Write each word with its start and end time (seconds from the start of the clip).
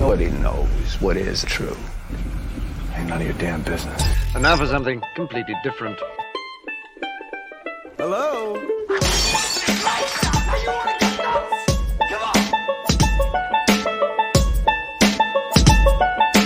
Nobody 0.00 0.30
knows 0.30 0.98
what 1.02 1.18
is 1.18 1.44
true. 1.44 1.76
Ain't 2.96 3.10
none 3.10 3.20
of 3.20 3.26
your 3.26 3.36
damn 3.36 3.60
business. 3.62 4.02
And 4.32 4.42
now 4.42 4.56
for 4.56 4.66
something 4.66 5.02
completely 5.14 5.54
different. 5.62 6.00
Hello? 7.98 8.54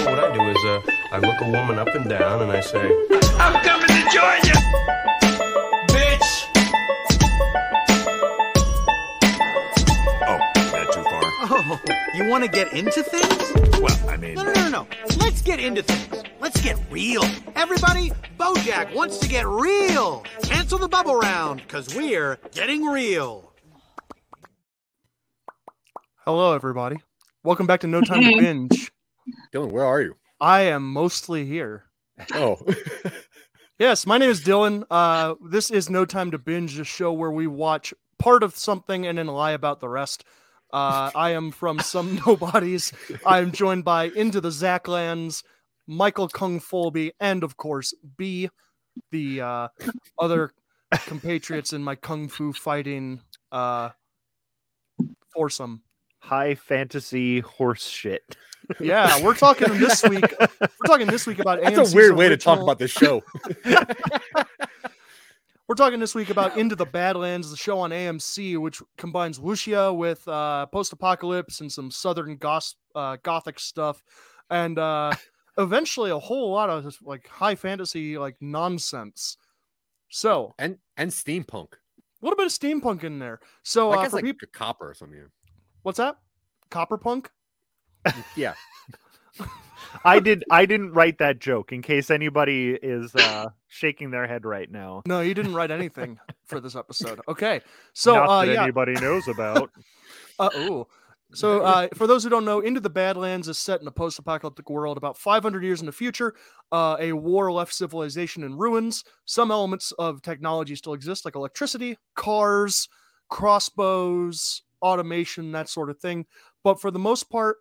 What 0.03 0.19
I 0.19 0.35
do 0.35 0.43
is, 0.51 0.65
uh, 0.65 0.83
I 1.13 1.19
look 1.21 1.41
a 1.41 1.49
woman 1.49 1.79
up 1.79 1.95
and 1.95 2.11
down 2.11 2.43
and 2.43 2.51
I 2.51 2.59
say, 2.59 2.91
I'm 3.39 3.55
coming 3.63 3.87
to 3.87 4.03
join 4.11 4.41
you, 4.51 4.59
Oh, 11.77 11.81
you 12.15 12.29
want 12.29 12.45
to 12.45 12.51
get 12.51 12.73
into 12.73 13.03
things? 13.03 13.81
Well, 13.81 14.09
I 14.09 14.17
mean, 14.17 14.35
No, 14.35 14.45
no, 14.45 14.53
no, 14.53 14.69
no. 14.69 14.87
Let's 15.19 15.43
get 15.43 15.59
into 15.59 15.83
things. 15.83 16.23
Let's 16.41 16.61
get 16.61 16.79
real. 16.89 17.25
Everybody, 17.57 18.13
Bojack 18.39 18.95
wants 18.95 19.19
to 19.19 19.29
get 19.29 19.45
real. 19.45 20.25
Cancel 20.45 20.79
the 20.79 20.87
bubble 20.87 21.17
round, 21.17 21.63
because 21.63 21.93
we're 21.97 22.39
getting 22.53 22.85
real. 22.87 23.53
Hello, 26.25 26.55
everybody. 26.55 26.97
Welcome 27.43 27.67
back 27.67 27.81
to 27.81 27.89
No 27.89 28.01
Time 28.03 28.23
to 28.23 28.37
Binge. 28.39 28.93
Dylan, 29.53 29.73
where 29.73 29.85
are 29.85 30.01
you? 30.01 30.15
I 30.41 30.61
am 30.63 30.87
mostly 30.93 31.45
here. 31.45 31.87
Oh, 32.35 32.57
Yes, 33.81 34.07
my 34.07 34.19
name 34.19 34.31
is 34.31 34.41
Dylan. 34.45 34.85
Uh, 34.89 35.35
this 35.51 35.73
is 35.73 35.91
No 35.91 36.05
Time 36.05 36.31
to 36.31 36.39
Binge, 36.39 36.79
a 36.79 36.85
show 36.85 37.13
where 37.13 37.33
we 37.33 37.49
watch 37.49 37.93
part 38.21 38.45
of 38.45 38.57
something 38.57 39.05
and 39.09 39.19
then 39.19 39.27
lie 39.27 39.51
about 39.51 39.81
the 39.81 39.89
rest. 39.89 40.25
Uh, 40.75 41.09
I 41.15 41.31
am 41.31 41.53
from 41.53 41.79
Some 41.79 42.17
Nobodies. 42.27 42.93
I 43.25 43.39
am 43.39 43.53
joined 43.53 43.85
by 43.85 44.07
Into 44.07 44.41
the 44.41 44.49
Zacklands, 44.49 45.45
Michael 45.87 46.29
Kung 46.29 46.59
Folby, 46.59 47.13
and 47.21 47.45
of 47.45 47.57
course, 47.57 47.95
B, 48.17 48.51
the 49.13 49.41
uh, 49.41 49.69
other 50.19 50.53
compatriots 51.07 51.73
in 51.73 51.85
my 51.85 51.95
kung 51.95 52.27
fu 52.27 52.53
fighting 52.53 53.21
uh, 53.53 53.91
foursome. 55.33 55.83
high 56.19 56.57
fantasy 56.57 57.39
horse 57.39 57.87
shit. 57.87 58.37
Yeah, 58.81 59.23
we're 59.23 59.35
talking 59.35 59.79
this 59.79 60.03
week. 60.03 60.25
We're 60.41 60.87
talking 60.87 61.07
this 61.07 61.25
week 61.25 61.39
about 61.39 61.63
that's 61.63 61.79
AMC's 61.79 61.93
a 61.93 61.97
weird 61.97 62.17
way 62.17 62.29
to 62.29 62.37
talk 62.37 62.61
about 62.61 62.81
this 62.81 62.91
show. 62.91 63.23
We're 65.67 65.77
talking 65.77 65.99
this 65.99 66.15
week 66.15 66.29
about 66.29 66.59
Into 66.59 66.77
the 66.77 66.85
Badlands, 66.85 67.51
the 67.51 67.57
show 67.57 67.79
on 67.79 67.89
AMC, 67.89 68.59
which 68.59 68.83
combines 68.99 69.39
wuxia 69.39 69.97
with 69.97 70.27
uh, 70.29 70.67
post-apocalypse 70.67 71.63
and 71.63 71.73
some 71.73 71.91
southern 71.91 72.37
gos- 72.37 72.77
uh, 72.95 73.17
gothic 73.23 73.59
stuff, 73.59 74.03
and 74.51 74.79
uh, 74.79 75.13
eventually 75.59 76.11
a 76.11 76.19
whole 76.19 76.53
lot 76.53 76.69
of 76.69 76.85
just, 76.85 77.03
like 77.03 77.27
high 77.29 77.55
fantasy 77.55 78.19
like 78.19 78.37
nonsense. 78.43 79.39
So 80.11 80.55
and 80.59 80.77
and 80.99 81.11
steampunk. 81.11 81.73
a 81.73 82.21
little 82.21 82.37
bit 82.37 82.47
of 82.47 82.53
steampunk 82.53 83.03
in 83.03 83.19
there. 83.19 83.41
So 83.63 83.91
I 83.91 83.97
uh, 83.97 84.03
guess 84.03 84.13
like 84.13 84.25
peop- 84.25 84.53
copper 84.53 84.91
or 84.91 84.95
something. 84.95 85.29
what's 85.83 85.97
that? 85.97 86.19
Copper 86.71 86.99
punk? 86.99 87.31
Yeah. 88.37 88.53
I 90.05 90.21
did 90.21 90.45
I 90.51 90.67
didn't 90.67 90.93
write 90.93 91.19
that 91.19 91.39
joke 91.39 91.73
in 91.73 91.83
case 91.83 92.11
anybody 92.11 92.71
is 92.71 93.15
uh 93.15 93.51
shaking 93.69 94.11
their 94.11 94.27
head 94.27 94.45
right 94.45 94.71
now. 94.71 95.03
No, 95.07 95.21
you 95.21 95.35
didn't 95.35 95.55
write 95.55 95.71
anything 95.71 96.19
for 96.47 96.61
this 96.61 96.77
episode. 96.77 97.21
Okay, 97.29 97.61
so 97.93 98.15
Not 98.15 98.29
uh, 98.29 98.43
yeah, 98.43 98.63
anybody 98.63 98.95
knows 98.95 99.29
about. 99.29 99.71
Uh, 100.37 100.51
ooh. 100.57 100.85
So, 101.33 101.63
uh, 101.63 101.89
for 101.95 102.07
those 102.07 102.23
who 102.25 102.31
don't 102.31 102.45
know, 102.45 102.61
Into 102.61 102.81
the 102.81 102.91
Badlands 102.91 103.49
is 103.49 103.59
set 103.59 103.81
in 103.81 103.87
a 103.87 103.93
post 103.93 104.19
apocalyptic 104.19 104.71
world 104.71 104.97
about 104.97 105.19
500 105.19 105.65
years 105.65 105.81
in 105.81 105.87
the 105.87 105.93
future. 105.93 106.35
Uh, 106.71 106.97
a 106.99 107.13
war 107.13 107.53
left 107.53 107.73
civilization 107.73 108.43
in 108.45 108.57
ruins. 108.57 109.05
Some 109.25 109.51
elements 109.51 109.93
of 109.93 110.23
technology 110.23 110.77
still 110.77 110.93
exist, 110.93 111.25
like 111.25 111.35
electricity, 111.35 111.99
cars, 112.15 112.89
crossbows, 113.29 114.63
automation, 114.83 115.53
that 115.53 115.69
sort 115.69 115.91
of 115.91 115.99
thing. 115.99 116.27
But 116.63 116.81
for 116.81 116.91
the 116.91 116.99
most 116.99 117.31
part, 117.31 117.57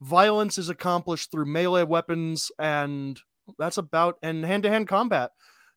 violence 0.00 0.58
is 0.58 0.68
accomplished 0.68 1.30
through 1.30 1.46
melee 1.46 1.82
weapons, 1.84 2.50
and 2.58 3.20
that's 3.58 3.78
about 3.78 4.16
and 4.22 4.44
hand 4.44 4.62
to 4.64 4.70
hand 4.70 4.88
combat. 4.88 5.30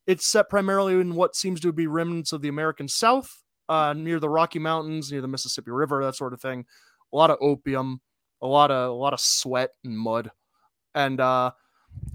It's 0.07 0.25
set 0.27 0.49
primarily 0.49 0.93
in 0.99 1.15
what 1.15 1.35
seems 1.35 1.59
to 1.61 1.71
be 1.71 1.87
remnants 1.87 2.33
of 2.33 2.41
the 2.41 2.47
American 2.49 2.87
South, 2.87 3.43
uh, 3.69 3.93
near 3.93 4.19
the 4.19 4.29
Rocky 4.29 4.59
Mountains, 4.59 5.11
near 5.11 5.21
the 5.21 5.27
Mississippi 5.27 5.71
River, 5.71 6.03
that 6.03 6.15
sort 6.15 6.33
of 6.33 6.41
thing. 6.41 6.65
A 7.13 7.15
lot 7.15 7.29
of 7.29 7.37
opium, 7.41 8.01
a 8.41 8.47
lot 8.47 8.71
of 8.71 8.89
a 8.89 8.93
lot 8.93 9.13
of 9.13 9.19
sweat 9.19 9.71
and 9.83 9.97
mud, 9.97 10.31
and 10.95 11.19
uh, 11.19 11.51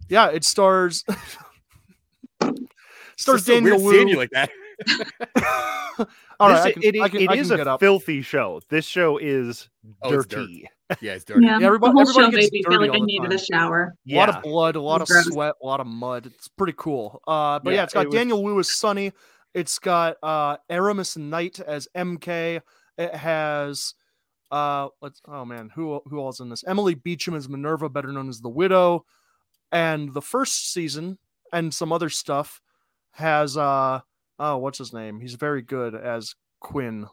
yeah, 0.09 0.29
it 0.31 0.45
stars 0.45 1.05
stars 2.41 2.59
It's 3.13 3.25
so 3.25 3.37
Daniel 3.55 3.81
weird 3.83 3.95
seeing 3.95 4.07
Wu. 4.07 4.13
you 4.13 4.19
like 4.19 4.31
that. 4.31 4.51
All 6.39 6.49
This- 6.51 6.59
right, 6.61 6.67
I 6.67 6.73
can, 6.73 6.83
it, 6.83 6.95
it 6.97 7.31
I 7.31 7.35
is 7.37 7.49
can 7.51 7.67
a 7.67 7.79
filthy 7.79 8.21
show. 8.23 8.61
This 8.69 8.85
show 8.85 9.17
is 9.19 9.69
Oh, 10.03 10.11
dirty. 10.11 10.69
Yeah, 11.01 11.15
it's 11.15 11.25
dirty. 11.25 11.45
Yeah, 11.47 11.59
Yeah, 11.59 11.67
everybody- 11.67 11.91
the 11.91 11.93
whole 11.95 12.01
everybody 12.03 12.25
show 12.27 12.31
gets 12.31 12.53
made 12.53 12.53
me 12.53 12.63
feel 12.63 12.73
dirty 12.79 12.89
like 12.91 12.97
I 12.97 13.01
the 13.01 13.07
needed 13.07 13.29
time. 13.31 13.33
a 13.33 13.39
shower. 13.39 13.95
A 14.09 14.15
lot 14.15 14.29
of 14.29 14.43
blood, 14.43 14.77
a 14.77 14.81
lot 14.81 15.03
of 15.03 15.09
Gross. 15.09 15.25
sweat, 15.27 15.55
a 15.63 15.67
lot 15.67 15.81
of 15.81 15.87
mud. 15.87 16.27
It's 16.27 16.49
pretty 16.49 16.75
cool. 16.77 17.21
Uh, 17.27 17.59
but 17.59 17.71
yeah, 17.71 17.77
Yeah, 17.79 17.83
it's 17.85 17.95
got 17.95 18.05
it 18.05 18.09
was- 18.09 18.15
Daniel 18.15 18.43
Wu 18.43 18.59
as 18.61 18.73
Sonny. 18.73 19.13
It's 19.55 19.79
got 19.79 20.17
uh, 20.23 20.59
Aramis 20.71 21.17
Knight 21.17 21.59
as 21.61 21.89
MK. 21.97 22.61
It 22.99 23.15
has 23.15 23.95
uh, 24.53 24.89
let's 25.03 25.21
oh 25.27 25.45
man, 25.45 25.71
who 25.75 26.01
who 26.07 26.19
all's 26.21 26.39
in 26.41 26.49
this? 26.51 26.63
Emily 26.69 26.95
Beecham 26.95 27.35
as 27.35 27.49
Minerva, 27.49 27.89
better 27.89 28.13
known 28.13 28.29
as 28.29 28.41
the 28.41 28.49
Widow. 28.49 29.05
And 29.73 30.15
the 30.15 30.23
first 30.23 30.73
season 30.73 31.19
and 31.53 31.75
some 31.75 31.93
other 31.93 32.09
stuff 32.09 32.61
has 33.13 33.57
uh 33.57 34.01
oh 34.39 34.57
what's 34.59 34.79
his 34.79 34.93
name? 34.93 35.21
He's 35.21 35.35
very 35.35 35.63
good 35.63 35.95
as 35.97 36.37
Quinn, 36.61 37.07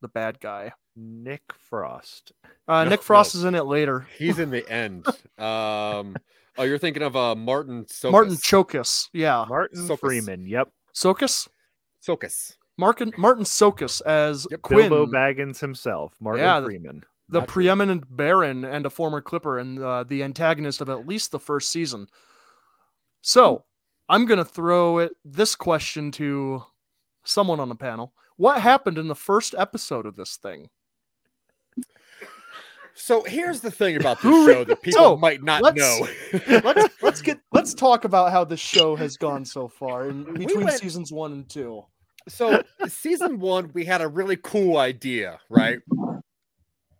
the 0.00 0.08
bad 0.08 0.40
guy. 0.40 0.72
Nick 1.00 1.42
Frost. 1.68 2.32
Uh, 2.68 2.84
No, 2.84 2.90
Nick 2.90 3.02
Frost 3.02 3.34
no. 3.34 3.38
is 3.40 3.44
in 3.44 3.54
it 3.54 3.64
later. 3.64 4.06
He's 4.18 4.38
in 4.38 4.50
the 4.50 4.68
end. 4.70 5.06
Um, 5.38 6.14
oh, 6.58 6.62
you're 6.64 6.78
thinking 6.78 7.02
of 7.02 7.16
uh 7.16 7.34
Martin 7.34 7.84
Csokas. 7.86 8.12
Martin 8.12 8.34
Csokas, 8.34 9.08
yeah, 9.12 9.44
Martin 9.48 9.86
Csokas. 9.88 9.98
Freeman. 9.98 10.46
Yep. 10.46 10.68
Csokas. 10.94 11.48
Csokas. 12.06 12.56
Martin 12.78 13.12
Martin 13.18 13.44
Csokas 13.44 14.00
as 14.02 14.46
Yep, 14.50 14.62
Quinn, 14.62 14.88
Bilbo 14.88 15.06
Baggins 15.10 15.58
himself. 15.60 16.14
Martin 16.20 16.44
Yeah, 16.44 16.62
Freeman. 16.62 17.04
the 17.28 17.40
true. 17.40 17.46
preeminent 17.46 18.04
Baron 18.16 18.64
and 18.64 18.86
a 18.86 18.90
former 18.90 19.20
Clipper 19.20 19.58
and 19.58 19.78
uh, 19.82 20.04
the 20.04 20.22
antagonist 20.22 20.80
of 20.80 20.88
at 20.88 21.06
least 21.06 21.30
the 21.30 21.38
first 21.38 21.70
season. 21.70 22.06
So 23.22 23.64
I'm 24.08 24.24
gonna 24.26 24.44
throw 24.44 24.98
it 24.98 25.12
this 25.24 25.54
question 25.54 26.10
to 26.12 26.64
someone 27.24 27.60
on 27.60 27.68
the 27.68 27.74
panel. 27.74 28.14
What 28.36 28.62
happened 28.62 28.96
in 28.96 29.08
the 29.08 29.14
first 29.14 29.54
episode 29.58 30.06
of 30.06 30.16
this 30.16 30.36
thing? 30.36 30.70
So 32.94 33.22
here's 33.22 33.60
the 33.60 33.70
thing 33.70 33.96
about 33.96 34.20
this 34.20 34.30
show 34.46 34.64
that 34.64 34.82
people 34.82 35.00
So, 35.00 35.16
might 35.16 35.42
not 35.42 35.62
let's- 35.62 35.78
know. 35.78 36.60
Let's 36.64 37.02
let's 37.02 37.22
get 37.22 37.38
let's 37.52 37.72
talk 37.72 38.04
about 38.04 38.30
how 38.30 38.44
the 38.44 38.56
show 38.56 38.94
has 38.96 39.16
gone 39.16 39.44
so 39.44 39.68
far 39.68 40.08
in 40.10 40.24
We 40.34 40.46
between 40.46 40.64
went- 40.66 40.78
seasons 40.78 41.10
one 41.10 41.32
and 41.32 41.48
two. 41.48 41.82
so 42.28 42.62
season 42.88 43.38
one, 43.40 43.70
we 43.72 43.84
had 43.86 44.02
a 44.02 44.08
really 44.08 44.36
cool 44.36 44.76
idea, 44.76 45.38
right? 45.48 45.78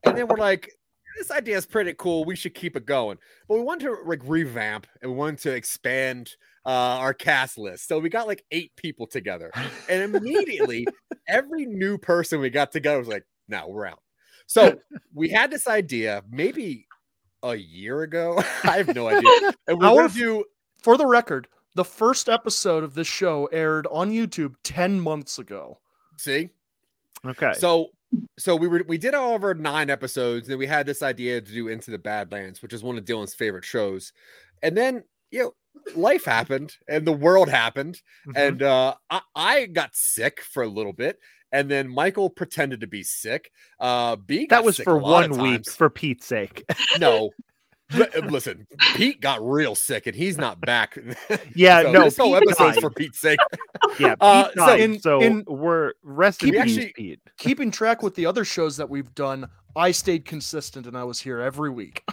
And 0.05 0.17
then 0.17 0.27
we're 0.27 0.37
like, 0.39 0.71
this 1.19 1.31
idea 1.31 1.59
is 1.59 1.67
pretty 1.67 1.93
cool. 1.99 2.25
We 2.25 2.35
should 2.35 2.55
keep 2.55 2.77
it 2.77 2.87
going. 2.87 3.19
But 3.47 3.57
we 3.57 3.61
wanted 3.63 3.87
to 3.87 3.97
like 4.07 4.21
revamp 4.25 4.87
and 5.03 5.11
we 5.11 5.17
wanted 5.19 5.41
to 5.41 5.51
expand 5.55 6.31
uh, 6.65 6.71
our 6.71 7.13
cast 7.13 7.59
list. 7.59 7.87
So 7.89 7.99
we 7.99 8.09
got 8.09 8.27
like 8.27 8.43
eight 8.53 8.73
people 8.77 9.07
together. 9.07 9.51
And 9.91 10.15
immediately 10.17 10.87
every 11.29 11.67
new 11.67 11.99
person 11.99 12.41
we 12.41 12.49
got 12.49 12.73
together 12.73 12.99
was 12.99 13.09
like, 13.09 13.25
no, 13.49 13.69
we're 13.69 13.87
out. 13.87 14.01
So 14.51 14.81
we 15.15 15.29
had 15.29 15.51
this 15.53 15.69
idea 15.69 16.23
maybe 16.29 16.87
a 17.45 17.55
year 17.55 18.03
ago. 18.03 18.43
I 18.65 18.79
have 18.79 18.93
no 18.95 19.07
idea. 19.09 19.53
And 19.69 19.79
we 19.79 19.87
Our 19.87 19.95
want 19.95 20.07
f- 20.07 20.15
to 20.15 20.19
do 20.19 20.45
For 20.83 20.97
the 20.97 21.07
record, 21.07 21.47
the 21.77 21.85
first 21.85 22.29
episode 22.29 22.83
of 22.83 22.95
this 22.95 23.07
show 23.07 23.47
aired 23.47 23.87
on 23.93 24.11
YouTube 24.11 24.55
10 24.65 25.01
months 25.01 25.39
ago. 25.39 25.79
see 26.17 26.51
Okay. 27.25 27.53
So 27.55 27.91
so 28.39 28.57
we 28.57 28.67
were 28.67 28.83
we 28.89 28.99
did 28.99 29.15
all 29.15 29.37
of 29.37 29.45
our 29.45 29.55
nine 29.55 29.89
episodes, 29.89 30.49
and 30.49 30.59
we 30.59 30.67
had 30.67 30.85
this 30.85 31.01
idea 31.01 31.41
to 31.41 31.53
do 31.53 31.69
Into 31.69 31.93
the 31.93 31.99
Badlands, 31.99 32.61
which 32.61 32.73
is 32.73 32.83
one 32.83 32.99
of 32.99 33.05
Dylan's 33.05 33.35
favorite 33.35 33.65
shows. 33.65 34.13
And 34.65 34.77
then 34.77 35.05
you 35.31 35.43
know, 35.45 35.55
life 35.95 36.25
happened 36.25 36.77
and 36.89 37.07
the 37.07 37.13
world 37.13 37.49
happened, 37.49 38.03
Mhm. 38.27 38.33
and 38.49 38.63
uh 38.65 38.95
I, 39.11 39.21
I 39.37 39.67
got 39.67 39.95
sick 39.95 40.41
for 40.41 40.65
a 40.65 40.69
little 40.69 40.93
bit, 40.93 41.21
and 41.53 41.71
then 41.71 41.89
Michael 41.89 42.31
pretended 42.31 42.81
to 42.81 42.87
be 42.87 43.03
sick. 43.03 43.51
Uh 43.79 44.17
B 44.17 44.47
that 44.51 44.65
was 44.65 44.79
for 44.79 44.97
a 44.97 45.03
lot 45.03 45.25
of 45.31 45.37
one 45.37 45.53
week, 45.53 45.71
for 45.71 45.91
Pete's 45.91 46.27
sake. 46.27 46.65
No. 46.99 47.31
Li- 47.93 48.07
Listen, 48.29 48.69
Pete 48.95 49.21
got 49.21 49.45
real 49.45 49.75
sick 49.75 50.07
and 50.07 50.15
he's 50.15 50.39
not 50.39 50.61
back. 50.61 50.97
Yeah, 51.57 51.83
So 51.83 51.91
no, 51.93 52.05
this 52.05 52.17
whole 52.17 52.35
Pete 52.39 52.43
episode's 52.49 52.75
died. 52.77 52.81
for 52.83 52.91
Pete's 52.91 53.19
sake. 53.19 53.41
Yeah, 53.99 54.11
Pete 54.15 54.17
Uh, 54.21 54.49
so 54.51 54.55
died, 54.55 54.81
in- 54.81 55.01
so 55.01 55.21
in- 55.21 55.45
we're 55.49 55.93
rest 56.05 56.43
in 56.45 56.51
keep- 56.51 56.61
actually- 56.61 56.93
Pete. 56.95 57.21
Keeping 57.39 57.71
track 57.73 58.03
with 58.03 58.15
the 58.15 58.27
other 58.27 58.45
shows 58.45 58.77
that 58.77 58.89
we've 58.89 59.13
done, 59.17 59.49
I 59.75 59.91
stayed 59.91 60.25
consistent 60.25 60.87
and 60.87 60.97
I 60.97 61.03
was 61.05 61.21
here 61.21 61.41
every 61.41 61.71
week. 61.71 62.05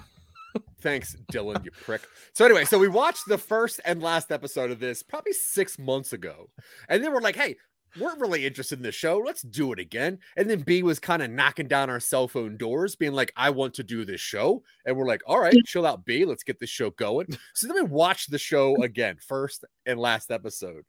Thanks, 0.82 1.16
Dylan, 1.32 1.64
you 1.64 1.70
prick. 1.72 2.02
So 2.34 2.46
anyway, 2.46 2.66
so 2.66 2.80
we 2.80 2.88
watched 2.88 3.28
the 3.28 3.38
first 3.38 3.80
and 3.86 4.02
last 4.02 4.32
episode 4.32 4.72
of 4.72 4.80
this 4.80 5.04
probably 5.04 5.34
six 5.34 5.78
months 5.78 6.14
ago, 6.14 6.50
and 6.90 7.04
then 7.04 7.12
we're 7.14 7.22
like, 7.22 7.36
"Hey, 7.36 7.56
we're 8.00 8.18
really 8.18 8.46
interested 8.46 8.80
in 8.80 8.84
the 8.84 8.92
show. 8.92 9.18
Let's 9.18 9.42
do 9.42 9.72
it 9.74 9.80
again." 9.80 10.20
And 10.36 10.50
then 10.50 10.62
B 10.62 10.84
was 10.84 11.00
kind 11.00 11.22
of 11.22 11.32
knocking 11.32 11.68
down 11.68 11.90
our 11.90 12.00
cell 12.00 12.28
phone 12.28 12.58
doors, 12.58 12.96
being 12.96 13.14
like, 13.14 13.32
"I 13.36 13.50
want 13.50 13.74
to 13.76 13.84
do 13.84 14.06
this 14.06 14.22
show," 14.22 14.64
and 14.86 14.96
we're 14.96 15.08
like, 15.08 15.22
"All 15.26 15.40
right, 15.40 15.56
chill 15.66 15.86
out, 15.86 16.06
B. 16.06 16.26
Let's 16.26 16.44
get 16.44 16.60
this 16.60 16.70
show 16.70 16.90
going." 16.92 17.28
So 17.54 17.68
then 17.68 17.76
we 17.76 17.84
watched 17.84 18.32
the 18.32 18.40
show 18.40 18.76
again, 18.84 19.18
first 19.20 19.66
and 19.86 20.00
last 20.00 20.32
episode, 20.32 20.84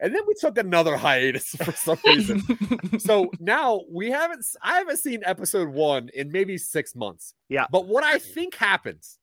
and 0.00 0.14
then 0.14 0.22
we 0.26 0.34
took 0.34 0.58
another 0.58 0.96
hiatus 0.96 1.50
for 1.50 1.72
some 1.72 1.98
reason. 2.06 2.42
so 2.98 3.30
now 3.38 3.82
we 3.90 4.10
haven't, 4.10 4.44
I 4.62 4.78
haven't 4.78 4.98
seen 4.98 5.22
episode 5.24 5.68
one 5.68 6.10
in 6.14 6.32
maybe 6.32 6.58
six 6.58 6.94
months. 6.94 7.34
Yeah. 7.48 7.66
But 7.70 7.86
what 7.86 8.04
I 8.04 8.18
think 8.18 8.54
happens, 8.54 9.18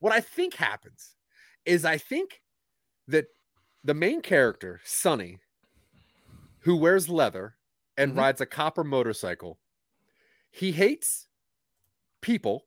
what 0.00 0.12
I 0.12 0.20
think 0.20 0.54
happens, 0.54 1.14
is 1.64 1.84
I 1.84 1.98
think 1.98 2.42
that 3.08 3.26
the 3.82 3.94
main 3.94 4.20
character, 4.20 4.80
Sonny, 4.84 5.38
who 6.64 6.76
wears 6.76 7.08
leather 7.08 7.56
and 7.96 8.12
Mhm. 8.12 8.18
rides 8.18 8.40
a 8.40 8.46
copper 8.46 8.84
motorcycle, 8.84 9.58
he 10.50 10.72
hates 10.72 11.28
people. 12.20 12.66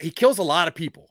He 0.00 0.10
kills 0.10 0.38
a 0.38 0.42
lot 0.42 0.68
of 0.68 0.74
people, 0.74 1.10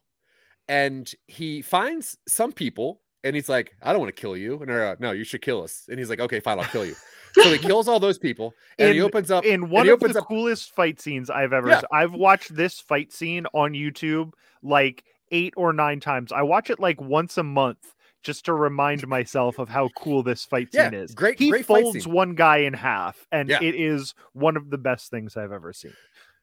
and 0.68 1.10
he 1.26 1.62
finds 1.62 2.16
some 2.26 2.52
people, 2.52 3.02
and 3.22 3.34
he's 3.36 3.48
like, 3.48 3.74
"I 3.82 3.92
don't 3.92 4.00
want 4.00 4.14
to 4.14 4.20
kill 4.20 4.36
you," 4.36 4.58
and 4.60 4.68
they're 4.68 4.88
like, 4.88 5.00
"No, 5.00 5.12
you 5.12 5.24
should 5.24 5.42
kill 5.42 5.62
us." 5.62 5.86
And 5.88 5.98
he's 5.98 6.08
like, 6.10 6.20
"Okay, 6.20 6.40
fine, 6.40 6.58
I'll 6.58 6.64
kill 6.66 6.86
you." 6.86 6.94
so 7.34 7.52
he 7.52 7.58
kills 7.58 7.86
all 7.88 8.00
those 8.00 8.18
people, 8.18 8.54
and 8.78 8.94
he 8.94 9.00
opens 9.02 9.30
up 9.30 9.44
in 9.44 9.68
one 9.68 9.88
of 9.88 10.00
the 10.00 10.18
up- 10.20 10.26
coolest 10.26 10.74
fight 10.74 11.00
scenes 11.00 11.28
I've 11.30 11.52
ever. 11.52 11.68
Yeah. 11.68 11.82
I've 11.92 12.14
watched 12.14 12.54
this 12.54 12.80
fight 12.80 13.12
scene 13.12 13.46
on 13.52 13.72
YouTube 13.72 14.32
like 14.62 15.04
eight 15.30 15.52
or 15.56 15.72
nine 15.74 16.00
times. 16.00 16.32
I 16.32 16.42
watch 16.42 16.70
it 16.70 16.80
like 16.80 17.00
once 17.00 17.36
a 17.36 17.42
month 17.42 17.94
just 18.22 18.44
to 18.46 18.52
remind 18.52 19.06
myself 19.06 19.58
of 19.58 19.68
how 19.68 19.88
cool 19.96 20.22
this 20.22 20.44
fight 20.44 20.68
Yeah, 20.72 20.90
scene 20.90 20.98
is. 21.00 21.14
great- 21.14 21.38
He 21.38 21.50
great 21.50 21.64
fight 21.66 21.82
folds 21.82 22.04
scene. 22.04 22.12
one 22.12 22.34
guy 22.34 22.58
in 22.58 22.74
half, 22.74 23.26
and 23.32 23.48
Yeah. 23.48 23.62
it 23.62 23.74
is 23.74 24.14
one 24.32 24.56
of 24.56 24.70
the 24.70 24.78
best 24.78 25.10
things 25.10 25.36
I've 25.36 25.52
ever 25.52 25.72
seen. 25.72 25.94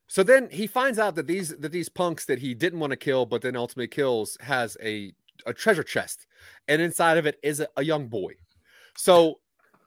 So 0.08 0.24
then 0.24 0.50
he 0.50 0.68
finds 0.68 1.00
out 1.00 1.16
that 1.16 1.28
these 1.28 1.50
that 1.58 1.72
these 1.72 1.90
punks 1.90 2.26
that 2.26 2.40
he 2.40 2.54
didn't 2.54 2.80
want 2.80 2.92
to 2.92 2.98
kill, 2.98 3.26
but 3.26 3.42
then 3.42 3.56
ultimately 3.56 3.88
kills, 3.88 4.38
has 4.42 4.78
a 4.82 5.14
a 5.46 5.54
treasure 5.54 5.84
chest, 5.84 6.28
and 6.68 6.82
inside 6.82 7.18
of 7.18 7.26
it 7.26 7.38
is 7.44 7.60
a, 7.60 7.68
a 7.76 7.84
young 7.84 8.08
boy. 8.08 8.34
So 8.96 9.40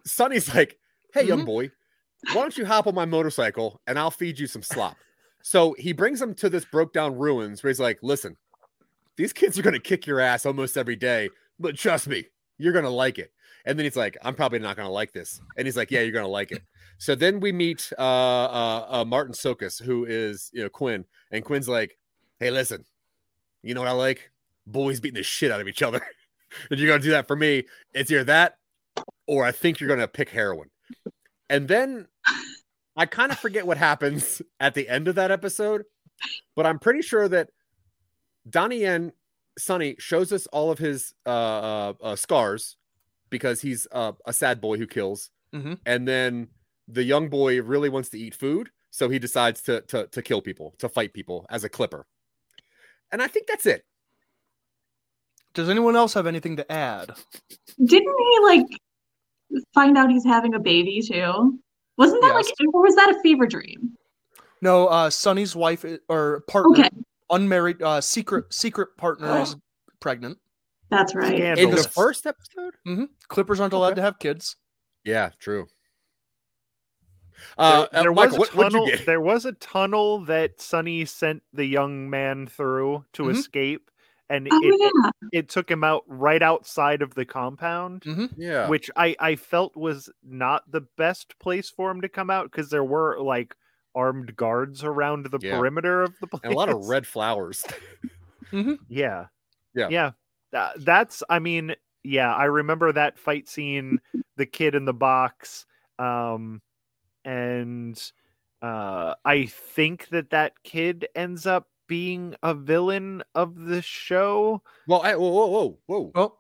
Sonny's 0.05 0.53
like, 0.55 0.79
"Hey, 1.15 1.23
young 1.25 1.39
mm-hmm. 1.39 1.47
boy, 1.47 1.71
why 2.33 2.43
don't 2.43 2.59
you 2.59 2.67
hop 2.67 2.87
on 2.87 2.95
my 2.95 3.05
motorcycle 3.07 3.81
and 3.87 3.99
I'll 3.99 4.11
feed 4.11 4.39
you 4.39 4.47
some 4.47 4.63
slop?" 4.63 4.97
So 5.43 5.75
he 5.79 5.93
brings 5.93 6.21
him 6.21 6.35
to 6.35 6.51
this 6.51 6.65
broke 6.65 6.93
down 6.93 7.17
ruins 7.17 7.63
where 7.63 7.71
he's 7.71 7.81
like, 7.81 7.99
"Listen, 8.03 8.37
these 9.17 9.33
kids 9.33 9.57
are 9.59 9.63
gonna 9.63 9.79
kick 9.79 10.07
your 10.07 10.21
ass 10.21 10.45
almost 10.45 10.77
every 10.77 10.97
day, 10.97 11.31
but 11.59 11.77
trust 11.77 12.09
me, 12.09 12.27
you're 12.59 12.73
gonna 12.73 12.91
like 12.91 13.19
it." 13.19 13.33
And 13.65 13.79
then 13.79 13.85
he's 13.85 13.97
like, 13.97 14.17
"I'm 14.23 14.35
probably 14.35 14.59
not 14.59 14.77
gonna 14.77 14.91
like 14.91 15.13
this," 15.13 15.41
and 15.57 15.67
he's 15.67 15.77
like, 15.77 15.91
"Yeah, 15.91 16.01
you're 16.01 16.13
gonna 16.13 16.29
like 16.29 16.53
it." 16.53 16.63
So 16.99 17.15
then 17.15 17.41
we 17.41 17.53
meet 17.53 17.93
uh, 17.99 18.03
uh, 18.03 18.87
uh, 18.89 19.05
Martin 19.05 19.35
Csokas, 19.35 19.83
who 19.83 20.05
is 20.05 20.51
you 20.53 20.63
know 20.63 20.69
Quinn, 20.69 21.05
and 21.31 21.45
Quinn's 21.45 21.69
like, 21.69 21.99
"Hey, 22.41 22.51
listen, 22.51 22.85
you 23.63 23.75
know 23.75 23.81
what 23.81 23.89
I 23.89 23.93
like? 23.93 24.31
Boys 24.67 25.01
beating 25.01 25.17
the 25.17 25.23
shit 25.23 25.51
out 25.51 25.61
of 25.61 25.69
each 25.69 25.83
other. 25.83 26.01
and 26.71 26.79
you're 26.79 26.89
gonna 26.89 27.03
do 27.03 27.11
that 27.11 27.29
for 27.29 27.37
me, 27.37 27.65
it's 27.95 28.11
either 28.11 28.25
that, 28.25 28.59
or 29.27 29.45
I 29.45 29.53
think 29.53 29.81
you're 29.81 29.89
gonna 29.89 30.09
pick 30.09 30.31
heroin." 30.31 30.71
And 31.51 31.69
then 31.69 32.09
I 32.97 33.07
kind 33.07 33.31
of 33.31 33.39
forget 33.39 33.67
what 33.67 33.79
happens 33.79 34.43
at 34.59 34.75
the 34.75 34.89
end 34.89 35.09
of 35.09 35.15
that 35.15 35.31
episode, 35.31 35.85
but 36.57 36.67
I'm 36.67 36.81
pretty 36.81 37.01
sure 37.01 37.29
that 37.29 37.51
Donnie 38.49 38.81
Yen 38.81 39.13
Sonny 39.59 39.97
shows 39.99 40.33
us 40.33 40.47
all 40.49 40.71
of 40.71 40.79
his 40.79 41.13
uh, 41.27 41.29
uh, 41.31 41.93
uh, 42.03 42.17
scars 42.17 42.77
because 43.31 43.61
he's 43.61 43.87
uh, 43.93 44.13
a 44.25 44.33
sad 44.33 44.61
boy 44.61 44.79
who 44.79 44.87
kills, 44.87 45.31
Mhm. 45.53 45.79
and 45.85 46.09
then 46.09 46.49
the 46.87 47.03
young 47.03 47.29
boy 47.29 47.61
really 47.61 47.89
wants 47.91 48.09
to 48.11 48.19
eat 48.19 48.35
food, 48.35 48.71
so 48.91 49.09
he 49.09 49.19
decides 49.19 49.61
to 49.63 49.83
to 49.83 50.07
to 50.07 50.23
kill 50.23 50.41
people, 50.41 50.75
to 50.79 50.89
fight 50.89 51.13
people 51.13 51.45
as 51.51 51.65
a 51.65 51.69
clipper. 51.69 52.07
And 53.13 53.21
I 53.23 53.27
think 53.27 53.47
that's 53.47 53.67
it. 53.67 53.85
Does 55.55 55.69
anyone 55.69 55.97
else 55.97 56.15
have 56.15 56.27
anything 56.27 56.57
to 56.57 56.73
add? 56.73 57.11
Didn't 57.85 58.15
he 58.19 58.39
like 58.43 58.67
find 59.75 59.97
out 59.99 60.11
he's 60.11 60.25
having 60.25 60.55
a 60.55 60.59
baby 60.61 61.01
too? 61.03 61.59
Wasn't 61.97 62.21
that 62.23 62.35
Yes. 62.37 62.47
like, 62.61 62.75
or 62.75 62.83
was 62.83 62.95
that 62.95 63.11
a 63.11 63.21
fever 63.23 63.47
dream? 63.47 63.97
No, 64.61 64.87
uh, 64.89 65.11
Sonny's 65.11 65.57
wife 65.57 65.85
or 66.09 66.41
partner, 66.49 66.71
Okay, 66.85 66.89
unmarried, 67.31 67.83
uh, 67.83 68.01
secret 68.01 68.53
secret 68.53 68.97
partner 68.97 69.39
is 69.41 69.57
pregnant. 70.01 70.39
that's 70.91 71.15
right. 71.15 71.39
In 71.59 71.71
the 71.71 71.83
first 71.85 72.27
episode, 72.27 72.75
hmm 72.85 73.05
Clippers 73.29 73.61
aren't 73.61 73.73
allowed 73.75 73.89
Okay. 73.93 73.97
to 73.97 74.03
have 74.03 74.19
kids. 74.19 74.57
yeah, 75.05 75.31
true. 75.39 75.67
Uh, 77.57 77.87
there, 77.93 78.03
there 78.03 78.11
uh, 78.11 78.15
was 78.15 78.35
a 78.35 78.39
what, 78.39 78.51
tunnel. 78.51 78.91
There 79.07 79.21
was 79.21 79.45
a 79.45 79.53
tunnel 79.53 80.25
that 80.25 80.61
Sonny 80.61 81.05
sent 81.05 81.43
the 81.53 81.65
young 81.65 82.11
man 82.11 82.47
through 82.47 83.05
to 83.15 83.25
Mhm. 83.25 83.31
escape, 83.31 83.91
and 84.29 84.49
Oh 84.49 84.59
it, 84.61 84.75
yeah, 84.95 85.11
it 85.33 85.49
took 85.49 85.71
him 85.71 85.85
out 85.85 86.03
right 86.07 86.43
outside 86.43 87.01
of 87.03 87.15
the 87.15 87.25
compound. 87.25 88.05
Yeah, 88.37 88.69
which 88.69 88.91
I 88.97 89.15
I 89.21 89.37
felt 89.37 89.77
was 89.77 90.11
not 90.23 90.71
the 90.71 90.83
best 90.97 91.39
place 91.39 91.71
for 91.71 91.91
him 91.91 92.01
to 92.03 92.09
come 92.09 92.31
out 92.31 92.51
because 92.51 92.71
there 92.71 92.85
were 92.85 93.21
like 93.21 93.55
armed 93.95 94.37
guards 94.37 94.85
around 94.85 95.27
the 95.27 95.39
Yeah. 95.43 95.57
perimeter 95.59 96.03
of 96.03 96.15
the 96.21 96.27
place. 96.27 96.41
and 96.45 96.53
a 96.53 96.57
lot 96.57 96.69
of 96.69 96.87
red 96.87 97.07
flowers. 97.07 97.65
Yeah. 98.89 99.27
Yeah. 99.75 99.89
Yeah. 99.91 100.11
Tha- 100.53 100.73
that's 100.79 101.23
I 101.29 101.39
mean, 101.39 101.75
yeah, 102.03 102.35
I 102.35 102.45
remember 102.45 102.91
that 102.93 103.19
fight 103.19 103.49
scene, 103.49 104.01
the 104.37 104.47
kid 104.47 104.75
in 104.75 104.85
the 104.87 104.95
box 104.95 105.67
um 105.99 106.63
and 107.25 108.01
uh 108.63 109.15
I 109.25 109.47
think 109.47 110.09
that 110.09 110.31
that 110.31 110.53
kid 110.63 111.09
ends 111.15 111.45
up 111.47 111.69
being 111.89 112.35
a 112.43 112.55
villain 112.55 113.23
of 113.35 113.55
the 113.67 113.83
show. 113.83 114.63
well, 114.87 115.03
I, 115.03 115.15
whoa, 115.15 115.29
whoa, 115.29 115.47
whoa, 115.47 115.79
whoa! 115.87 116.13
Well, 116.15 116.39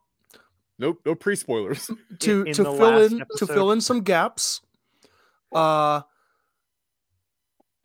Nope, 0.78 1.00
no 1.04 1.14
pre 1.14 1.34
spoilers. 1.36 1.90
to 2.20 2.42
in 2.44 2.54
to 2.54 2.64
fill 2.64 2.72
last 2.74 3.12
in 3.12 3.22
to 3.36 3.46
fill 3.46 3.72
in 3.72 3.80
some 3.80 4.00
gaps, 4.02 4.60
uh, 5.52 6.02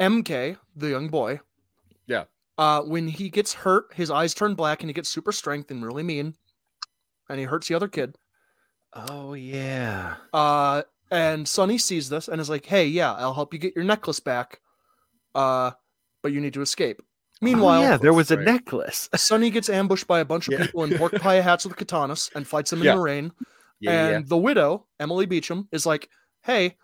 MK, 0.04 0.58
the 0.76 0.90
young 0.90 1.08
boy, 1.08 1.40
Yeah. 2.08 2.26
uh, 2.58 2.82
when 2.82 3.08
he 3.08 3.30
gets 3.30 3.54
hurt, 3.54 3.94
his 3.94 4.12
eyes 4.12 4.34
turn 4.34 4.56
black 4.56 4.82
and 4.82 4.90
he 4.90 4.94
gets 4.94 5.10
super 5.10 5.32
strength 5.32 5.72
and 5.72 5.86
really 5.86 6.04
mean, 6.04 6.36
and 7.30 7.40
he 7.40 7.46
hurts 7.46 7.68
the 7.68 7.76
other 7.76 7.88
kid. 7.88 8.16
Oh 8.94 9.34
yeah. 9.34 10.16
Uh, 10.34 10.84
and 11.10 11.48
Sonny 11.48 11.78
sees 11.78 12.10
this 12.10 12.28
and 12.28 12.40
is 12.42 12.50
like, 12.50 12.66
"Hey, 12.66 12.86
yeah, 12.88 13.14
I'll 13.14 13.34
help 13.34 13.54
you 13.54 13.60
get 13.60 13.76
your 13.76 13.86
necklace 13.86 14.20
back, 14.20 14.60
uh, 15.36 15.72
but 16.22 16.32
you 16.32 16.42
need 16.42 16.54
to 16.54 16.62
escape." 16.62 17.02
Meanwhile, 17.42 17.82
oh, 17.82 17.84
yeah, 17.84 17.98
there 17.98 18.14
was 18.14 18.32
a 18.32 18.38
right. 18.38 18.46
necklace. 18.46 19.10
Sonny 19.16 19.50
gets 19.50 19.70
ambushed 19.70 20.08
by 20.08 20.20
a 20.20 20.26
bunch 20.26 20.48
of 20.48 20.54
Yeah. 20.54 20.66
people 20.66 20.84
in 20.84 20.98
pork 20.98 21.14
pie 21.14 21.36
hats 21.42 21.66
with 21.66 21.76
katanas 21.76 22.34
and 22.36 22.48
fights 22.48 22.70
them 22.70 22.80
in 22.80 22.86
Yeah. 22.86 22.96
the 22.96 23.02
rain. 23.02 23.32
Yeah, 23.80 24.08
and 24.10 24.28
the 24.30 24.38
widow, 24.38 24.86
Emily 25.00 25.26
Beecham, 25.26 25.68
is 25.72 25.86
like, 25.86 26.10
"Hey, 26.44 26.78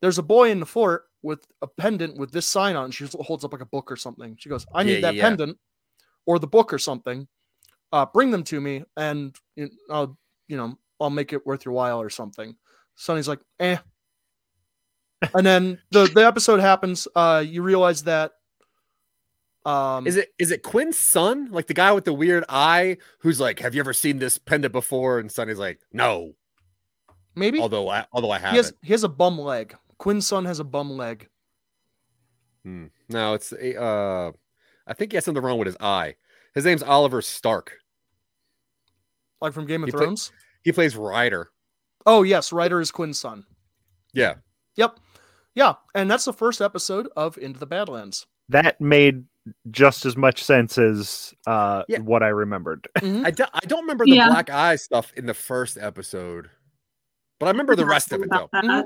there's 0.00 0.18
a 0.18 0.22
boy 0.22 0.50
in 0.50 0.58
the 0.60 0.66
fort 0.66 1.04
with 1.26 1.46
a 1.60 1.66
pendant 1.66 2.16
with 2.16 2.30
this 2.32 2.46
sign 2.46 2.76
on." 2.76 2.88
it." 2.88 2.94
She 2.94 3.06
holds 3.20 3.44
up 3.44 3.52
like 3.52 3.62
a 3.62 3.66
book 3.66 3.90
or 3.90 3.96
something. 3.96 4.36
She 4.38 4.48
goes, 4.48 4.66
"I 4.74 4.82
need 4.82 4.94
Yeah, 4.94 5.00
that 5.00 5.14
yeah, 5.16 5.22
pendant 5.22 5.58
or 6.24 6.38
the 6.38 6.46
book 6.46 6.72
or 6.72 6.78
something. 6.78 7.28
Uh, 7.92 8.06
bring 8.06 8.30
them 8.30 8.44
to 8.44 8.60
me, 8.60 8.84
and 8.96 9.36
I'll, 9.90 10.18
you 10.48 10.56
know, 10.56 10.78
I'll 11.00 11.10
make 11.10 11.32
it 11.32 11.46
worth 11.46 11.64
your 11.64 11.74
while 11.74 12.00
or 12.00 12.10
something." 12.10 12.56
Sonny's 12.94 13.28
like, 13.28 13.40
"Eh." 13.60 13.78
and 15.34 15.46
then 15.46 15.78
the 15.90 16.06
the 16.14 16.26
episode 16.26 16.60
happens. 16.60 17.08
Uh, 17.14 17.42
you 17.46 17.62
realize 17.62 18.04
that. 18.04 18.32
Um, 19.64 20.06
Is 20.06 20.16
it 20.16 20.32
is 20.38 20.52
it 20.52 20.62
Quinn's 20.62 20.98
son, 20.98 21.48
like 21.50 21.66
the 21.66 21.74
guy 21.74 21.90
with 21.90 22.04
the 22.04 22.12
weird 22.12 22.44
eye, 22.48 22.98
who's 23.20 23.40
like, 23.40 23.58
"Have 23.58 23.74
you 23.74 23.80
ever 23.80 23.92
seen 23.92 24.18
this 24.18 24.38
pendant 24.38 24.72
before?" 24.72 25.18
And 25.18 25.30
Sonny's 25.30 25.58
like, 25.58 25.80
"No," 25.92 26.34
maybe 27.34 27.60
although 27.60 27.88
I 27.88 28.06
although 28.12 28.30
I 28.30 28.38
he 28.38 28.56
has 28.56 28.72
he 28.82 28.92
has 28.92 29.02
a 29.02 29.08
bum 29.08 29.40
leg. 29.40 29.76
Quinn's 29.98 30.26
son 30.26 30.44
has 30.44 30.60
a 30.60 30.64
bum 30.64 30.90
leg. 30.90 31.28
Hmm. 32.64 32.86
No, 33.08 33.34
it's 33.34 33.52
a- 33.52 33.80
uh, 33.80 34.32
I 34.86 34.94
think 34.94 35.12
he 35.12 35.16
has 35.16 35.24
something 35.24 35.42
wrong 35.42 35.58
with 35.58 35.66
his 35.66 35.76
eye. 35.80 36.16
His 36.54 36.64
name's 36.64 36.82
Oliver 36.82 37.22
Stark. 37.22 37.78
Like 39.40 39.52
from 39.52 39.66
Game 39.66 39.82
of 39.82 39.88
He 39.88 39.92
play- 39.92 40.04
Thrones. 40.04 40.32
He 40.62 40.72
plays 40.72 40.96
Ryder. 40.96 41.50
Oh 42.06 42.22
yes, 42.22 42.52
Ryder 42.52 42.80
is 42.80 42.90
Quinn's 42.90 43.18
son. 43.18 43.44
Yeah, 44.12 44.34
Yep. 44.76 44.98
Yeah, 45.54 45.74
and 45.94 46.10
that's 46.10 46.24
the 46.26 46.32
first 46.32 46.60
episode 46.60 47.08
of 47.16 47.38
Into 47.38 47.58
the 47.58 47.66
Badlands. 47.66 48.26
That 48.50 48.80
made 48.80 49.24
just 49.70 50.04
as 50.04 50.16
much 50.16 50.42
sense 50.44 50.76
as 50.78 51.34
uh 51.46 51.82
Yeah. 51.88 51.98
what 52.00 52.22
I 52.22 52.28
remembered. 52.28 52.86
I, 52.96 53.30
do, 53.30 53.44
I 53.52 53.60
don't 53.66 53.82
remember 53.82 54.04
the 54.04 54.12
Yeah. 54.16 54.28
black 54.28 54.50
eye 54.50 54.76
stuff 54.76 55.12
in 55.16 55.26
the 55.26 55.34
first 55.34 55.76
episode, 55.78 56.50
but 57.38 57.46
I 57.46 57.50
remember 57.50 57.74
the 57.76 57.86
rest 57.86 58.12
of 58.12 58.22
it 58.22 58.28
though. 58.30 58.48
About 58.52 58.62
that. 58.66 58.84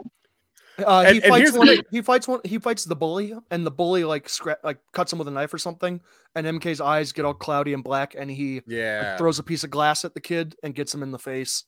Uh, 0.85 1.01
And- 1.07 1.15
he 1.15 1.21
fights 1.21 1.37
here's 1.39 1.53
the 1.53 1.59
one. 1.59 1.79
He 1.91 2.03
fights 2.03 2.29
one. 2.29 2.41
He 2.45 2.59
fights 2.59 2.85
the 2.85 2.97
bully, 2.97 3.35
and 3.51 3.67
the 3.67 3.71
bully 3.71 4.05
like 4.05 4.27
scra- 4.29 4.57
like 4.65 4.79
cuts 4.93 5.13
him 5.13 5.19
with 5.19 5.29
a 5.29 5.31
knife 5.31 5.53
or 5.55 5.59
something. 5.59 6.01
And 6.35 6.47
MK's 6.47 6.81
eyes 6.81 7.13
get 7.13 7.25
all 7.25 7.35
cloudy 7.35 7.73
and 7.73 7.83
black, 7.85 8.15
and 8.17 8.31
he 8.31 8.63
like, 8.67 9.19
throws 9.19 9.39
a 9.39 9.43
piece 9.43 9.65
of 9.65 9.71
glass 9.71 10.05
at 10.05 10.15
the 10.15 10.21
kid 10.21 10.55
and 10.63 10.75
gets 10.75 10.95
him 10.95 11.03
in 11.03 11.11
the 11.11 11.19
face, 11.19 11.65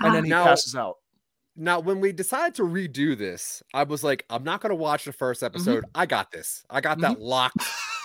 and 0.00 0.14
then 0.14 0.24
he 0.24 0.30
Now- 0.30 0.44
passes 0.44 0.74
out. 0.74 0.96
Now, 1.54 1.80
when 1.80 2.00
we 2.00 2.12
decided 2.12 2.54
to 2.54 2.62
redo 2.62 3.16
this, 3.16 3.62
I 3.74 3.82
was 3.82 4.02
like, 4.02 4.24
I'm 4.30 4.42
not 4.42 4.62
gonna 4.62 4.74
watch 4.74 5.04
the 5.04 5.12
first 5.12 5.42
Mm-hmm. 5.42 5.54
episode. 5.54 5.84
I 5.94 6.06
got 6.06 6.30
this. 6.32 6.64
I 6.70 6.80
got 6.80 6.98
that 7.00 7.20
locked. 7.20 7.62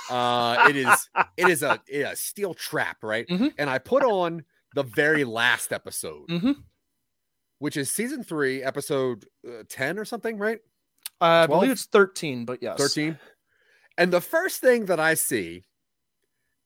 Uh, 0.09 0.67
it 0.69 0.75
is 0.75 1.09
it 1.37 1.49
is 1.49 1.63
a, 1.63 1.79
a 1.93 2.15
steel 2.15 2.53
trap, 2.53 2.97
right? 3.03 3.25
Mhm. 3.27 3.53
And 3.57 3.69
I 3.69 3.77
put 3.77 4.03
on 4.03 4.43
the 4.75 4.83
very 4.83 5.23
last 5.23 5.71
episode, 5.71 6.25
hmm 6.29 6.51
which 7.59 7.77
is 7.77 7.91
season 7.91 8.23
three, 8.23 8.63
episode 8.63 9.25
uh, 9.47 9.63
ten 9.69 9.97
or 9.97 10.05
something, 10.05 10.37
right? 10.37 10.59
I 11.19 11.47
believe 11.47 11.71
it's 11.71 11.85
thirteen, 11.85 12.45
but 12.45 12.61
yes, 12.61 12.77
13. 12.77 13.17
And 13.97 14.13
the 14.13 14.21
first 14.21 14.61
thing 14.61 14.85
that 14.85 14.99
I 14.99 15.15
see 15.15 15.63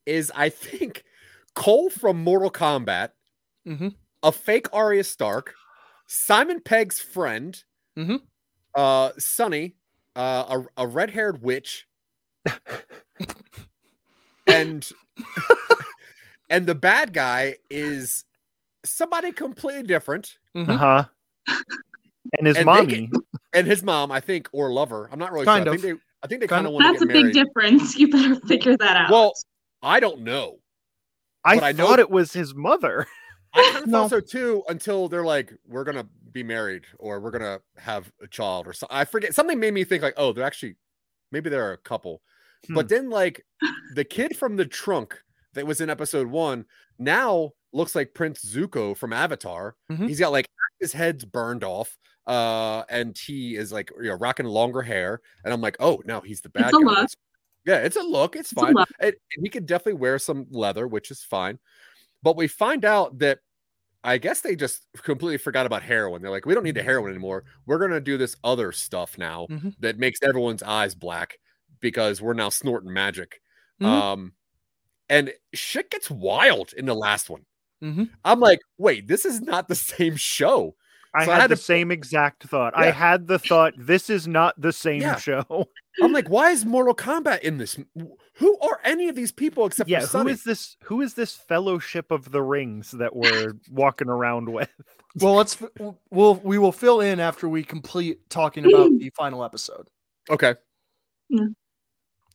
is 0.06 0.32
I 0.36 0.50
think 0.50 1.04
Cole 1.56 1.90
from 1.90 2.24
Mortal 2.24 2.52
Kombat, 2.52 3.10
hmm 3.66 3.90
a 4.24 4.32
fake 4.32 4.68
Arya 4.72 5.04
Stark, 5.04 5.56
Simon 6.06 6.60
Pegg's 6.60 7.00
friend, 7.00 7.64
Mhm. 7.98 8.22
uh, 8.76 9.12
Sonny, 9.18 9.78
uh, 10.16 10.62
a, 10.78 10.84
a 10.84 10.88
red 10.88 11.10
haired 11.10 11.42
witch, 11.42 11.88
and 14.48 14.90
and 16.50 16.68
the 16.68 16.76
bad 16.76 17.14
guy 17.14 17.56
is 17.70 18.26
somebody 18.86 19.32
completely 19.32 19.84
different. 19.84 20.38
Mhm. 20.56 20.70
Uh 20.70 20.78
huh. 20.78 21.06
And 22.38 22.48
his 22.48 22.56
And 22.56 22.68
they 22.68 22.72
mommy. 22.74 23.10
And 23.54 23.68
his 23.68 23.82
mom, 23.84 24.12
I 24.12 24.20
think, 24.22 24.48
or 24.54 24.72
lover. 24.72 25.10
I'm 25.12 25.18
not 25.20 25.32
really 25.34 25.44
Kind 25.46 25.66
sure. 25.66 25.74
I 25.74 25.76
of. 25.76 25.82
think 25.82 26.00
they 26.00 26.06
I 26.24 26.28
think 26.28 26.40
they 26.42 26.48
Kind 26.48 26.66
kind 26.66 26.68
of 26.68 26.70
of. 26.70 26.74
want 26.76 26.86
to 26.86 26.92
That's 26.92 27.02
a 27.02 27.06
get 27.08 27.34
big 27.34 27.34
difference. 27.34 27.96
You 28.00 28.10
better 28.10 28.36
figure 28.48 28.78
that 28.78 28.96
out. 28.96 29.12
Well, 29.12 29.34
I 29.82 30.00
don't 30.00 30.22
know. 30.22 30.60
I, 31.44 31.56
but 31.56 31.64
I 31.64 31.72
know- 31.72 31.88
thought 31.88 32.00
it 32.00 32.12
was 32.12 32.32
his 32.32 32.54
mother. 32.54 33.08
I 33.54 33.70
kind 33.74 33.84
of 33.84 33.88
No. 33.90 34.02
thought 34.04 34.10
so 34.12 34.20
too 34.22 34.64
until 34.70 35.10
they're 35.10 35.26
like, 35.26 35.52
we're 35.68 35.84
gonna 35.84 36.08
be 36.32 36.44
married 36.44 36.84
or 37.00 37.20
we're 37.20 37.32
gonna 37.32 37.60
have 37.78 38.12
a 38.22 38.28
child 38.28 38.68
or 38.68 38.74
something. 38.74 38.96
I 38.96 39.04
forget. 39.04 39.34
Something 39.34 39.60
made 39.60 39.74
me 39.74 39.84
think 39.84 40.04
like, 40.04 40.14
oh, 40.16 40.32
they're 40.32 40.46
actually 40.46 40.76
maybe 41.32 41.50
they're 41.50 41.74
a 41.74 41.78
couple. 41.78 42.22
But 42.70 42.88
then 42.88 43.10
like 43.10 43.44
the 43.96 44.06
kid 44.06 44.38
from 44.38 44.56
the 44.56 44.66
trunk 44.68 45.20
that 45.56 45.66
was 45.66 45.82
in 45.82 45.90
episode 45.90 46.28
one 46.28 46.66
now 47.00 47.52
looks 47.74 47.96
like 47.96 48.14
Prince 48.14 48.44
Zuko 48.46 48.96
from 48.98 49.14
Avatar. 49.14 49.76
Mhm. 49.92 50.08
He's 50.08 50.20
got 50.20 50.32
like 50.32 50.46
his 50.80 50.94
head's 50.94 51.26
burned 51.26 51.64
off. 51.64 51.98
Uh, 52.28 52.84
and 52.90 53.18
he 53.18 53.56
is 53.56 53.72
like 53.72 53.90
you 54.00 54.10
know 54.10 54.16
rocking 54.16 54.46
longer 54.46 54.82
hair, 54.84 55.22
and 55.44 55.54
I'm 55.54 55.62
like, 55.62 55.76
oh 55.80 56.02
no, 56.06 56.22
he's 56.22 56.42
the 56.42 56.50
bad 56.50 56.72
guy. 56.72 57.06
Yeah, 57.66 57.78
it's 57.78 57.96
a 57.98 58.02
look. 58.04 58.36
It's 58.36 58.52
a 58.52 58.56
fine. 58.56 58.74
look. 58.74 58.90
And 59.00 59.14
he 59.42 59.50
could 59.50 59.66
definitely 59.66 60.00
wear 60.00 60.18
some 60.20 60.46
leather, 60.52 60.88
which 60.88 61.10
is 61.12 61.24
fine. 61.24 61.58
But 62.24 62.36
we 62.38 62.48
find 62.48 62.86
out 62.86 63.18
that 63.20 63.40
I 64.04 64.18
guess 64.20 64.42
they 64.42 64.56
just 64.56 64.88
completely 65.04 65.38
forgot 65.38 65.66
about 65.68 65.84
heroin. 65.84 66.22
They're 66.22 66.32
like, 66.32 66.46
we 66.48 66.54
don't 66.56 66.64
need 66.64 66.76
the 66.76 66.84
heroin 66.84 67.12
anymore. 67.12 67.44
We're 67.68 67.80
gonna 67.80 68.00
do 68.02 68.18
this 68.18 68.36
other 68.44 68.72
stuff 68.72 69.18
now 69.18 69.48
Mhm. 69.50 69.76
that 69.80 69.98
makes 70.00 70.20
everyone's 70.24 70.64
eyes 70.64 70.96
black 70.96 71.38
because 71.82 72.22
we're 72.22 72.34
now 72.34 72.50
snorting 72.50 72.92
magic. 72.94 73.42
Mhm. 73.82 73.86
Um, 73.86 74.34
and 75.10 75.34
shit 75.54 75.90
gets 75.92 76.10
wild 76.10 76.74
in 76.74 76.86
the 76.86 76.96
last 76.96 77.30
one. 77.30 77.46
Mhm. 77.84 78.10
I'm 78.24 78.40
like, 78.40 78.60
wait, 78.78 79.08
this 79.08 79.26
is 79.26 79.42
not 79.42 79.68
the 79.68 79.76
same 79.76 80.16
show. 80.16 80.76
I 81.14 81.26
So 81.26 81.32
I 81.32 81.34
had, 81.36 81.42
had 81.42 81.52
the 81.52 81.56
to- 81.58 81.62
same 81.62 81.92
exact 81.92 82.44
thought. 82.44 82.74
I 82.76 82.90
had 82.92 83.28
the 83.28 83.38
thought, 83.38 83.74
this 83.78 84.10
is 84.10 84.28
not 84.30 84.60
the 84.60 84.72
same 84.72 85.02
Yeah. 85.02 85.18
show. 85.18 85.68
I'm 86.02 86.14
like, 86.14 86.30
why 86.30 86.52
is 86.52 86.64
Mortal 86.66 86.96
Kombat 86.96 87.42
in 87.42 87.58
this? 87.58 87.78
Who 88.36 88.60
are 88.60 88.80
any 88.86 89.10
of 89.10 89.16
these 89.18 89.34
people 89.34 89.66
except 89.66 89.90
yeah, 89.90 90.00
for 90.00 90.06
who 90.06 90.12
Sonny? 90.12 90.32
is 90.32 90.44
this? 90.46 90.78
Who 90.86 91.02
is 91.02 91.14
this 91.16 91.36
Fellowship 91.36 92.12
of 92.12 92.32
the 92.32 92.42
Rings 92.42 92.92
that 92.92 93.14
we're 93.14 93.56
walking 93.70 94.08
around 94.08 94.48
with? 94.54 94.70
Well, 95.20 95.34
let's 95.36 95.62
f- 95.62 95.70
we'll 96.12 96.36
we 96.36 96.58
will 96.58 96.72
fill 96.72 97.02
in 97.02 97.20
after 97.20 97.50
we 97.50 97.64
complete 97.64 98.30
talking 98.30 98.66
about 98.66 98.92
the 98.98 99.12
final 99.18 99.44
episode. 99.44 99.90
Okay. 100.30 100.56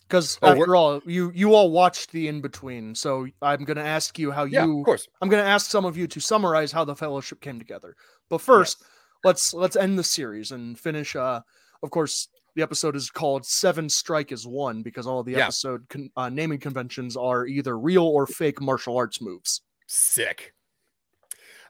Because 0.09 0.39
Oh, 0.43 0.49
after 0.53 0.77
all, 0.77 1.01
you 1.05 1.33
you 1.35 1.55
all 1.55 1.71
watched 1.71 2.13
the 2.13 2.29
in 2.29 2.41
between, 2.41 2.95
so 2.95 3.27
I'm 3.43 3.65
going 3.65 3.77
to 3.77 3.85
ask 3.85 4.19
you 4.19 4.31
how 4.31 4.45
Yeah, 4.45 4.65
you. 4.65 4.79
of 4.81 4.85
course. 4.85 5.09
I'm 5.21 5.29
going 5.29 5.43
to 5.43 5.49
ask 5.49 5.69
some 5.71 5.85
of 5.85 5.97
you 5.97 6.07
to 6.07 6.21
summarize 6.21 6.71
how 6.71 6.85
the 6.85 6.95
fellowship 6.95 7.41
came 7.41 7.59
together. 7.59 7.97
But 8.31 8.41
first, 8.41 8.83
let's 9.25 9.53
let's 9.53 9.75
end 9.77 9.99
the 9.99 10.05
series 10.05 10.53
and 10.53 10.79
finish. 10.79 11.17
Uh, 11.17 11.41
of 11.83 11.91
course, 11.91 12.29
the 12.55 12.63
episode 12.63 12.95
is 12.97 13.11
called 13.11 13.45
Seven 13.45 13.89
Strike 13.89 14.31
is 14.33 14.47
One 14.47 14.83
because 14.83 15.07
all 15.07 15.23
the 15.23 15.33
Yeah. 15.33 15.45
episode 15.45 15.89
con- 15.89 16.11
uh, 16.17 16.29
naming 16.29 16.59
conventions 16.61 17.17
are 17.17 17.47
either 17.47 17.77
real 17.79 18.05
or 18.05 18.27
fake 18.27 18.61
martial 18.61 18.97
arts 18.97 19.21
moves. 19.21 19.63
Sick. 19.89 20.53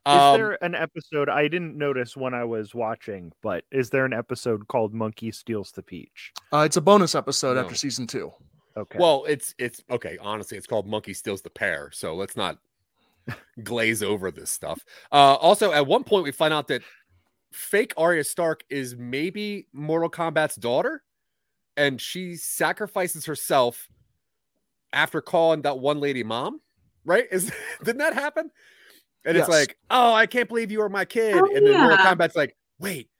Is 0.06 0.12
Um, 0.12 0.36
there 0.38 0.64
an 0.64 0.74
episode 0.76 1.28
I 1.28 1.48
didn't 1.48 1.76
notice 1.76 2.16
when 2.16 2.32
I 2.32 2.44
was 2.44 2.74
watching, 2.74 3.32
but 3.42 3.64
is 3.72 3.90
there 3.90 4.04
an 4.04 4.12
episode 4.12 4.68
called 4.68 4.94
Monkey 4.94 5.32
Steals 5.32 5.72
the 5.72 5.82
Peach? 5.82 6.32
Uh, 6.52 6.58
it's 6.60 6.76
a 6.76 6.80
bonus 6.80 7.14
episode 7.16 7.54
No. 7.54 7.62
after 7.62 7.74
season 7.74 8.06
two. 8.06 8.32
Okay. 8.76 8.98
Well, 9.00 9.24
it's 9.26 9.54
it's 9.58 9.82
okay. 9.90 10.16
Honestly, 10.20 10.56
it's 10.58 10.66
called 10.66 10.86
Monkey 10.86 11.12
Steals 11.12 11.42
the 11.42 11.50
Pear. 11.50 11.90
So 11.92 12.14
let's 12.14 12.36
not 12.36 12.58
glaze 13.64 14.02
over 14.02 14.30
this 14.30 14.50
stuff. 14.50 14.84
Uh, 15.10 15.34
also, 15.34 15.72
at 15.72 15.86
one 15.86 16.04
point, 16.04 16.22
we 16.24 16.30
find 16.30 16.54
out 16.54 16.68
that 16.68 16.82
fake 17.52 17.92
Arya 17.96 18.22
Stark 18.22 18.62
is 18.70 18.94
maybe 18.96 19.66
Mortal 19.72 20.10
Kombat's 20.10 20.54
daughter, 20.56 21.02
and 21.76 22.00
she 22.00 22.36
sacrifices 22.36 23.24
herself 23.24 23.88
after 24.92 25.20
calling 25.20 25.62
that 25.62 25.78
one 25.80 25.98
lady 25.98 26.22
mom. 26.22 26.60
Right? 27.04 27.24
Is 27.32 27.50
didn't 27.82 27.98
that 27.98 28.14
happen? 28.14 28.50
And 29.26 29.36
it's 29.36 29.48
like, 29.48 29.76
oh, 29.90 30.12
I 30.14 30.26
can't 30.26 30.48
believe 30.48 30.70
you 30.70 30.78
were 30.78 30.88
my 30.88 31.04
kid. 31.04 31.34
Oh, 31.36 31.46
and 31.54 31.66
then 31.66 31.78
Mortal 31.80 31.98
yeah. 31.98 32.14
Kombat's 32.14 32.36
like, 32.36 32.56
wait, 32.78 33.10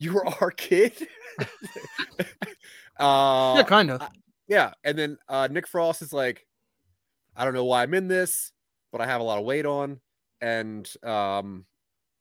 you 0.00 0.12
were 0.12 0.26
our 0.26 0.50
kid. 0.50 0.92
uh, 2.98 3.54
yeah, 3.56 3.62
kind 3.66 3.90
of. 3.90 4.02
yeah, 4.48 4.72
and 4.84 4.98
then 4.98 5.18
uh, 5.28 5.48
Nick 5.50 5.66
Frost 5.66 6.02
is 6.02 6.12
like, 6.12 6.46
I 7.36 7.44
don't 7.44 7.54
know 7.54 7.64
why 7.64 7.82
I'm 7.82 7.94
in 7.94 8.08
this, 8.08 8.52
but 8.90 9.00
I 9.00 9.06
have 9.06 9.20
a 9.20 9.24
lot 9.24 9.38
of 9.38 9.44
weight 9.44 9.64
on, 9.66 10.00
and 10.40 10.88
um, 11.02 11.64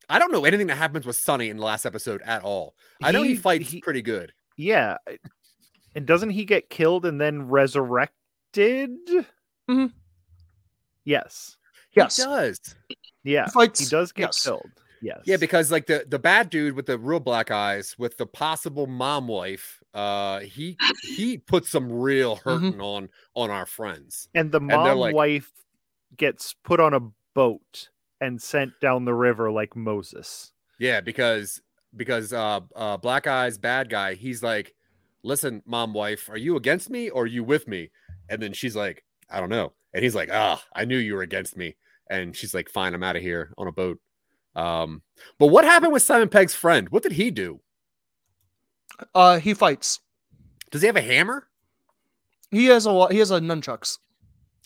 I 0.10 0.20
don't 0.20 0.32
know 0.32 0.46
anything 0.46 0.68
that 0.68 0.76
happens 0.78 1.06
with 1.06 1.16
Sonny 1.18 1.50
in 1.50 1.58
the 1.58 1.64
last 1.66 1.86
episode 1.86 2.22
at 2.24 2.44
all. 2.44 2.76
I 3.04 3.12
know 3.12 3.24
he, 3.24 3.30
He- 3.32 3.36
fights 3.36 3.70
he- 3.72 3.82
pretty 3.82 4.02
good. 4.02 4.32
yeah. 4.58 4.98
And 5.94 6.06
doesn't 6.06 6.30
he 6.30 6.46
get 6.46 6.70
killed 6.70 7.06
and 7.06 7.20
then 7.20 7.50
resurrected? 7.50 8.92
Mhm. 9.70 9.92
Yes. 11.04 11.58
Yes. 11.94 12.16
He 12.16 12.24
does. 12.24 12.60
Yeah. 13.24 13.48
He 13.78 13.86
does 13.86 14.12
get 14.12 14.30
yes. 14.30 14.44
killed. 14.44 14.72
Yes. 15.02 15.22
Yeah, 15.26 15.38
because 15.38 15.72
like 15.72 15.88
the 15.88 16.06
the 16.08 16.20
bad 16.20 16.50
dude 16.50 16.76
with 16.76 16.86
the 16.86 16.98
real 16.98 17.20
black 17.20 17.50
eyes 17.50 17.96
with 17.98 18.18
the 18.18 18.28
possible 18.28 18.86
mom 18.86 19.28
wife, 19.28 19.82
uh, 19.94 20.42
he 20.42 20.78
he 21.02 21.40
put 21.40 21.66
some 21.66 21.92
real 21.92 22.36
hurting 22.36 22.80
on 22.80 23.10
on 23.36 23.50
our 23.50 23.66
friends. 23.66 24.30
and 24.36 24.52
the 24.52 24.60
mom 24.60 24.98
like- 24.98 25.16
wife 25.16 25.52
gets 26.18 26.54
put 26.64 26.80
on 26.80 26.94
a 26.94 27.00
boat 27.34 27.90
and 28.20 28.42
sent 28.42 28.72
down 28.80 29.06
the 29.06 29.14
river 29.14 29.50
like 29.50 29.76
Moses. 29.76 30.52
Yeah, 30.80 31.02
because 31.02 31.62
because 31.96 32.32
uh 32.32 32.62
uh 32.76 32.98
black 32.98 33.26
eyes 33.26 33.58
bad 33.58 33.90
guy, 33.90 34.14
he's 34.14 34.44
like, 34.44 34.76
listen, 35.24 35.64
mom 35.66 35.94
wife, 35.94 36.30
are 36.30 36.38
you 36.38 36.56
against 36.56 36.90
me 36.90 37.10
or 37.10 37.24
are 37.24 37.28
you 37.28 37.44
with 37.44 37.68
me? 37.68 37.90
And 38.30 38.42
then 38.42 38.54
she's 38.54 38.76
like, 38.76 39.04
I 39.30 39.40
don't 39.40 39.50
know. 39.50 39.74
And 39.94 40.04
he's 40.04 40.16
like, 40.16 40.30
ah, 40.32 40.64
I 40.74 40.86
knew 40.86 40.98
you 40.98 41.16
were 41.16 41.22
against 41.22 41.58
me. 41.58 41.76
And 42.12 42.36
she's 42.36 42.54
like, 42.54 42.70
fine, 42.70 42.94
I'm 42.94 43.04
out 43.04 43.16
of 43.16 43.22
here 43.22 43.54
on 43.58 43.68
a 43.68 43.72
boat. 43.72 44.00
Um, 44.56 45.02
but 45.40 45.48
what 45.48 45.64
happened 45.64 45.94
with 45.94 46.04
Simon 46.04 46.30
Pegg's 46.30 46.54
friend? 46.54 46.90
What 46.90 47.04
did 47.04 47.14
he 47.14 47.32
do? 47.32 47.62
Uh, 49.16 49.40
he 49.40 49.54
fights. 49.54 50.02
Does 50.72 50.82
he 50.82 50.88
have 50.88 50.98
a 50.98 51.02
hammer? 51.02 51.48
He 52.52 52.66
has 52.66 52.86
a. 52.86 53.08
He 53.10 53.20
has 53.20 53.32
a 53.32 53.40
nunchucks. 53.40 53.98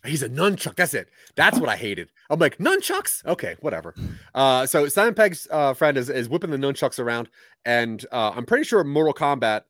He's 0.03 0.23
a 0.23 0.29
nunchuck. 0.29 0.75
That's 0.75 0.93
it. 0.95 1.07
That's 1.35 1.59
what 1.59 1.69
I 1.69 1.75
hated. 1.75 2.09
I'm 2.29 2.39
like, 2.39 2.57
nunchucks? 2.57 3.23
Okay, 3.25 3.55
whatever. 3.59 3.93
Uh, 4.33 4.65
so 4.65 4.87
Simon 4.87 5.13
Pegg's 5.13 5.47
uh, 5.51 5.73
friend 5.73 5.97
is, 5.97 6.09
is 6.09 6.27
whipping 6.27 6.49
the 6.49 6.57
nunchucks 6.57 6.99
around, 6.99 7.29
and 7.63 8.03
uh, 8.11 8.31
I'm 8.35 8.45
pretty 8.45 8.63
sure 8.63 8.83
Mortal 8.83 9.13
Kombat, 9.13 9.61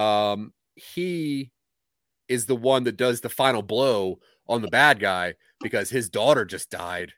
um, 0.00 0.52
he 0.76 1.50
is 2.28 2.46
the 2.46 2.56
one 2.56 2.84
that 2.84 2.96
does 2.96 3.20
the 3.20 3.28
final 3.28 3.62
blow 3.62 4.18
on 4.48 4.62
the 4.62 4.68
bad 4.68 5.00
guy 5.00 5.34
because 5.60 5.90
his 5.90 6.08
daughter 6.10 6.44
just 6.44 6.70
died, 6.70 7.12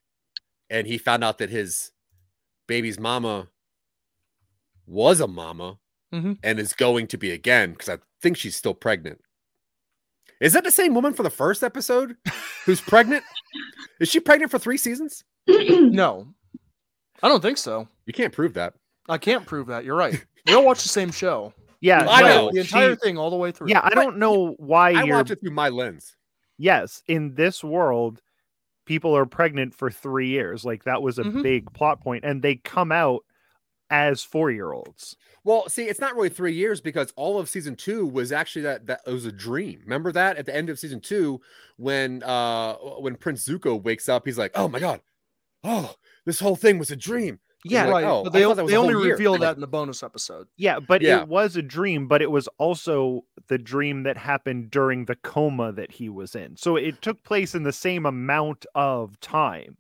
and 0.70 0.87
he 0.87 0.99
found 0.99 1.23
out 1.25 1.38
that 1.38 1.50
his 1.50 1.90
baby's 2.66 2.99
mama 2.99 3.49
was 4.87 5.20
a 5.20 5.26
mama 5.26 5.78
Mhm. 6.12 6.38
and 6.42 6.58
is 6.58 6.73
going 6.73 7.06
to 7.08 7.18
be 7.18 7.30
again 7.32 7.73
because 7.73 7.88
I 7.88 7.99
think 8.23 8.37
she's 8.37 8.56
still 8.56 8.75
pregnant. 8.75 9.20
Is 10.40 10.52
that 10.52 10.64
the 10.64 10.70
same 10.70 10.94
woman 10.94 11.12
for 11.14 11.23
the 11.23 11.30
first 11.30 11.62
episode 11.64 12.16
who's 12.64 12.80
pregnant? 12.92 13.25
Is 14.00 14.08
she 14.08 14.20
pregnant 14.20 14.50
for 14.50 14.58
three 14.58 14.76
seasons? 14.76 15.25
No, 15.49 16.26
I 17.23 17.28
don't 17.28 17.40
think 17.40 17.58
so. 17.58 17.88
You 18.06 18.12
can't 18.12 18.32
prove 18.32 18.54
that. 18.54 18.75
I 19.08 19.18
can't 19.18 19.46
prove 19.46 19.68
that. 19.68 19.85
You're 19.85 19.96
right. 19.96 20.25
We 20.46 20.54
all 20.54 20.64
watch 20.64 20.85
the 20.85 20.88
same 20.88 21.11
show. 21.11 21.52
Yeah, 21.80 22.06
I 22.08 22.23
well, 22.23 22.44
know. 22.46 22.50
the 22.52 22.61
entire 22.61 22.92
she- 22.94 23.00
thing 23.00 23.18
all 23.18 23.30
the 23.30 23.37
way 23.37 23.50
through. 23.50 23.68
Yeah, 23.68 23.80
I 23.82 23.90
don't 23.90 24.16
know 24.18 24.54
why 24.58 24.92
I 24.92 25.02
you're 25.02 25.16
watch 25.16 25.32
it 25.32 25.40
through 25.40 25.50
my 25.50 25.70
lens. 25.70 26.16
yes, 26.56 27.02
in 27.08 27.35
this 27.35 27.64
world, 27.64 28.23
people 28.87 29.16
are 29.16 29.26
pregnant 29.26 29.75
for 29.75 29.90
three 29.90 30.28
years. 30.28 30.64
Like 30.64 30.85
that 30.85 31.02
was 31.02 31.19
a 31.19 31.25
Mhm. 31.25 31.43
big 31.43 31.73
plot 31.75 32.00
point, 32.02 32.25
and 32.25 32.43
they 32.43 32.57
come 32.57 32.93
out 32.93 33.25
as 33.90 34.25
four 34.25 34.50
year 34.50 34.73
olds. 34.73 35.16
Well, 35.45 35.69
see, 35.69 35.85
it's 35.88 36.00
not 36.00 36.14
really 36.16 36.28
three 36.28 36.52
years 36.55 36.81
because 36.81 37.12
all 37.16 37.38
of 37.38 37.49
season 37.49 37.76
two 37.76 38.05
was 38.07 38.33
actually 38.33 38.62
that 38.62 38.87
that 38.87 39.00
it 39.07 39.11
was 39.12 39.26
a 39.26 39.33
dream. 39.33 39.81
Remember 39.85 40.12
that 40.12 40.37
at 40.37 40.47
the 40.47 40.55
end 40.55 40.71
of 40.71 40.78
season 40.78 41.00
two, 41.00 41.40
when 41.76 42.23
uh 42.25 42.75
when 43.00 43.16
Prince 43.16 43.47
Zuko 43.47 43.81
wakes 43.83 44.09
up, 44.09 44.26
he's 44.26 44.38
like, 44.38 44.52
"Oh 44.55 44.69
my 44.69 44.81
god, 44.81 45.02
oh, 45.64 45.95
this 46.26 46.40
whole 46.40 46.57
thing 46.57 46.78
was 46.78 46.90
a 46.90 46.97
dream." 46.97 47.40
Yeah, 47.64 47.86
like, 47.86 47.92
right. 47.92 48.04
oh, 48.04 48.22
but 48.25 48.32
they, 48.32 48.42
thought 48.42 48.56
that 48.56 48.62
was 48.64 48.70
they 48.70 48.76
only 48.76 48.94
whole 48.94 49.02
year. 49.04 49.12
reveal 49.14 49.38
that 49.38 49.54
in 49.56 49.60
the 49.60 49.66
bonus 49.66 50.02
episode. 50.02 50.46
Yeah, 50.56 50.78
but 50.78 51.02
Yeah. 51.02 51.22
it 51.22 51.28
was 51.28 51.56
a 51.56 51.62
dream, 51.62 52.06
but 52.06 52.22
it 52.22 52.30
was 52.30 52.48
also 52.58 53.22
the 53.48 53.58
dream 53.58 54.04
that 54.04 54.16
happened 54.16 54.70
during 54.70 55.06
the 55.06 55.16
coma 55.16 55.72
that 55.72 55.90
he 55.92 56.08
was 56.08 56.34
in. 56.36 56.56
So 56.56 56.76
it 56.76 57.02
took 57.02 57.25
place 57.25 57.54
in 57.54 57.64
the 57.64 57.72
same 57.72 58.06
amount 58.06 58.66
of 58.75 59.18
time. 59.20 59.78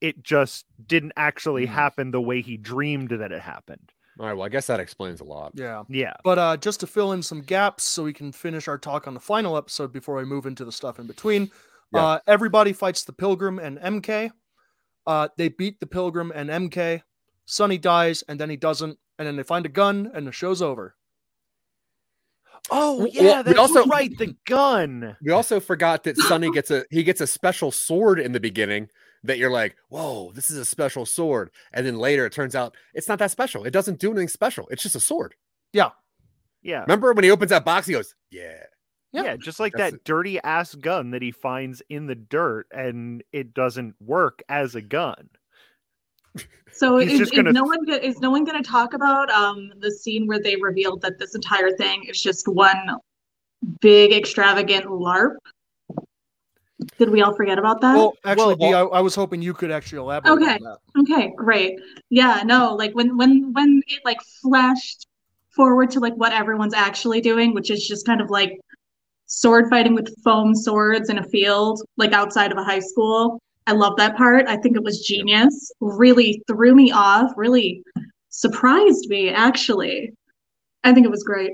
It 0.00 0.22
just 0.22 0.64
didn't 0.86 1.12
actually 1.16 1.66
Hmm. 1.66 1.72
happen 1.72 2.10
the 2.10 2.20
way 2.20 2.40
he 2.40 2.56
dreamed 2.56 3.10
that 3.10 3.32
it 3.32 3.42
happened. 3.42 3.92
All 4.18 4.26
right, 4.26 4.34
well, 4.34 4.44
I 4.46 4.48
guess 4.50 4.66
that 4.66 4.80
explains 4.80 5.20
a 5.20 5.24
lot. 5.24 5.52
Yeah. 5.54 5.84
Yeah. 5.88 6.14
But 6.24 6.38
uh, 6.38 6.56
just 6.56 6.80
to 6.80 6.86
fill 6.86 7.12
in 7.12 7.22
some 7.22 7.40
gaps 7.40 7.84
so 7.84 8.04
we 8.04 8.12
can 8.12 8.32
finish 8.32 8.68
our 8.68 8.78
talk 8.78 9.06
on 9.08 9.14
the 9.14 9.20
final 9.20 9.56
episode 9.56 9.92
before 9.92 10.16
we 10.16 10.24
move 10.24 10.46
into 10.46 10.64
the 10.64 10.72
stuff 10.72 10.98
in 10.98 11.06
between, 11.06 11.50
Yeah. 11.92 12.04
uh, 12.04 12.18
everybody 12.26 12.72
fights 12.72 13.04
the 13.04 13.12
Pilgrim 13.12 13.58
and 13.58 13.78
MK. 13.78 14.30
Uh, 15.06 15.28
they 15.36 15.48
beat 15.48 15.80
the 15.80 15.86
Pilgrim 15.86 16.32
and 16.34 16.50
MK. 16.50 17.02
Sonny 17.46 17.78
dies, 17.78 18.22
and 18.28 18.38
then 18.38 18.50
he 18.50 18.56
doesn't. 18.56 18.98
And 19.18 19.26
then 19.26 19.36
they 19.36 19.42
find 19.42 19.66
a 19.66 19.70
gun, 19.70 20.10
and 20.14 20.26
the 20.26 20.32
show's 20.32 20.62
over. 20.62 20.94
Oh 22.70 23.06
yeah, 23.10 23.22
well, 23.22 23.42
that's 23.42 23.58
also- 23.58 23.86
right. 23.86 24.16
The 24.16 24.36
gun. 24.46 25.16
We 25.22 25.32
also 25.32 25.60
forgot 25.60 26.04
that 26.04 26.16
Sonny 26.16 26.50
gets 26.50 26.70
a 26.70 26.84
he 26.90 27.02
gets 27.02 27.20
a 27.20 27.26
special 27.26 27.70
sword 27.70 28.20
in 28.20 28.32
the 28.32 28.40
beginning 28.40 28.88
that 29.24 29.38
you're 29.38 29.50
like, 29.50 29.76
whoa, 29.88 30.32
this 30.32 30.50
is 30.50 30.56
a 30.56 30.64
special 30.64 31.04
sword. 31.04 31.50
And 31.72 31.86
then 31.86 31.96
later 31.98 32.24
it 32.26 32.32
turns 32.32 32.54
out 32.54 32.74
it's 32.94 33.08
not 33.08 33.18
that 33.18 33.30
special. 33.30 33.64
It 33.64 33.70
doesn't 33.72 33.98
do 33.98 34.10
anything 34.10 34.28
special. 34.28 34.66
It's 34.70 34.82
just 34.82 34.94
a 34.94 35.00
sword. 35.00 35.34
Yeah, 35.72 35.90
yeah. 36.62 36.82
Remember 36.82 37.12
when 37.12 37.24
he 37.24 37.30
opens 37.30 37.50
that 37.50 37.64
box, 37.64 37.86
he 37.86 37.92
goes, 37.94 38.14
Yeah. 38.30 38.62
Yeah. 39.12 39.24
Yeah, 39.24 39.36
just 39.36 39.58
like 39.58 39.72
That's 39.76 39.92
that 39.92 40.04
dirty 40.04 40.40
ass 40.40 40.74
gun 40.74 41.10
that 41.10 41.22
he 41.22 41.32
finds 41.32 41.82
in 41.88 42.06
the 42.06 42.14
dirt 42.14 42.66
and 42.70 43.24
it 43.32 43.54
doesn't 43.54 43.96
work 44.00 44.42
as 44.48 44.74
a 44.76 44.80
gun. 44.80 45.28
So 46.72 46.98
is, 46.98 47.20
is 47.20 47.30
gonna- 47.30 47.52
no 47.52 47.64
one 47.64 47.78
is 47.88 48.20
no 48.20 48.30
one 48.30 48.44
going 48.44 48.62
to 48.62 48.68
talk 48.68 48.94
about 48.94 49.28
um 49.30 49.72
the 49.80 49.90
scene 49.90 50.26
where 50.28 50.40
they 50.40 50.54
revealed 50.56 51.00
that 51.02 51.18
this 51.18 51.34
entire 51.34 51.72
thing 51.76 52.04
is 52.04 52.22
just 52.22 52.46
one 52.46 52.78
big 53.80 54.12
extravagant 54.12 54.86
LARP? 54.86 55.34
Did 56.96 57.10
we 57.10 57.20
all 57.22 57.34
forget 57.34 57.58
about 57.58 57.80
that? 57.82 57.94
Well, 57.96 58.14
actually, 58.24 58.54
Dee, 58.54 58.68
well- 58.70 58.92
I, 58.94 58.98
I 58.98 59.00
was 59.00 59.14
hoping 59.16 59.42
you 59.42 59.52
could 59.52 59.70
actually 59.72 59.98
elaborate 59.98 60.32
Okay. 60.40 60.54
on 60.54 60.62
that. 60.62 60.78
Okay, 61.00 61.32
great. 61.36 61.78
Yeah, 62.08 62.42
no, 62.44 62.74
like 62.74 62.92
when 62.94 63.16
when 63.18 63.52
when 63.52 63.82
it 63.88 64.00
like 64.04 64.18
flashed 64.40 65.08
forward 65.50 65.90
to 65.90 66.00
like 66.00 66.14
what 66.14 66.32
everyone's 66.32 66.74
actually 66.74 67.20
doing, 67.20 67.52
which 67.52 67.70
is 67.70 67.86
just 67.86 68.06
kind 68.06 68.20
of 68.20 68.30
like 68.30 68.56
sword 69.32 69.68
fighting 69.70 69.94
with 69.94 70.12
foam 70.24 70.54
swords 70.56 71.08
in 71.08 71.18
a 71.18 71.22
field, 71.22 71.80
like 71.96 72.12
outside 72.12 72.50
of 72.50 72.58
a 72.58 72.64
high 72.64 72.80
school. 72.80 73.40
I 73.68 73.72
love 73.72 73.96
that 73.96 74.16
part. 74.16 74.46
I 74.48 74.56
think 74.56 74.76
it 74.76 74.82
was 74.82 75.00
genius. 75.06 75.70
Really 75.80 76.42
threw 76.48 76.74
me 76.74 76.90
off, 76.90 77.30
really 77.36 77.82
surprised 78.30 79.08
me 79.08 79.30
actually. 79.30 80.12
I 80.82 80.92
think 80.92 81.06
it 81.06 81.10
was 81.10 81.22
great. 81.22 81.52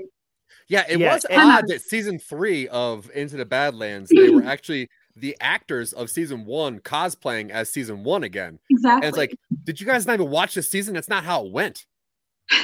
Yeah, 0.69 0.85
it 0.89 0.99
Yeah, 0.99 1.13
was 1.13 1.25
and- 1.25 1.39
odd 1.41 1.67
that 1.67 1.81
season 1.81 2.17
three 2.17 2.67
of 2.69 3.09
Into 3.13 3.37
the 3.37 3.45
Badlands, 3.45 4.09
they 4.09 4.29
were 4.29 4.43
actually 4.45 4.89
the 5.15 5.37
actors 5.39 5.93
of 5.93 6.09
season 6.09 6.45
one 6.45 6.79
cosplaying 6.79 7.51
as 7.51 7.69
season 7.71 8.03
one 8.03 8.23
again. 8.23 8.57
Exactly. 8.71 8.95
And 8.95 9.05
it's 9.05 9.17
like, 9.17 9.35
did 9.65 9.79
you 9.79 9.85
guys 9.85 10.05
not 10.07 10.13
even 10.15 10.29
watch 10.31 10.55
this 10.55 10.67
season? 10.69 10.93
That's 10.95 11.09
not 11.09 11.23
how 11.23 11.45
it 11.45 11.51
went. 11.51 11.85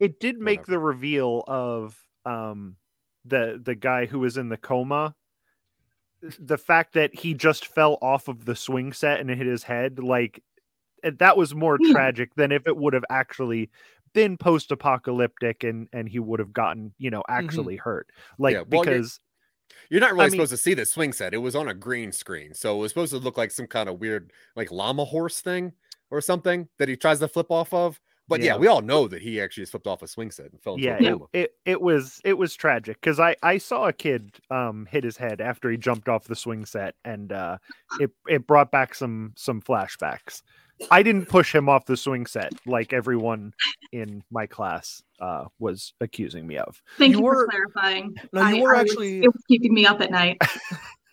It 0.00 0.18
did 0.18 0.40
make 0.40 0.62
Whatever. 0.62 0.72
the 0.72 0.78
reveal 0.80 1.44
of 1.46 1.96
um 2.26 2.74
the 3.24 3.60
the 3.62 3.74
guy 3.74 4.06
who 4.06 4.18
was 4.18 4.36
in 4.36 4.48
the 4.48 4.56
coma 4.56 5.14
the 6.38 6.58
fact 6.58 6.94
that 6.94 7.14
he 7.14 7.34
just 7.34 7.66
fell 7.66 7.98
off 8.00 8.28
of 8.28 8.44
the 8.44 8.54
swing 8.54 8.92
set 8.92 9.20
and 9.20 9.28
hit 9.28 9.46
his 9.46 9.62
head 9.64 9.98
like 9.98 10.42
that 11.18 11.36
was 11.36 11.54
more 11.54 11.78
Yeah. 11.80 11.92
tragic 11.92 12.34
than 12.36 12.52
if 12.52 12.66
it 12.66 12.76
would 12.76 12.94
have 12.94 13.04
actually 13.10 13.70
been 14.12 14.36
post-apocalyptic 14.36 15.64
and 15.64 15.88
and 15.92 16.08
he 16.08 16.18
would 16.18 16.38
have 16.38 16.52
gotten 16.52 16.92
you 16.98 17.10
know 17.10 17.20
mm-hmm. 17.20 17.44
actually 17.44 17.76
hurt 17.76 18.10
like 18.38 18.54
Yeah, 18.54 18.62
well, 18.68 18.84
you're- 18.84 18.96
because 18.96 19.20
You're 19.88 20.00
not 20.00 20.12
really 20.12 20.24
I 20.24 20.26
mean- 20.26 20.32
supposed 20.32 20.50
to 20.50 20.56
see 20.58 20.74
the 20.74 20.84
swing 20.86 21.12
set. 21.12 21.32
It 21.34 21.38
was 21.38 21.56
on 21.56 21.68
a 21.68 21.74
green 21.74 22.12
screen. 22.12 22.52
So 22.54 22.76
it 22.76 22.80
was 22.80 22.90
supposed 22.92 23.12
to 23.12 23.18
look 23.18 23.38
like 23.38 23.50
some 23.50 23.66
kind 23.66 23.88
of 23.88 24.00
weird, 24.00 24.30
like 24.54 24.70
llama 24.70 25.04
horse 25.04 25.40
thing 25.40 25.72
or 26.10 26.20
something 26.20 26.68
that 26.78 26.88
he 26.90 26.96
tries 26.96 27.20
to 27.20 27.28
flip 27.28 27.50
off 27.50 27.72
of. 27.72 27.98
But 28.32 28.42
yeah, 28.42 28.54
Yeah. 28.54 28.58
we 28.58 28.66
all 28.66 28.82
know 28.82 29.06
that 29.08 29.22
he 29.22 29.40
actually 29.40 29.62
just 29.62 29.72
flipped 29.72 29.86
off 29.86 30.02
a 30.02 30.08
swing 30.08 30.30
set 30.30 30.50
and 30.52 30.60
fell 30.60 30.74
into 30.74 30.86
yeah 30.86 30.96
a 30.98 31.02
it, 31.02 31.10
coma. 31.12 31.24
it, 31.32 31.54
it 31.64 31.80
was 31.80 32.20
it 32.24 32.34
was 32.38 32.54
tragic 32.54 33.00
because 33.00 33.20
i 33.20 33.36
i 33.42 33.58
saw 33.58 33.86
a 33.88 33.92
kid 33.92 34.38
um 34.50 34.86
hit 34.90 35.04
his 35.04 35.16
head 35.16 35.40
after 35.40 35.70
he 35.70 35.76
jumped 35.76 36.08
off 36.08 36.24
the 36.24 36.36
swing 36.36 36.64
set 36.64 36.94
and 37.04 37.32
uh 37.32 37.58
it 38.00 38.10
it 38.28 38.46
brought 38.46 38.70
back 38.70 38.94
some 38.94 39.32
some 39.36 39.60
flashbacks 39.62 40.42
i 40.90 41.02
didn't 41.02 41.26
push 41.28 41.54
him 41.54 41.68
off 41.68 41.86
the 41.86 41.96
swing 41.96 42.26
set 42.26 42.52
like 42.66 42.92
everyone 42.92 43.52
in 43.92 44.22
my 44.30 44.46
class 44.46 45.02
uh 45.20 45.44
was 45.58 45.92
accusing 46.00 46.46
me 46.46 46.56
of 46.58 46.82
Thank 46.98 47.12
You 47.12 47.18
you, 47.18 47.24
were- 47.24 47.44
for 47.46 47.50
clarifying. 47.50 48.14
No, 48.32 48.48
you 48.48 48.62
were 48.62 48.72
was- 48.72 48.80
actually- 48.90 49.18
it 49.22 49.28
was 49.32 49.42
keeping 49.48 49.72
me 49.74 49.86
up 49.86 50.00
at 50.00 50.10
night. 50.10 50.38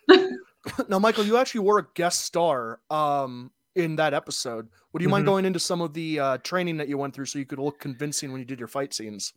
now, 0.88 0.98
Michael, 0.98 1.24
you 1.24 1.36
actually 1.36 1.60
were 1.60 1.78
a 1.78 1.86
guest 1.94 2.20
star 2.22 2.80
um, 2.90 3.50
in 3.74 3.96
that 3.96 4.14
episode. 4.14 4.68
Would 4.92 5.02
you 5.02 5.08
mind 5.08 5.24
Mhm. 5.24 5.26
going 5.26 5.44
into 5.44 5.60
some 5.60 5.80
of 5.80 5.92
the 5.94 6.18
uh, 6.18 6.38
training 6.38 6.76
that 6.78 6.88
you 6.88 6.98
went 6.98 7.14
through 7.14 7.26
so 7.26 7.38
you 7.38 7.46
could 7.46 7.58
look 7.58 7.78
convincing 7.78 8.32
when 8.32 8.40
you 8.40 8.44
did 8.44 8.58
your 8.58 8.68
fight 8.68 8.92
scenes? 8.92 9.32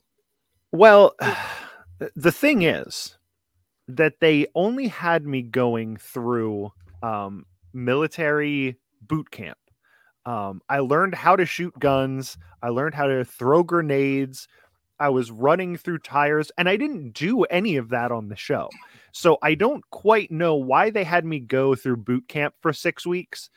Well, 0.71 1.15
the 2.15 2.31
thing 2.31 2.63
is 2.63 3.17
that 3.87 4.19
they 4.19 4.47
only 4.55 4.87
had 4.87 5.25
me 5.25 5.41
going 5.41 5.97
through 5.97 6.71
um, 7.01 7.45
military 7.73 8.77
boot 9.01 9.29
camp. 9.29 9.57
Um, 10.25 10.61
I 10.69 10.79
learned 10.79 11.15
how 11.15 11.35
to 11.35 11.45
shoot 11.45 11.77
guns. 11.77 12.37
I 12.61 12.69
learned 12.69 12.95
how 12.95 13.07
to 13.07 13.25
throw 13.25 13.61
grenades. 13.61 14.47
I 14.99 15.09
was 15.09 15.31
running 15.31 15.75
through 15.75 15.99
tires, 15.99 16.49
and 16.57 16.69
I 16.69 16.77
didn't 16.77 17.11
do 17.11 17.43
any 17.43 17.75
of 17.75 17.89
that 17.89 18.11
on 18.11 18.29
the 18.29 18.37
show. 18.37 18.69
So 19.11 19.37
I 19.41 19.53
don't 19.55 19.83
quite 19.89 20.31
know 20.31 20.55
why 20.55 20.91
they 20.91 21.03
had 21.03 21.25
me 21.25 21.39
go 21.39 21.75
through 21.75 21.97
boot 21.97 22.29
camp 22.29 22.55
for 22.61 22.71
six 22.71 23.05
weeks 23.05 23.49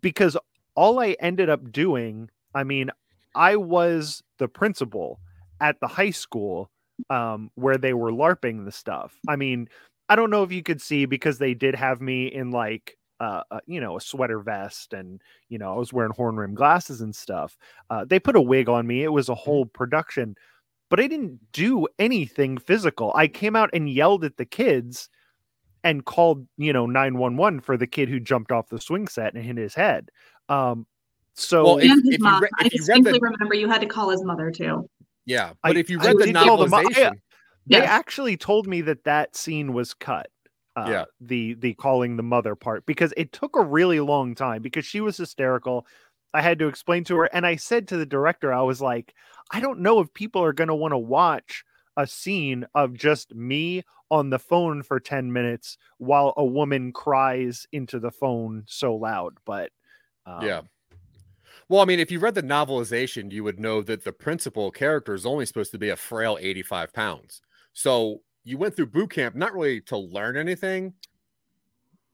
because 0.00 0.36
all 0.74 1.00
I 1.00 1.16
ended 1.20 1.50
up 1.50 1.70
doing, 1.70 2.30
I 2.54 2.64
mean, 2.64 2.90
I 3.34 3.56
was 3.56 4.22
the 4.38 4.48
principal 4.48 5.20
at 5.60 5.80
the 5.80 5.86
high 5.86 6.10
school 6.10 6.70
um, 7.10 7.50
where 7.54 7.78
they 7.78 7.94
were 7.94 8.12
LARPing 8.12 8.64
the 8.64 8.72
stuff. 8.72 9.18
I 9.28 9.36
mean, 9.36 9.68
I 10.08 10.16
don't 10.16 10.30
know 10.30 10.42
if 10.42 10.52
you 10.52 10.62
could 10.62 10.80
see 10.80 11.06
because 11.06 11.38
they 11.38 11.54
did 11.54 11.74
have 11.74 12.00
me 12.00 12.26
in 12.26 12.50
like, 12.50 12.96
uh, 13.20 13.42
uh, 13.50 13.60
you 13.66 13.80
know, 13.80 13.96
a 13.96 14.00
sweater 14.00 14.40
vest 14.40 14.92
and, 14.92 15.22
you 15.48 15.58
know, 15.58 15.72
I 15.72 15.78
was 15.78 15.92
wearing 15.92 16.12
horn 16.12 16.36
rim 16.36 16.54
glasses 16.54 17.00
and 17.00 17.14
stuff. 17.14 17.56
Uh, 17.88 18.04
they 18.04 18.18
put 18.18 18.36
a 18.36 18.40
wig 18.40 18.68
on 18.68 18.86
me. 18.86 19.04
It 19.04 19.12
was 19.12 19.28
a 19.28 19.34
whole 19.34 19.64
production, 19.64 20.34
but 20.90 21.00
I 21.00 21.06
didn't 21.06 21.40
do 21.52 21.86
anything 21.98 22.58
physical. 22.58 23.12
I 23.14 23.28
came 23.28 23.56
out 23.56 23.70
and 23.72 23.88
yelled 23.88 24.24
at 24.24 24.36
the 24.36 24.44
kids 24.44 25.08
and 25.84 26.04
called, 26.04 26.46
you 26.56 26.72
know, 26.72 26.86
911 26.86 27.60
for 27.60 27.76
the 27.76 27.86
kid 27.86 28.08
who 28.08 28.20
jumped 28.20 28.52
off 28.52 28.68
the 28.68 28.80
swing 28.80 29.08
set 29.08 29.34
and 29.34 29.44
hit 29.44 29.56
his 29.56 29.74
head. 29.74 30.10
Um, 30.48 30.86
so 31.34 31.64
Well, 31.64 31.78
if- 31.78 31.84
his 31.84 31.98
if 32.06 32.18
you 32.18 32.24
mom. 32.24 32.42
re- 32.42 32.48
I 32.60 32.66
if 32.66 32.74
you 32.74 32.80
read 32.80 32.86
distinctly 32.86 33.12
the- 33.14 33.20
remember 33.20 33.54
you 33.54 33.68
had 33.68 33.80
to 33.80 33.86
call 33.86 34.10
his 34.10 34.22
mother 34.24 34.50
too. 34.50 34.88
Yeah. 35.26 35.52
I- 35.62 35.70
But 35.70 35.76
if 35.78 35.90
you 35.90 35.98
I 36.00 36.06
read 36.06 36.18
the 36.18 36.26
did 36.26 36.34
call 36.36 36.56
them- 36.58 36.74
I- 36.74 36.84
novelization, 36.84 37.12
they 37.66 37.80
actually 37.80 38.36
told 38.36 38.66
me 38.66 38.80
that 38.82 39.04
that 39.04 39.34
scene 39.36 39.72
was 39.72 39.94
cut. 39.94 40.28
Uh, 40.74 40.86
Yeah. 40.88 41.04
the 41.20 41.52
the 41.54 41.74
calling 41.74 42.16
the 42.16 42.22
mother 42.22 42.54
part 42.54 42.86
because 42.86 43.12
it 43.16 43.30
took 43.30 43.56
a 43.56 43.62
really 43.62 44.00
long 44.00 44.34
time 44.34 44.62
because 44.62 44.86
she 44.86 45.02
was 45.02 45.18
hysterical. 45.18 45.86
I 46.32 46.40
had 46.40 46.58
to 46.60 46.66
explain 46.68 47.04
to 47.04 47.16
her, 47.18 47.24
and 47.26 47.44
I 47.46 47.56
said 47.56 47.88
to 47.88 47.98
the 47.98 48.06
director, 48.06 48.54
I 48.54 48.62
was 48.62 48.80
like, 48.80 49.14
I 49.50 49.60
don't 49.60 49.80
know 49.80 50.00
if 50.00 50.14
people 50.14 50.42
are 50.42 50.54
going 50.54 50.68
to 50.68 50.74
want 50.74 50.92
to 50.92 50.98
watch 50.98 51.62
a 51.96 52.06
scene 52.06 52.66
of 52.74 52.94
just 52.94 53.34
me 53.34 53.84
on 54.10 54.30
the 54.30 54.38
phone 54.38 54.82
for 54.82 55.00
10 55.00 55.32
minutes 55.32 55.78
while 55.98 56.34
a 56.36 56.44
woman 56.44 56.92
cries 56.92 57.66
into 57.72 57.98
the 57.98 58.10
phone 58.10 58.64
so 58.66 58.94
loud. 58.94 59.34
But 59.46 59.70
um, 60.26 60.44
yeah. 60.44 60.60
Well, 61.68 61.80
I 61.80 61.84
mean, 61.86 62.00
if 62.00 62.10
you 62.10 62.18
read 62.18 62.34
the 62.34 62.42
novelization, 62.42 63.32
you 63.32 63.44
would 63.44 63.58
know 63.58 63.80
that 63.82 64.04
the 64.04 64.12
principal 64.12 64.70
character 64.70 65.14
is 65.14 65.24
only 65.24 65.46
supposed 65.46 65.72
to 65.72 65.78
be 65.78 65.88
a 65.88 65.96
frail 65.96 66.36
85 66.40 66.92
pounds. 66.92 67.40
So 67.72 68.20
you 68.44 68.58
went 68.58 68.76
through 68.76 68.86
boot 68.86 69.10
camp 69.10 69.34
not 69.34 69.54
really 69.54 69.80
to 69.82 69.96
learn 69.96 70.36
anything. 70.36 70.92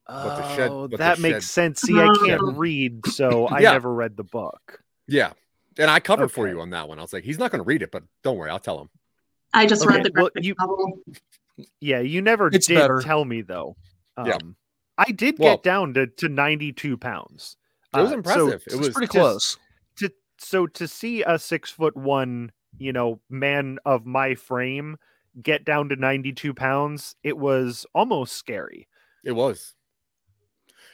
But 0.06 0.36
the 0.36 0.56
shed- 0.56 0.70
Oh, 0.70 0.88
but 0.88 0.98
that 0.98 1.16
shed- 1.18 1.22
makes 1.32 1.50
sense. 1.50 1.80
See, 1.80 1.98
I 1.98 2.14
can't 2.24 2.40
read, 2.56 3.06
so 3.08 3.46
I 3.48 3.60
Yeah. 3.60 3.72
never 3.72 3.92
read 3.92 4.16
the 4.16 4.24
book. 4.24 4.80
Yeah. 5.06 5.32
And 5.78 5.90
I 5.90 6.00
covered 6.00 6.28
for 6.32 6.48
you 6.48 6.60
on 6.60 6.70
that 6.70 6.88
one. 6.88 6.98
I 6.98 7.02
was 7.02 7.12
like, 7.12 7.24
he's 7.24 7.38
not 7.38 7.50
going 7.50 7.60
to 7.62 7.66
read 7.66 7.82
it, 7.82 7.90
but 7.92 8.02
don't 8.22 8.36
worry, 8.36 8.50
I'll 8.50 8.58
tell 8.58 8.80
him. 8.80 8.90
I 9.54 9.66
just 9.66 9.84
Okay, 9.86 9.96
read 9.96 10.04
the 10.04 10.12
well, 10.14 10.30
you- 10.36 10.54
novel. 10.58 10.98
Yeah, 11.80 12.00
you 12.00 12.22
never 12.22 12.48
It's 12.48 12.66
did 12.66 12.76
better. 12.76 13.00
tell 13.00 13.24
me 13.24 13.42
though. 13.42 13.76
Um, 14.16 14.26
Yeah. 14.26 14.38
I 14.98 15.10
did 15.12 15.38
Well- 15.38 15.54
get 15.56 15.62
down 15.64 15.94
to, 15.94 16.06
to 16.06 16.28
92 16.28 16.96
pounds. 16.96 17.56
It 17.94 17.98
was 18.00 18.06
Uh, 18.08 18.10
so- 18.10 18.16
impressive. 18.18 18.62
it 18.68 18.76
was 18.76 18.90
pretty 18.90 19.06
just- 19.06 19.12
close. 19.12 19.56
to 19.96 20.12
so 20.38 20.66
to 20.68 20.86
see 20.86 21.22
a 21.22 21.38
six 21.38 21.70
foot 21.70 21.96
one, 21.96 22.52
you 22.78 22.92
know, 22.92 23.20
man 23.28 23.78
of 23.84 24.06
my 24.06 24.34
frame 24.34 24.96
get 25.42 25.64
down 25.64 25.88
to 25.88 25.96
92 25.96 26.52
pounds, 26.54 27.16
it 27.22 27.38
was 27.38 27.86
almost 27.94 28.34
scary. 28.36 28.88
It 29.24 29.32
was. 29.32 29.74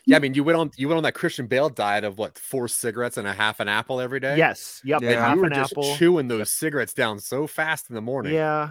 Yeah, 0.06 0.16
I 0.16 0.18
mean, 0.20 0.34
you 0.34 0.44
went 0.44 0.58
on 0.58 0.70
you 0.76 0.88
went 0.88 0.98
on 0.98 1.02
that 1.04 1.14
Christian 1.14 1.46
Bale 1.46 1.70
diet 1.70 2.04
of 2.04 2.18
what 2.18 2.38
four 2.38 2.68
cigarettes 2.68 3.16
and 3.16 3.26
a 3.26 3.32
half 3.32 3.58
an 3.60 3.68
apple 3.68 4.00
every 4.00 4.20
day. 4.20 4.36
Yes. 4.36 4.80
Yep. 4.84 5.02
Yeah. 5.02 5.08
and 5.10 5.18
half 5.18 5.34
you 5.36 5.40
were 5.40 5.46
an 5.46 5.54
just 5.54 5.72
apple. 5.72 5.96
chewing 5.96 6.28
those 6.28 6.52
cigarettes 6.52 6.92
down 6.92 7.18
so 7.18 7.46
fast 7.46 7.88
in 7.88 7.94
the 7.94 8.02
morning. 8.02 8.34
Yeah. 8.34 8.70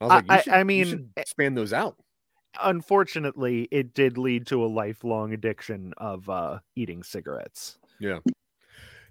I 0.00 0.04
was 0.04 0.10
like, 0.10 0.24
you 0.26 0.34
I- 0.34 0.40
should, 0.42 0.52
I 0.52 0.64
mean, 0.64 0.86
should 0.86 1.08
eh, 1.16 1.20
expand 1.22 1.56
those 1.56 1.72
out. 1.72 1.96
Unfortunately, 2.62 3.68
it 3.70 3.94
did 3.94 4.18
lead 4.18 4.46
to 4.48 4.64
a 4.64 4.66
lifelong 4.66 5.32
addiction 5.32 5.92
of 5.98 6.28
uh, 6.28 6.58
eating 6.74 7.02
cigarettes. 7.02 7.78
Yeah. 8.00 8.18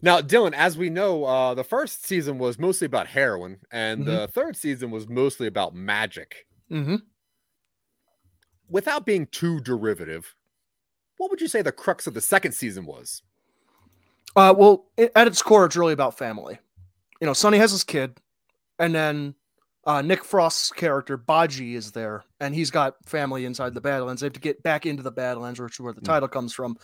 Now, 0.02 0.20
Dylan, 0.22 0.54
as 0.54 0.78
we 0.78 0.90
know, 0.92 1.24
uh, 1.26 1.54
the 1.56 1.64
first 1.64 2.06
season 2.06 2.38
was 2.38 2.60
mostly 2.60 2.86
about 2.86 3.08
heroin, 3.08 3.58
and 3.72 4.02
Mm-hmm. 4.02 4.10
the 4.10 4.28
third 4.28 4.56
season 4.56 4.92
was 4.92 5.08
mostly 5.08 5.48
about 5.48 5.74
magic. 5.74 6.46
Mm-hmm. 6.72 6.96
Without 8.70 9.06
being 9.06 9.28
too 9.28 9.60
derivative, 9.60 10.36
what 11.18 11.30
would 11.32 11.42
you 11.42 11.48
say 11.48 11.62
the 11.62 11.72
crux 11.72 12.08
of 12.08 12.14
the 12.14 12.22
second 12.22 12.54
season 12.54 12.86
was? 12.86 13.22
Uh, 14.36 14.54
well, 14.58 14.86
i 15.00 15.10
at 15.16 15.28
its 15.28 15.42
core, 15.42 15.66
it's 15.66 15.76
really 15.78 15.94
about 15.94 16.18
family. 16.18 16.60
You 17.22 17.28
know, 17.28 17.34
Sonny 17.34 17.58
has 17.58 17.72
his 17.72 17.84
kid, 17.84 18.18
and 18.80 18.94
then 18.94 19.36
uh, 19.86 20.02
Nick 20.02 20.24
Frost's 20.26 20.72
character 20.72 21.18
Bajie 21.18 21.76
is 21.76 21.92
there, 21.92 22.24
and 22.40 22.54
he's 22.54 22.72
got 22.72 22.96
family 23.06 23.46
inside 23.46 23.74
the 23.74 23.82
Badlands. 23.82 24.22
They 24.22 24.26
have 24.26 24.34
to 24.34 24.40
get 24.40 24.62
back 24.64 24.86
into 24.86 25.04
the 25.04 25.12
Badlands, 25.12 25.60
which 25.60 25.76
is 25.76 25.80
where 25.80 25.94
the 25.94 26.02
Mm. 26.02 26.06
title 26.06 26.28
comes 26.28 26.54
from. 26.54 26.76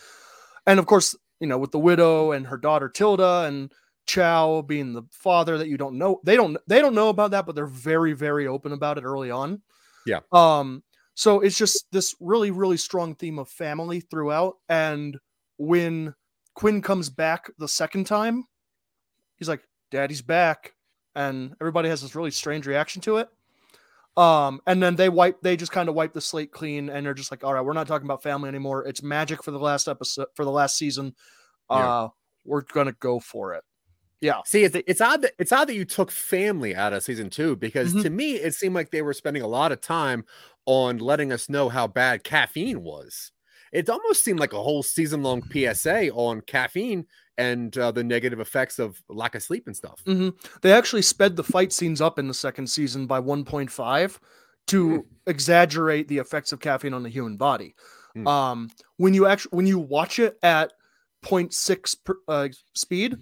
And 0.66 0.78
of 0.78 0.86
course, 0.86 1.14
you 1.40 1.46
know, 1.46 1.58
with 1.58 1.72
the 1.72 1.78
widow 1.78 2.32
and 2.32 2.46
her 2.46 2.56
daughter 2.56 2.88
Tilda, 2.88 3.44
and 3.46 3.70
Chow 4.06 4.62
being 4.62 4.94
the 4.94 5.02
father 5.12 5.58
that 5.58 5.68
you 5.68 5.76
don't 5.76 5.98
know, 5.98 6.20
they 6.24 6.36
don't 6.36 6.56
they 6.66 6.80
don't 6.80 6.94
know 6.94 7.08
about 7.08 7.32
that, 7.32 7.44
but 7.46 7.54
they're 7.54 7.66
very 7.66 8.14
very 8.14 8.46
open 8.46 8.72
about 8.72 8.98
it 8.98 9.04
early 9.04 9.30
on. 9.30 9.60
Yeah. 10.06 10.20
Um. 10.32 10.82
So 11.14 11.40
it's 11.40 11.58
just 11.58 11.86
this 11.92 12.14
really 12.20 12.50
really 12.50 12.76
strong 12.76 13.14
theme 13.14 13.38
of 13.38 13.48
family 13.48 14.00
throughout, 14.00 14.56
and 14.68 15.18
when 15.58 16.14
Quinn 16.54 16.82
comes 16.82 17.10
back 17.10 17.50
the 17.58 17.68
second 17.68 18.06
time, 18.06 18.44
he's 19.36 19.48
like, 19.48 19.62
"Daddy's 19.90 20.22
back," 20.22 20.74
and 21.14 21.54
everybody 21.60 21.88
has 21.88 22.02
this 22.02 22.14
really 22.14 22.30
strange 22.30 22.66
reaction 22.66 23.02
to 23.02 23.18
it. 23.18 23.28
Um, 24.16 24.60
and 24.66 24.82
then 24.82 24.96
they 24.96 25.08
wipe, 25.08 25.40
they 25.40 25.56
just 25.56 25.72
kind 25.72 25.88
of 25.88 25.94
wipe 25.94 26.12
the 26.12 26.20
slate 26.20 26.52
clean, 26.52 26.90
and 26.90 27.04
they're 27.06 27.14
just 27.14 27.30
like, 27.30 27.44
"All 27.44 27.54
right, 27.54 27.62
we're 27.64 27.72
not 27.72 27.86
talking 27.86 28.06
about 28.06 28.22
family 28.22 28.48
anymore. 28.48 28.86
It's 28.86 29.02
magic 29.02 29.42
for 29.42 29.50
the 29.50 29.58
last 29.58 29.88
episode, 29.88 30.28
for 30.34 30.44
the 30.44 30.50
last 30.50 30.76
season. 30.76 31.14
Uh, 31.70 31.76
Yeah. 31.76 32.08
we're 32.44 32.62
gonna 32.62 32.92
go 32.92 33.20
for 33.20 33.54
it." 33.54 33.64
Yeah, 34.22 34.40
See, 34.46 34.62
it's, 34.64 34.76
it's 34.86 35.00
odd 35.00 35.22
that 35.22 35.32
it's 35.38 35.50
odd 35.52 35.66
that 35.68 35.74
you 35.74 35.84
took 35.84 36.10
family 36.10 36.74
out 36.74 36.92
of 36.92 37.02
season 37.02 37.28
two 37.28 37.56
because 37.56 37.92
Mhm. 37.92 38.02
to 38.02 38.10
me 38.10 38.36
it 38.36 38.54
seemed 38.54 38.74
like 38.74 38.90
they 38.90 39.02
were 39.02 39.12
spending 39.12 39.42
a 39.42 39.48
lot 39.48 39.72
of 39.72 39.80
time 39.80 40.24
on 40.64 40.98
letting 40.98 41.32
us 41.32 41.48
know 41.48 41.68
how 41.68 41.88
bad 41.88 42.22
caffeine 42.22 42.82
was. 42.82 43.32
It 43.72 43.90
almost 43.90 44.22
seemed 44.22 44.38
like 44.38 44.52
a 44.52 44.62
whole 44.62 44.82
season 44.84 45.22
long 45.24 45.42
PSA 45.50 46.10
on 46.12 46.40
caffeine 46.42 47.06
and 47.36 47.76
uh, 47.76 47.90
the 47.90 48.04
negative 48.04 48.38
effects 48.38 48.78
of 48.78 49.02
lack 49.08 49.34
of 49.34 49.42
sleep 49.42 49.66
and 49.66 49.76
stuff. 49.76 50.00
hmm 50.06 50.28
They 50.60 50.72
actually 50.72 51.02
sped 51.02 51.34
the 51.34 51.42
fight 51.42 51.72
scenes 51.72 52.00
up 52.00 52.18
in 52.18 52.28
the 52.28 52.34
second 52.34 52.68
season 52.68 53.06
by 53.06 53.18
1.5 53.18 54.20
to 54.68 55.04
exaggerate 55.26 56.06
the 56.06 56.18
effects 56.18 56.52
of 56.52 56.60
caffeine 56.60 56.94
on 56.94 57.02
the 57.02 57.08
human 57.08 57.36
body. 57.36 57.74
Hmm. 58.14 58.26
Um, 58.28 58.70
when 58.98 59.14
you 59.14 59.26
actually 59.26 59.50
when 59.56 59.66
you 59.66 59.80
watch 59.80 60.20
it 60.20 60.38
at 60.44 60.72
0.6 61.24 61.94
per, 62.04 62.14
uh, 62.28 62.48
speed, 62.74 63.16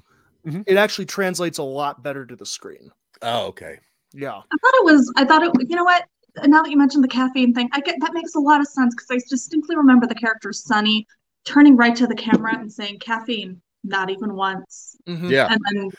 Mhm. 0.47 0.65
it 0.67 0.77
actually 0.77 1.07
translates 1.07 1.59
a 1.59 1.63
lot 1.63 2.03
better 2.03 2.25
to 2.27 2.37
the 2.37 2.47
screen. 2.47 2.91
Oh, 3.23 3.47
okay. 3.47 3.79
Yeah. 4.13 4.33
I 4.37 4.57
thought 4.57 4.75
it 4.75 4.85
was. 4.85 5.13
I 5.17 5.25
thought 5.25 5.43
it. 5.43 5.53
You 5.69 5.77
know 5.77 5.85
what? 5.85 6.05
Now 6.47 6.63
that 6.63 6.71
you 6.71 6.77
mentioned 6.77 7.05
the 7.05 7.09
caffeine 7.09 7.53
thing, 7.55 7.69
I 7.73 7.81
get 7.81 7.97
that 8.01 8.13
makes 8.15 8.35
a 8.35 8.41
lot 8.41 8.61
of 8.61 8.67
sense 8.67 8.95
because 8.95 9.09
I 9.11 9.19
distinctly 9.29 9.77
remember 9.77 10.07
the 10.07 10.15
character 10.15 10.53
Sonny 10.53 11.07
turning 11.45 11.77
right 11.77 11.95
to 11.97 12.07
the 12.07 12.15
camera 12.15 12.57
and 12.59 12.73
saying 12.73 12.99
caffeine, 13.01 13.61
not 13.85 14.11
even 14.11 14.35
once, 14.35 14.97
Mhm. 15.09 15.31
Yeah. 15.31 15.49
and 15.51 15.61
then 15.71 15.91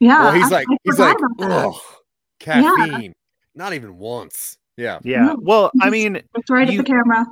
yeah, 0.00 0.22
well, 0.24 0.32
he's 0.32 0.44
I- 0.46 0.48
like 0.56 0.66
I 0.70 0.76
he's 0.84 0.98
like, 0.98 1.16
oh, 1.40 1.80
caffeine, 2.38 3.14
not 3.54 3.72
even 3.74 3.96
once. 3.98 4.56
Yeah. 4.76 4.98
Yeah. 5.04 5.24
No, 5.26 5.36
Well, 5.40 5.70
I 5.80 5.90
mean, 5.90 6.14
looked 6.34 6.50
right 6.50 6.68
you- 6.70 6.80
at 6.80 6.86
the 6.86 6.90
camera. 6.92 7.26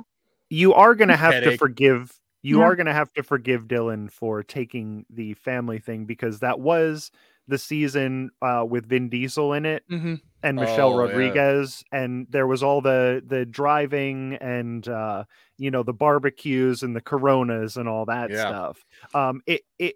you 0.49 0.73
are 0.73 0.93
going 0.95 1.07
to 1.09 1.17
have 1.17 1.43
to 1.43 1.57
forgive 1.57 2.11
you 2.41 2.59
Yeah. 2.59 2.63
are 2.63 2.75
going 2.75 2.85
to 2.87 2.93
have 2.93 3.11
to 3.13 3.23
forgive 3.23 3.67
Dylan 3.67 4.11
for 4.11 4.43
taking 4.43 5.05
the 5.09 5.33
family 5.35 5.79
thing 5.79 6.05
because 6.05 6.39
that 6.39 6.59
was 6.59 7.11
the 7.47 7.57
season 7.57 8.29
uh, 8.41 8.65
with 8.67 8.87
Vin 8.87 9.09
Diesel 9.09 9.53
in 9.53 9.65
it 9.65 9.83
hmm 9.89 10.15
and 10.43 10.59
Michelle 10.59 10.91
Oh, 10.91 10.99
yeah. 10.99 10.99
Rodriguez 10.99 11.83
and 11.91 12.27
there 12.29 12.47
was 12.47 12.63
all 12.63 12.81
the 12.81 13.21
the 13.25 13.45
driving 13.45 14.35
and 14.35 14.87
uh 14.87 15.25
you 15.57 15.69
know 15.71 15.83
the 15.83 15.93
barbecues 15.93 16.83
and 16.83 16.95
the 16.95 17.01
coronas 17.01 17.75
and 17.77 17.89
all 17.89 18.05
that 18.05 18.31
Yeah. 18.31 18.45
stuff 18.45 18.85
um 19.13 19.41
it 19.47 19.61
it 19.79 19.95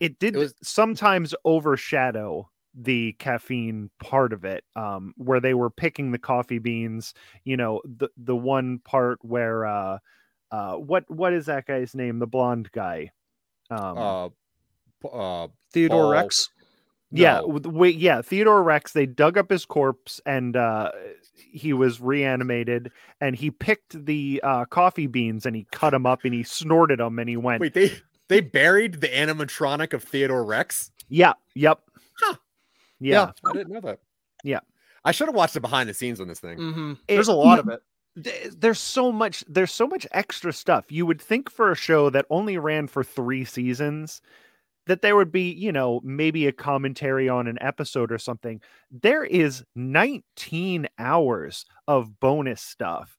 it 0.00 0.18
did 0.18 0.34
It 0.34 0.38
was- 0.38 0.54
sometimes 0.62 1.34
overshadow 1.44 2.50
the 2.74 3.12
caffeine 3.14 3.90
part 3.98 4.32
of 4.32 4.44
it 4.44 4.62
um 4.76 5.12
where 5.16 5.40
they 5.40 5.54
were 5.54 5.70
picking 5.70 6.12
the 6.12 6.18
coffee 6.18 6.58
beans 6.58 7.14
you 7.44 7.56
know 7.56 7.80
the 7.84 8.08
the 8.16 8.36
one 8.36 8.78
part 8.80 9.18
where 9.22 9.66
uh 9.66 9.98
uh 10.50 10.74
what 10.74 11.04
what 11.10 11.32
is 11.32 11.46
that 11.46 11.66
guy's 11.66 11.94
name 11.94 12.18
the 12.18 12.26
blonde 12.26 12.70
guy 12.72 13.10
um 13.70 13.98
Uh, 13.98 14.28
uh, 15.06 15.48
Theodore 15.72 16.02
Paul- 16.04 16.10
Rex. 16.10 16.50
yeah, 17.10 17.40
no. 17.40 17.46
with- 17.48 17.66
wait, 17.66 17.96
yeah, 17.96 18.20
Theodore 18.22 18.62
Rex. 18.62 18.92
They 18.92 19.06
dug 19.06 19.38
up 19.38 19.48
his 19.50 19.64
corpse, 19.64 20.20
and 20.26 20.56
uh, 20.56 20.90
he 21.52 21.72
was 21.72 22.00
reanimated. 22.00 22.90
And 23.20 23.36
he 23.36 23.50
picked 23.50 24.04
the 24.06 24.40
uh, 24.42 24.64
coffee 24.64 25.06
beans, 25.06 25.46
and 25.46 25.54
he 25.54 25.66
cut 25.70 25.90
them 25.90 26.04
up, 26.06 26.24
and 26.24 26.34
he 26.34 26.42
snorted 26.42 26.98
them, 26.98 27.18
and 27.18 27.28
he 27.28 27.36
went, 27.36 27.60
Wait, 27.60 27.74
they 27.74 27.92
they 28.28 28.40
buried 28.40 29.00
the 29.00 29.08
animatronic 29.08 29.92
of 29.92 30.02
Theodore 30.02 30.44
Rex. 30.44 30.90
"Yeah, 31.08 31.34
yep, 31.54 31.80
Huh. 32.20 32.34
yeah." 32.98 33.30
I 33.44 33.52
didn't 33.52 33.72
know 33.72 33.80
that. 33.82 34.00
Yeah. 34.44 34.60
I 35.04 35.12
should 35.12 35.28
have 35.28 35.34
watched 35.36 35.54
the 35.54 35.60
behind 35.60 35.88
the 35.88 35.94
scenes 35.94 36.20
on 36.20 36.26
this 36.28 36.40
thing. 36.40 36.58
hmm 36.58 36.92
It- 37.06 37.14
There's 37.14 37.28
a 37.28 37.32
lot 37.34 37.58
of 37.60 37.68
it. 37.68 37.80
Th- 38.22 38.50
There's 38.50 38.80
so 38.80 39.12
much. 39.12 39.44
There's 39.48 39.72
so 39.72 39.86
much 39.86 40.06
extra 40.12 40.52
stuff. 40.52 40.90
You 40.90 41.06
would 41.06 41.20
think 41.20 41.50
for 41.50 41.70
a 41.70 41.76
show 41.76 42.10
that 42.10 42.26
only 42.30 42.58
ran 42.58 42.88
for 42.88 43.04
three 43.04 43.44
seasons. 43.44 44.20
That 44.86 45.02
there 45.02 45.16
would 45.16 45.30
be, 45.30 45.52
you 45.52 45.70
know, 45.70 46.00
maybe 46.02 46.46
a 46.46 46.52
commentary 46.52 47.28
on 47.28 47.46
an 47.46 47.58
episode 47.60 48.10
or 48.10 48.18
something. 48.18 48.62
There 48.90 49.22
is 49.22 49.62
19 49.76 50.88
hours 50.98 51.66
of 51.86 52.18
bonus 52.20 52.62
stuff. 52.62 53.16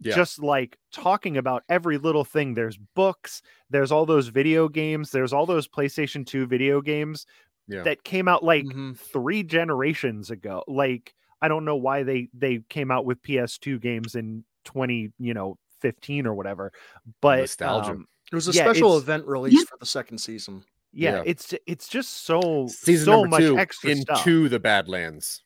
Yeah. 0.00 0.14
Just 0.14 0.42
like 0.42 0.76
talking 0.92 1.36
about 1.38 1.62
every 1.70 1.96
little 1.98 2.24
thing. 2.24 2.54
There's 2.54 2.76
books, 2.94 3.40
there's 3.70 3.92
all 3.92 4.04
those 4.04 4.28
video 4.28 4.68
games, 4.68 5.10
there's 5.10 5.32
all 5.32 5.46
those 5.46 5.68
PlayStation 5.68 6.26
2 6.26 6.46
video 6.46 6.80
games 6.82 7.24
Yeah. 7.68 7.82
that 7.84 8.04
came 8.04 8.28
out 8.28 8.44
like 8.44 8.64
Mhm. 8.66 8.96
three 8.98 9.42
generations 9.42 10.30
ago. 10.30 10.64
Like, 10.68 11.14
I 11.42 11.48
don't 11.48 11.64
know 11.64 11.76
why 11.76 12.02
they 12.02 12.28
they 12.34 12.60
came 12.68 12.90
out 12.90 13.04
with 13.04 13.22
PS2 13.22 13.80
games 13.80 14.14
in 14.14 14.44
20, 14.64 15.12
you 15.18 15.34
know, 15.34 15.58
15 15.80 16.26
or 16.26 16.34
whatever. 16.34 16.72
But 17.20 17.40
Nostalgia. 17.40 17.92
um, 17.92 18.06
It 18.32 18.34
was 18.34 18.48
a 18.48 18.52
Yeah, 18.52 18.64
special 18.64 18.96
event 18.98 19.26
release 19.26 19.64
for 19.68 19.76
the 19.78 19.86
second 19.86 20.18
season. 20.18 20.64
yeah, 20.92 21.16
Yeah. 21.16 21.22
it's 21.26 21.54
it's 21.66 21.88
just 21.88 22.24
so 22.24 22.66
Season 22.68 23.04
so 23.04 23.24
much 23.26 23.40
two 23.40 23.58
extra 23.58 23.90
into 23.90 24.02
stuff. 24.02 24.24
the 24.24 24.58
Badlands. 24.58 25.42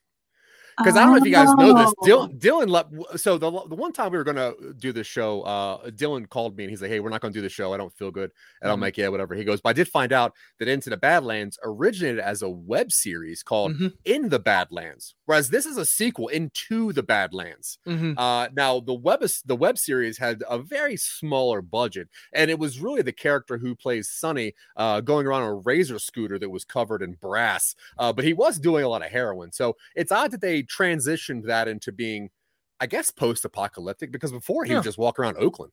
Because 0.83 0.97
I 0.97 1.03
don't 1.03 1.13
know 1.13 1.19
if 1.19 1.25
you 1.25 1.31
guys 1.33 1.49
know 1.55 1.75
this. 1.75 1.93
Oh. 2.01 2.07
Dylan, 2.07 2.39
Dylan 2.39 2.69
let, 2.69 3.21
so 3.21 3.39
the, 3.39 3.51
the 3.69 3.75
one 3.75 3.93
time 3.93 4.13
we 4.13 4.19
were 4.19 4.25
gonna 4.25 4.53
do 4.79 4.93
this 4.93 5.07
show, 5.07 5.43
uh, 5.43 5.91
Dylan 5.91 6.29
called 6.29 6.57
me 6.57 6.65
and 6.65 6.71
he's 6.71 6.83
like, 6.83 6.91
"Hey, 6.91 7.01
we're 7.01 7.11
not 7.11 7.21
gonna 7.21 7.33
do 7.35 7.41
the 7.43 7.49
show. 7.49 7.73
I 7.73 7.77
don't 7.77 7.93
feel 7.97 8.11
good." 8.11 8.31
And 8.63 8.71
I'm 8.71 8.79
Mhm. 8.79 8.83
like, 8.83 8.97
"Yeah, 8.99 9.09
whatever." 9.09 9.35
He 9.35 9.45
goes, 9.45 9.61
"But 9.61 9.71
I 9.71 9.73
did 9.75 9.89
find 9.89 10.13
out 10.13 10.35
that 10.59 10.69
Into 10.69 10.91
the 10.91 10.97
Badlands 10.97 11.59
originated 11.65 12.21
as 12.21 12.43
a 12.43 12.49
web 12.49 12.93
series 12.93 13.43
called 13.43 13.75
Mhm. 13.75 13.93
In 14.05 14.29
the 14.29 14.39
Badlands, 14.39 15.15
whereas 15.27 15.51
this 15.51 15.67
is 15.67 15.77
a 15.77 15.85
sequel 15.87 16.29
into 16.29 16.93
the 16.93 17.03
Badlands." 17.03 17.79
Mhm. 17.87 18.15
Uh, 18.17 18.49
now 18.55 18.81
the 18.81 18.95
web 18.95 19.21
the 19.45 19.57
web 19.57 19.77
series 19.79 20.17
had 20.19 20.43
a 20.49 20.59
very 20.59 20.97
smaller 20.97 21.61
budget, 21.61 22.09
and 22.33 22.51
it 22.51 22.59
was 22.59 22.81
really 22.81 23.03
the 23.03 23.13
character 23.13 23.59
who 23.59 23.75
plays 23.75 24.09
Sonny 24.09 24.55
uh, 24.77 25.01
going 25.01 25.27
around 25.27 25.43
on 25.43 25.49
a 25.51 25.55
razor 25.55 25.99
scooter 25.99 26.39
that 26.39 26.49
was 26.51 26.65
covered 26.65 27.03
in 27.03 27.13
brass. 27.15 27.75
Uh, 27.99 28.13
but 28.13 28.25
he 28.25 28.33
was 28.33 28.59
doing 28.59 28.85
a 28.85 28.89
lot 28.89 29.05
of 29.05 29.11
heroin, 29.11 29.53
so 29.53 29.77
it's 29.95 30.11
odd 30.11 30.31
that 30.31 30.41
they 30.41 30.63
transitioned 30.71 31.45
that 31.45 31.69
into 31.69 31.93
being, 31.93 32.31
I 32.79 32.87
guess, 32.87 33.11
post-apocalyptic 33.11 34.11
because 34.13 34.33
before 34.33 34.65
he 34.65 34.71
Yeah. 34.71 34.79
would 34.79 34.85
just 34.85 34.99
walk 34.99 35.19
around 35.19 35.37
Oakland. 35.37 35.73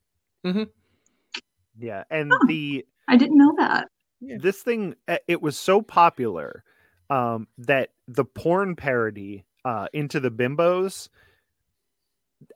Yeah, 1.80 2.04
and 2.10 2.32
Huh. 2.32 2.48
the 2.48 2.86
I 3.08 3.16
didn't 3.18 3.38
know 3.38 3.54
that. 3.58 3.90
This 4.20 4.62
thing 4.64 4.96
uh, 5.08 5.18
it 5.28 5.42
was 5.42 5.58
so 5.58 5.82
popular 5.82 6.64
um, 7.10 7.48
that 7.60 7.92
the 8.08 8.26
porn 8.26 8.76
parody 8.76 9.46
uh, 9.64 9.88
into 9.94 10.20
the 10.20 10.32
bimbos 10.32 11.10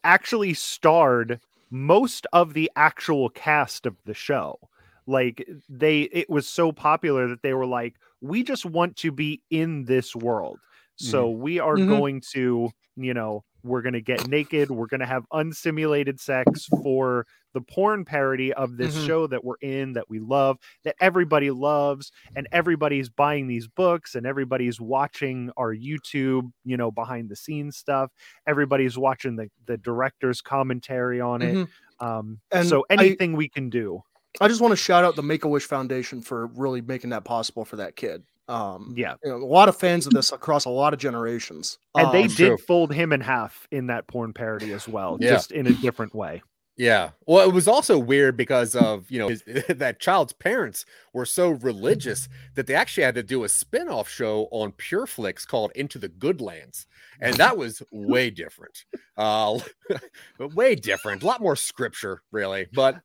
actually 0.04 0.54
starred 0.54 1.40
most 1.70 2.28
of 2.34 2.54
the 2.54 2.70
actual 2.76 3.30
cast 3.30 3.86
of 3.86 3.96
the 4.06 4.14
show 4.14 4.60
like 5.08 5.48
they 5.70 6.02
it 6.02 6.30
was 6.30 6.48
so 6.48 6.72
popular 6.72 7.28
that 7.28 7.42
they 7.42 7.54
were 7.54 7.66
like 7.66 7.96
we 8.22 8.44
just 8.44 8.66
want 8.66 8.96
to 8.96 9.12
be 9.12 9.42
in 9.50 9.86
this 9.86 10.16
world 10.16 10.60
so 11.02 11.30
we 11.30 11.60
are 11.60 11.76
Mhm. 11.76 11.88
going 11.88 12.22
to 12.34 12.70
you 12.96 13.14
know 13.14 13.44
we're 13.64 13.82
going 13.82 13.94
to 13.94 14.02
get 14.02 14.28
naked 14.28 14.70
we're 14.70 14.88
going 14.88 15.00
to 15.00 15.06
have 15.06 15.24
unsimulated 15.34 16.20
sex 16.20 16.66
for 16.84 17.26
the 17.54 17.62
porn 17.62 18.04
parody 18.06 18.54
of 18.54 18.76
this 18.78 18.96
Mhm. 18.98 19.08
show 19.08 19.28
that 19.28 19.44
we're 19.44 19.56
in 19.62 19.94
that 19.94 20.10
we 20.10 20.20
love 20.20 20.58
that 20.84 20.96
everybody 21.00 21.52
loves 21.52 22.12
and 22.36 22.48
everybody's 22.52 23.10
buying 23.10 23.48
these 23.48 23.68
books 23.68 24.16
and 24.16 24.26
everybody's 24.26 24.80
watching 24.82 25.52
our 25.58 25.74
youtube 25.74 26.52
you 26.66 26.76
know 26.78 26.92
behind 26.92 27.30
the 27.30 27.36
scenes 27.36 27.78
stuff 27.78 28.12
everybody's 28.48 28.98
watching 28.98 29.36
the 29.36 29.50
the 29.68 29.78
director's 29.78 30.42
commentary 30.42 31.22
on 31.22 31.42
it 31.42 31.56
Mhm. 31.56 31.68
um 32.06 32.40
And 32.52 32.68
so 32.68 32.86
I- 32.90 32.94
anything 32.96 33.34
we 33.36 33.48
can 33.50 33.70
do 33.70 34.02
I 34.40 34.48
just 34.48 34.62
want 34.62 34.72
to 34.72 34.78
shout 34.78 35.04
out 35.04 35.18
the 35.18 35.22
Make 35.24 35.44
a 35.44 35.50
Wish 35.50 35.66
Foundation 35.66 36.22
for 36.22 36.48
really 36.48 36.80
making 36.82 37.10
that 37.10 37.26
possible 37.26 37.66
for 37.66 37.76
that 37.76 37.98
kid. 37.98 38.24
Um, 38.52 38.94
yeah 38.98 39.16
you 39.24 39.30
know, 39.32 39.38
a 39.38 39.46
lot 39.46 39.70
of 39.70 39.76
fans 39.78 40.06
of 40.08 40.14
this 40.14 40.32
across 40.32 40.66
a 40.66 40.70
lot 40.70 40.94
of 40.94 41.00
generations. 41.00 41.78
and 41.96 42.12
they 42.14 42.24
Um, 42.24 42.28
did 42.28 42.36
true. 42.38 42.58
fold 42.58 42.94
him 42.94 43.14
in 43.14 43.22
half 43.22 43.68
in 43.72 43.88
that 43.88 44.08
porn 44.08 44.34
parody 44.34 44.72
as 44.74 44.88
well 44.88 45.18
Yeah. 45.22 45.30
just 45.32 45.52
in 45.52 45.68
a 45.68 45.74
different 45.74 46.14
way 46.14 46.42
Yeah. 46.78 47.12
Well, 47.28 47.48
it 47.48 47.54
was 47.54 47.68
also 47.68 48.00
weird 48.00 48.36
because 48.38 48.76
of, 48.76 49.12
you 49.12 49.20
know, 49.20 49.28
his, 49.28 49.44
that 49.70 50.00
child's 50.00 50.34
parents 50.34 50.86
were 51.14 51.26
so 51.26 51.50
religious 51.52 52.28
that 52.56 52.66
they 52.66 52.74
actually 52.74 53.04
had 53.04 53.14
to 53.16 53.24
do 53.24 53.44
a 53.44 53.50
spin-off 53.50 54.10
show 54.10 54.48
on 54.52 54.72
Pureflix 54.72 55.46
called 55.46 55.72
Into 55.76 56.00
the 56.00 56.10
Goodlands. 56.10 56.88
And 57.20 57.36
that 57.36 57.56
was 57.58 57.84
way 57.92 58.32
different. 58.32 58.86
Uh 59.18 59.60
but 60.40 60.56
way 60.56 60.74
different. 60.76 61.22
A 61.24 61.26
lot 61.26 61.42
more 61.42 61.56
scripture, 61.58 62.22
really, 62.32 62.66
but 62.74 63.02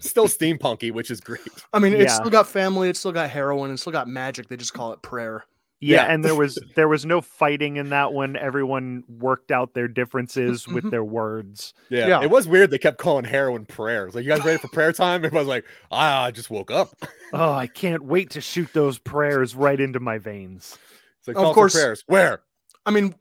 still 0.00 0.26
steampunky, 0.26 0.92
which 0.92 1.10
is 1.10 1.20
great. 1.20 1.40
I 1.72 1.78
mean, 1.78 1.92
it's 1.94 2.04
Yeah. 2.12 2.14
still 2.16 2.30
got 2.30 2.46
family, 2.48 2.88
it's 2.88 2.98
still 2.98 3.12
got 3.12 3.30
heroin, 3.30 3.70
it's 3.70 3.82
still 3.82 3.92
got 3.92 4.08
magic. 4.08 4.48
They 4.48 4.56
just 4.56 4.74
call 4.74 4.92
it 4.92 5.02
prayer. 5.02 5.44
yeah, 5.80 6.06
Yeah. 6.06 6.12
and 6.12 6.24
there 6.24 6.34
was 6.34 6.58
there 6.74 6.88
was 6.88 7.06
no 7.06 7.20
fighting 7.20 7.76
in 7.76 7.90
that 7.90 8.12
one 8.12 8.34
everyone 8.36 9.04
worked 9.08 9.52
out 9.52 9.74
their 9.74 9.86
differences 9.86 10.66
with 10.66 10.82
Mhm. 10.84 10.90
their 10.90 11.04
words 11.04 11.72
Yeah. 11.88 12.08
Yeah. 12.08 12.22
It 12.22 12.30
was 12.30 12.48
weird 12.48 12.70
they 12.72 12.78
kept 12.78 12.98
calling 12.98 13.24
heroin 13.24 13.64
prayers. 13.64 14.14
Like, 14.16 14.24
you 14.24 14.30
guys 14.30 14.44
ready 14.44 14.58
for 14.58 14.66
prayer 14.68 14.92
time? 14.92 15.24
Everybody's 15.24 15.46
like, 15.48 15.64
ah, 15.92 16.24
I 16.24 16.30
just 16.32 16.50
woke 16.50 16.70
up. 16.72 16.90
oh 17.32 17.52
i 17.52 17.66
can't 17.68 18.02
wait 18.04 18.30
to 18.30 18.40
shoot 18.40 18.68
those 18.72 18.98
prayers 18.98 19.54
right 19.54 19.78
into 19.80 20.00
my 20.00 20.18
veins 20.18 20.76
It's 21.20 21.28
like, 21.28 21.36
Of 21.36 21.42
call 21.42 21.50
for 21.52 21.54
course- 21.54 21.74
prayers. 21.74 22.02
Where? 22.08 22.40
I 22.84 22.90
mean, 22.90 23.14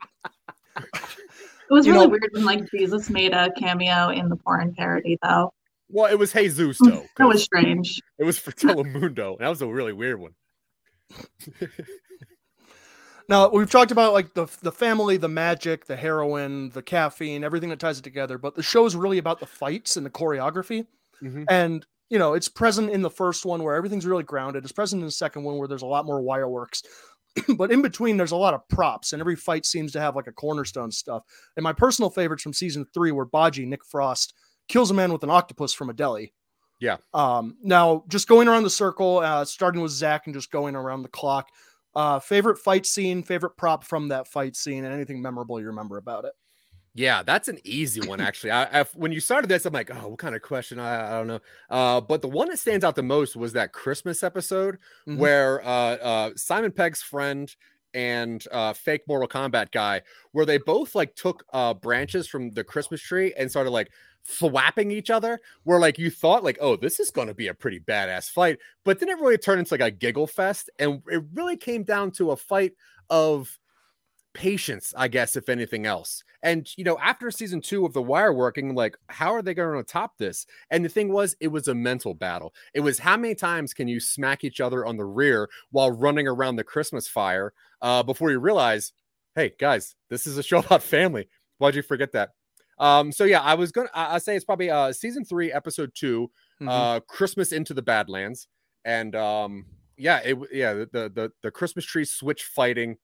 It 0.78 1.74
was 1.74 1.86
You 1.86 1.94
really 1.94 2.06
know- 2.06 2.12
weird 2.12 2.30
when 2.32 2.46
like 2.46 2.70
Jesus 2.72 3.10
made 3.10 3.34
a 3.34 3.52
cameo 3.60 4.10
in 4.10 4.30
the 4.30 4.36
porn 4.38 4.74
parody, 4.74 5.18
though. 5.22 5.54
Well, 5.90 6.12
it 6.12 6.20
was 6.20 6.34
Jesus, 6.34 6.78
though. 6.84 7.06
That 7.18 7.28
was 7.28 7.44
strange. 7.44 8.02
It 8.20 8.24
was 8.26 8.38
for 8.38 8.52
Telemundo. 8.52 9.38
That 9.40 9.50
was 9.50 9.62
a 9.62 9.68
really 9.68 9.94
weird 9.94 10.20
one. 10.20 10.34
now 13.30 13.50
we've 13.50 13.70
talked 13.72 13.92
about 13.92 14.14
like 14.14 14.34
the 14.34 14.48
the 14.62 14.72
family, 14.72 15.18
the 15.18 15.30
magic, 15.30 15.86
the 15.86 15.96
heroin, 15.96 16.70
the 16.70 16.82
caffeine, 16.82 17.44
everything 17.44 17.70
that 17.70 17.80
ties 17.80 18.00
it 18.00 18.04
together. 18.04 18.38
But 18.38 18.56
the 18.56 18.64
show 18.64 18.86
is 18.86 18.96
really 18.96 19.18
about 19.18 19.40
the 19.40 19.46
fights 19.46 19.98
and 19.98 20.06
the 20.06 20.10
choreography. 20.10 20.86
Mhm. 21.24 21.46
And 21.50 21.86
you 22.10 22.20
know, 22.20 22.34
it's 22.34 22.48
present 22.48 22.90
in 22.90 23.02
the 23.02 23.10
first 23.10 23.46
one 23.46 23.64
where 23.64 23.76
everything's 23.76 24.06
really 24.06 24.24
grounded. 24.24 24.64
It's 24.64 24.72
present 24.72 25.02
in 25.02 25.06
the 25.06 25.12
second 25.12 25.44
one 25.44 25.58
where 25.58 25.68
there's 25.68 25.82
a 25.82 25.88
lot 25.88 26.06
more 26.06 26.22
wire 26.22 26.48
works. 26.48 26.84
but 27.58 27.72
in 27.72 27.82
between, 27.82 28.18
there's 28.18 28.32
a 28.32 28.38
lot 28.38 28.54
of 28.54 28.68
props, 28.70 29.14
and 29.14 29.20
every 29.20 29.36
fight 29.36 29.66
seems 29.66 29.92
to 29.92 30.00
have 30.00 30.16
like 30.16 30.28
a 30.28 30.32
cornerstone 30.32 30.92
stuff. 30.92 31.24
And 31.56 31.64
my 31.64 31.74
personal 31.74 32.10
favorites 32.10 32.44
from 32.44 32.54
season 32.54 32.86
three 32.94 33.12
were 33.12 33.28
Bajie, 33.28 33.68
Nick 33.68 33.86
Frost, 33.86 34.34
kills 34.68 34.92
a 34.92 34.94
man 34.94 35.12
with 35.14 35.24
an 35.24 35.30
octopus 35.30 35.74
from 35.74 35.90
a 35.90 35.94
deli. 35.94 36.34
Yeah. 36.80 36.98
Um, 37.14 37.58
now 37.64 38.04
just 38.08 38.28
going 38.28 38.48
around 38.48 38.64
the 38.64 38.70
circle, 38.70 39.20
uh, 39.20 39.46
starting 39.46 39.82
with 39.82 39.92
Zach 39.92 40.28
and 40.28 40.34
just 40.36 40.52
going 40.52 40.76
around 40.76 41.02
the 41.02 41.10
clock. 41.10 41.50
Uh, 41.96 42.20
favorite 42.20 42.60
fight 42.60 42.86
scene, 42.86 43.24
favorite 43.24 43.58
prop 43.58 43.84
from 43.84 44.10
that 44.10 44.28
fight 44.28 44.56
scene, 44.56 44.86
and 44.86 44.94
anything 44.94 45.20
memorable 45.22 45.60
you 45.60 45.66
remember 45.68 45.98
about 45.98 46.26
it. 46.26 46.34
Yeah, 46.94 47.24
that's 47.24 47.48
an 47.48 47.60
easy 47.64 48.02
one 48.08 48.22
actually. 48.28 48.52
I, 48.52 48.82
I 48.82 48.84
when 48.94 49.12
you 49.12 49.20
started 49.20 49.48
this, 49.48 49.66
I'm 49.66 49.74
like, 49.74 49.90
oh, 49.92 50.10
what 50.10 50.20
kind 50.20 50.36
of 50.36 50.42
question? 50.44 50.80
I, 50.80 51.08
I 51.08 51.18
don't 51.18 51.28
know. 51.28 51.40
Uh, 51.70 52.02
but 52.02 52.22
the 52.22 52.28
one 52.28 52.50
that 52.50 52.60
stands 52.60 52.86
out 52.86 52.96
the 52.96 53.04
most 53.04 53.36
was 53.36 53.54
that 53.54 53.72
Christmas 53.74 54.22
episode 54.22 54.78
Mhm. 55.08 55.18
where 55.18 55.64
uh, 55.66 55.68
uh, 55.96 56.30
Simon 56.36 56.72
Pegg's 56.72 57.02
friend 57.02 57.56
and 57.98 58.46
uh, 58.52 58.74
fake 58.74 59.02
Mortal 59.08 59.28
Kombat 59.28 59.72
guy, 59.72 60.04
where 60.32 60.46
they 60.46 60.60
both 60.60 60.94
like 60.94 61.16
took 61.16 61.44
uh, 61.52 61.74
branches 61.74 62.28
from 62.28 62.52
the 62.52 62.64
Christmas 62.64 63.02
tree 63.02 63.34
and 63.36 63.50
started 63.50 63.72
like 63.72 63.90
flapping 64.22 64.92
each 64.92 65.10
other. 65.10 65.40
Where 65.64 65.80
like 65.80 65.98
you 65.98 66.12
thought 66.12 66.44
like, 66.44 66.60
oh, 66.62 66.76
this 66.76 67.00
is 67.00 67.10
going 67.10 67.28
to 67.28 67.34
be 67.34 67.48
a 67.48 67.56
pretty 67.56 67.80
badass 67.80 68.30
fight, 68.30 68.60
but 68.86 69.00
then 69.00 69.10
it 69.10 69.18
really 69.20 69.40
turned 69.40 69.60
into 69.60 69.74
like 69.74 69.82
a 69.82 69.90
giggle 69.90 70.28
fest, 70.28 70.70
and 70.78 71.02
it 71.08 71.24
really 71.34 71.58
came 71.58 71.82
down 71.84 72.12
to 72.12 72.30
a 72.32 72.38
fight 72.38 72.74
of 73.10 73.58
patience, 74.38 74.94
I 74.96 75.08
guess, 75.08 75.36
if 75.36 75.50
anything 75.50 75.88
else. 75.88 76.24
And 76.44 76.70
you 76.78 76.84
know, 76.84 76.98
after 77.00 77.32
season 77.32 77.60
two 77.60 77.86
of 77.86 77.94
The 77.94 78.02
Wire 78.04 78.32
working, 78.32 78.76
like, 78.76 78.96
how 79.10 79.34
are 79.34 79.42
they 79.42 79.56
going 79.56 79.76
to 79.78 79.84
top 79.84 80.18
this? 80.20 80.46
And 80.70 80.86
the 80.86 80.90
thing 80.90 81.12
was, 81.12 81.36
it 81.40 81.48
was 81.48 81.68
a 81.68 81.74
mental 81.74 82.14
battle. 82.14 82.54
It 82.76 82.82
was 82.82 83.00
how 83.00 83.18
many 83.18 83.34
times 83.34 83.74
can 83.74 83.88
you 83.88 84.00
smack 84.00 84.44
each 84.44 84.62
other 84.62 84.86
on 84.86 84.96
the 84.98 85.06
rear 85.06 85.50
while 85.72 85.92
running 85.92 86.28
around 86.28 86.56
the 86.58 86.64
Christmas 86.64 87.08
fire 87.08 87.52
uh, 87.82 88.04
before 88.04 88.30
you 88.30 88.40
realize, 88.40 88.94
hey, 89.36 89.54
guys, 89.60 89.96
this 90.10 90.28
is 90.28 90.38
a 90.38 90.44
show 90.44 90.60
about 90.66 90.84
family. 90.84 91.28
Why'd 91.58 91.74
you 91.76 91.82
forget 91.82 92.12
that? 92.14 92.30
Um, 92.80 93.12
so 93.12 93.24
yeah, 93.24 93.42
I 93.42 93.56
was 93.56 93.72
gonna 93.72 93.90
I, 93.92 94.16
I 94.16 94.18
say 94.20 94.36
it's 94.36 94.46
probably 94.46 94.70
uh 94.70 94.92
season 94.94 95.26
three, 95.26 95.52
episode 95.52 95.92
2 95.96 96.30
Mhm. 96.62 96.68
uh 96.70 97.00
Christmas 97.02 97.52
into 97.52 97.74
the 97.74 97.82
Badlands. 97.82 98.48
And 98.86 99.16
um 99.16 99.66
yeah, 99.98 100.20
it 100.24 100.38
yeah, 100.52 100.74
the 100.74 101.12
the, 101.12 101.32
the 101.42 101.50
Christmas 101.50 101.86
tree 101.86 102.06
switch 102.06 102.44
fighting. 102.44 102.98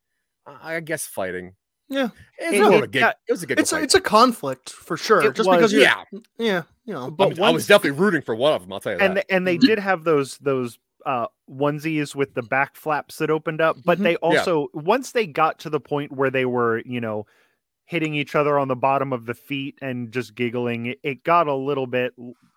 I 0.46 0.76
I 0.76 0.80
guess 0.80 1.06
fighting. 1.06 1.56
Yeah. 1.90 2.10
It's 2.40 2.58
It- 2.58 2.62
more 2.62 2.74
it 2.80 2.84
a 2.86 2.88
gig. 2.88 3.02
got- 3.02 3.18
It 3.28 3.32
was 3.34 3.44
a 3.44 3.48
giggle 3.48 3.62
It's 3.62 3.74
a, 3.74 3.82
it's 3.82 3.94
a 3.96 4.02
conflict 4.02 4.70
for 4.72 4.98
sure. 4.98 5.22
It 5.22 5.36
just 5.36 5.48
was, 5.48 5.58
because 5.58 5.74
yeah, 5.74 6.04
yeah, 6.40 6.64
you 6.86 6.94
know, 6.94 7.12
but 7.12 7.24
I, 7.26 7.28
was, 7.28 7.40
I 7.40 7.50
was 7.52 7.68
definitely 7.68 8.00
rooting 8.00 8.22
for 8.22 8.34
one 8.36 8.54
of 8.54 8.62
them. 8.62 8.74
I'll 8.74 8.80
tell 8.80 8.94
you 8.94 8.98
that. 9.00 9.06
and 9.06 9.18
they, 9.18 9.24
and 9.30 9.48
they 9.48 9.58
did 9.58 9.80
have 9.80 10.04
those 10.04 10.38
those 10.40 10.80
uh 11.06 11.28
onesies 11.52 12.16
with 12.16 12.34
the 12.34 12.42
back 12.42 12.78
flaps 12.78 13.18
that 13.18 13.30
opened 13.30 13.60
up 13.60 13.76
but 13.84 14.00
Mhm. 14.00 14.04
they 14.04 14.16
also 14.18 14.70
once 14.74 15.12
they 15.12 15.28
got 15.28 15.60
to 15.60 15.70
the 15.70 15.82
point 15.82 16.14
where 16.14 16.30
they 16.30 16.46
were 16.46 16.82
you 16.86 17.02
know 17.02 17.26
hitting 17.86 18.14
each 18.16 18.36
other 18.36 18.58
on 18.58 18.68
the 18.68 18.76
bottom 18.76 19.12
of 19.14 19.26
the 19.26 19.34
feet 19.34 19.78
and 19.82 20.12
just 20.12 20.36
giggling 20.36 20.86
it, 20.88 21.00
it 21.04 21.24
got 21.24 21.48
a 21.48 21.54
little 21.54 21.86
bit 21.88 22.14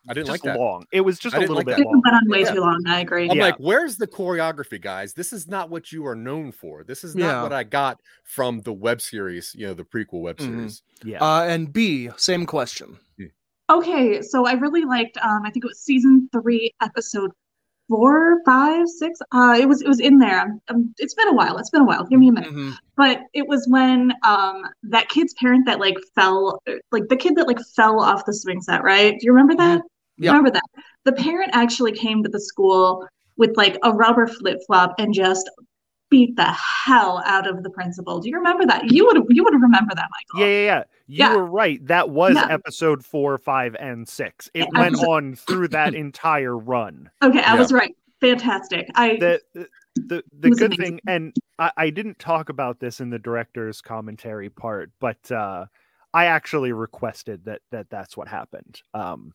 I 0.09 0.15
didn't 0.15 0.29
like 0.29 0.43
just 0.43 0.45
that. 0.45 0.59
long 0.59 0.85
it 0.93 1.01
was 1.01 1.19
just 1.19 1.35
a 1.35 1.41
little 1.41 1.57
like 1.57 1.67
bit 1.67 1.77
that. 1.79 1.83
It 1.83 1.87
long 1.87 2.01
went 2.05 2.15
on 2.17 2.29
way 2.29 2.41
Yeah. 2.43 2.53
too 2.55 2.61
long. 2.61 2.83
I 2.87 3.01
agree. 3.01 3.29
I'm 3.29 3.37
Yeah. 3.37 3.43
like, 3.47 3.57
where's 3.59 3.97
the 3.97 4.07
choreography, 4.07 4.81
guys? 4.81 5.15
This 5.15 5.33
is 5.33 5.49
not 5.49 5.69
what 5.69 5.91
you 5.91 6.07
are 6.07 6.15
known 6.15 6.53
for. 6.53 6.85
This 6.85 7.03
is 7.03 7.17
not 7.17 7.27
Yeah. 7.27 7.43
what 7.43 7.53
I 7.53 7.65
got 7.65 8.01
from 8.25 8.61
the 8.61 8.73
web 8.73 9.01
series, 9.01 9.53
you 9.59 9.67
know, 9.67 9.75
the 9.75 9.85
prequel 9.85 10.21
web 10.21 10.37
Mhm. 10.39 10.43
series. 10.45 10.83
yeah 11.05 11.19
uh, 11.23 11.43
and 11.43 11.73
B, 11.73 12.09
same 12.17 12.47
question. 12.47 12.99
Okay, 13.69 14.23
so 14.23 14.47
I 14.47 14.53
really 14.53 14.85
liked. 14.85 15.17
Um, 15.19 15.43
I 15.45 15.51
think 15.51 15.65
it 15.65 15.69
was 15.69 15.81
season 15.81 16.29
three, 16.33 16.73
episode 16.81 17.33
four, 17.89 18.41
five, 18.45 18.89
six. 18.89 19.21
Uh, 19.33 19.57
it 19.59 19.67
was 19.67 19.83
it 19.83 19.89
was 19.89 20.01
in 20.01 20.19
there. 20.19 20.59
Um, 20.69 20.95
it's 20.99 21.15
been 21.15 21.29
a 21.29 21.35
while. 21.35 21.59
It's 21.59 21.71
been 21.71 21.83
a 21.83 21.85
while. 21.85 22.05
Give 22.05 22.19
me 22.19 22.29
a 22.29 22.33
minute. 22.33 22.53
Mhm. 22.53 22.75
But 22.97 23.21
it 23.35 23.47
was 23.47 23.67
when 23.69 24.13
um 24.27 24.65
that 24.85 25.09
kid's 25.09 25.35
parent 25.35 25.67
that 25.67 25.81
like 25.81 25.97
fell, 26.15 26.63
like 26.93 27.09
the 27.09 27.17
kid 27.17 27.37
that 27.37 27.47
like 27.47 27.61
fell 27.75 28.01
off 28.01 28.25
the 28.27 28.35
swing 28.35 28.61
set. 28.61 28.83
Right? 28.83 29.13
Do 29.13 29.27
you 29.27 29.33
remember 29.33 29.55
that? 29.57 29.83
Yeah. 30.19 30.31
Remember 30.31 30.51
that? 30.51 30.65
The 31.05 31.13
parent 31.13 31.51
actually 31.53 31.93
came 31.93 32.23
to 32.23 32.29
the 32.29 32.41
school 32.41 33.07
with 33.37 33.57
like 33.57 33.79
a 33.83 33.93
rubber 33.93 34.27
flip 34.27 34.59
flop 34.67 34.95
and 34.99 35.13
just 35.13 35.49
beat 36.11 36.37
the 36.37 36.45
hell 36.85 37.23
out 37.27 37.47
of 37.49 37.63
the 37.63 37.71
principal. 37.71 38.21
Do 38.21 38.29
you 38.29 38.37
remember 38.37 38.65
that? 38.67 38.91
You 38.93 39.07
would 39.07 39.25
you 39.31 39.43
would 39.45 39.55
remember 39.55 39.95
that, 39.95 40.09
Michael. 40.11 40.47
yeah 40.47 40.55
yeah 40.55 40.63
yeah 40.67 40.85
you 41.09 41.17
Yeah. 41.19 41.37
were 41.37 41.47
right 41.47 41.85
that 41.87 42.11
was 42.11 42.35
Yeah. 42.37 42.47
episode 42.51 43.05
four 43.05 43.39
five 43.39 43.75
and 43.81 44.09
six 44.09 44.49
it 44.55 44.61
Yeah, 44.73 44.81
went 44.81 44.95
episode- 44.95 45.09
on 45.11 45.35
through 45.35 45.69
that 45.69 45.95
entire 45.95 46.57
run 46.57 47.11
Okay, 47.23 47.43
I 47.43 47.55
was 47.57 47.73
right. 47.73 47.95
Fantastic. 48.21 48.89
I 48.95 49.17
the 49.17 49.41
the 49.55 49.69
the, 49.97 50.23
the 50.41 50.51
good 50.51 50.75
amazing. 50.75 50.77
thing 50.79 51.01
and 51.07 51.37
I, 51.59 51.71
I 51.77 51.91
didn't 51.91 52.19
talk 52.19 52.49
about 52.51 52.81
this 52.81 53.01
in 53.01 53.11
the 53.11 53.19
director's 53.19 53.81
commentary 53.81 54.51
part 54.51 54.91
but 55.01 55.31
uh 55.33 55.65
i 56.13 56.27
actually 56.27 56.73
requested 56.73 57.45
that 57.47 57.61
that 57.71 57.89
that's 57.89 58.15
what 58.17 58.29
happened 58.29 58.83
um 58.95 59.33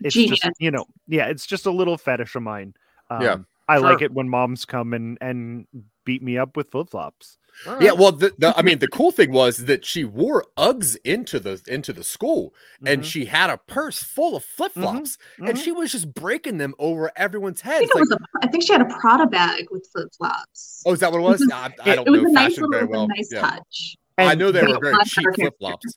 it's 0.00 0.14
Genius. 0.14 0.40
just 0.40 0.56
you 0.60 0.70
know 0.70 0.84
yeah 1.08 1.26
it's 1.26 1.46
just 1.46 1.64
a 1.66 1.70
little 1.70 1.96
fetish 1.96 2.34
of 2.34 2.42
mine 2.42 2.74
um, 3.10 3.22
Yeah. 3.22 3.36
I 3.68 3.78
like 3.78 4.02
it 4.02 4.12
when 4.12 4.28
moms 4.28 4.64
come 4.64 4.92
and 4.92 5.16
and 5.20 5.66
beat 6.04 6.22
me 6.22 6.36
up 6.36 6.56
with 6.56 6.70
flip 6.70 6.90
flops. 6.90 7.38
All 7.66 7.82
Yeah, 7.82 7.92
well, 7.92 8.12
the, 8.12 8.34
the 8.36 8.52
I 8.58 8.62
mean, 8.62 8.78
the 8.80 8.88
cool 8.92 9.10
thing 9.12 9.32
was 9.32 9.64
that 9.66 9.84
she 9.84 10.04
wore 10.04 10.44
Uggs 10.58 10.96
into 11.04 11.38
the 11.40 11.62
into 11.66 11.92
the 11.92 12.04
school, 12.04 12.52
and 12.84 13.02
Mhm. 13.02 13.04
she 13.04 13.24
had 13.26 13.48
a 13.48 13.56
purse 13.56 14.02
full 14.02 14.36
of 14.36 14.44
flip 14.44 14.72
flops, 14.72 15.16
and 15.38 15.56
mhm. 15.56 15.62
she 15.64 15.72
was 15.72 15.92
just 15.92 16.12
breaking 16.12 16.58
them 16.58 16.74
over 16.78 17.10
everyone's 17.16 17.62
I 17.62 17.66
head. 17.68 17.78
think 17.78 17.90
it 17.90 17.94
like, 17.94 18.02
was 18.02 18.10
a. 18.12 18.18
I 18.42 18.46
think 18.48 18.64
she 18.64 18.72
had 18.72 18.82
a 18.82 18.98
Prada 18.98 19.26
bag 19.26 19.66
with 19.70 19.88
flip 19.92 20.08
flops. 20.18 20.82
oh, 20.84 20.92
is 20.92 21.00
that 21.00 21.10
what 21.12 21.20
it 21.20 21.22
was? 21.22 21.40
was- 21.40 21.50
I, 21.52 21.72
I 21.84 21.94
don't 21.94 22.06
it 22.08 22.10
was 22.10 22.22
know 22.22 22.28
a 22.28 22.32
nice 22.32 22.44
fashion 22.54 22.64
little, 22.64 22.70
very 22.72 22.86
well. 22.86 23.08
nice 23.08 23.28
Yeah. 23.32 23.40
touch. 23.40 23.96
I 24.18 24.34
know 24.34 24.52
they 24.52 24.62
were 24.62 24.78
very 24.80 24.96
cheap 25.06 25.26
flip 25.34 25.54
flops. 25.58 25.96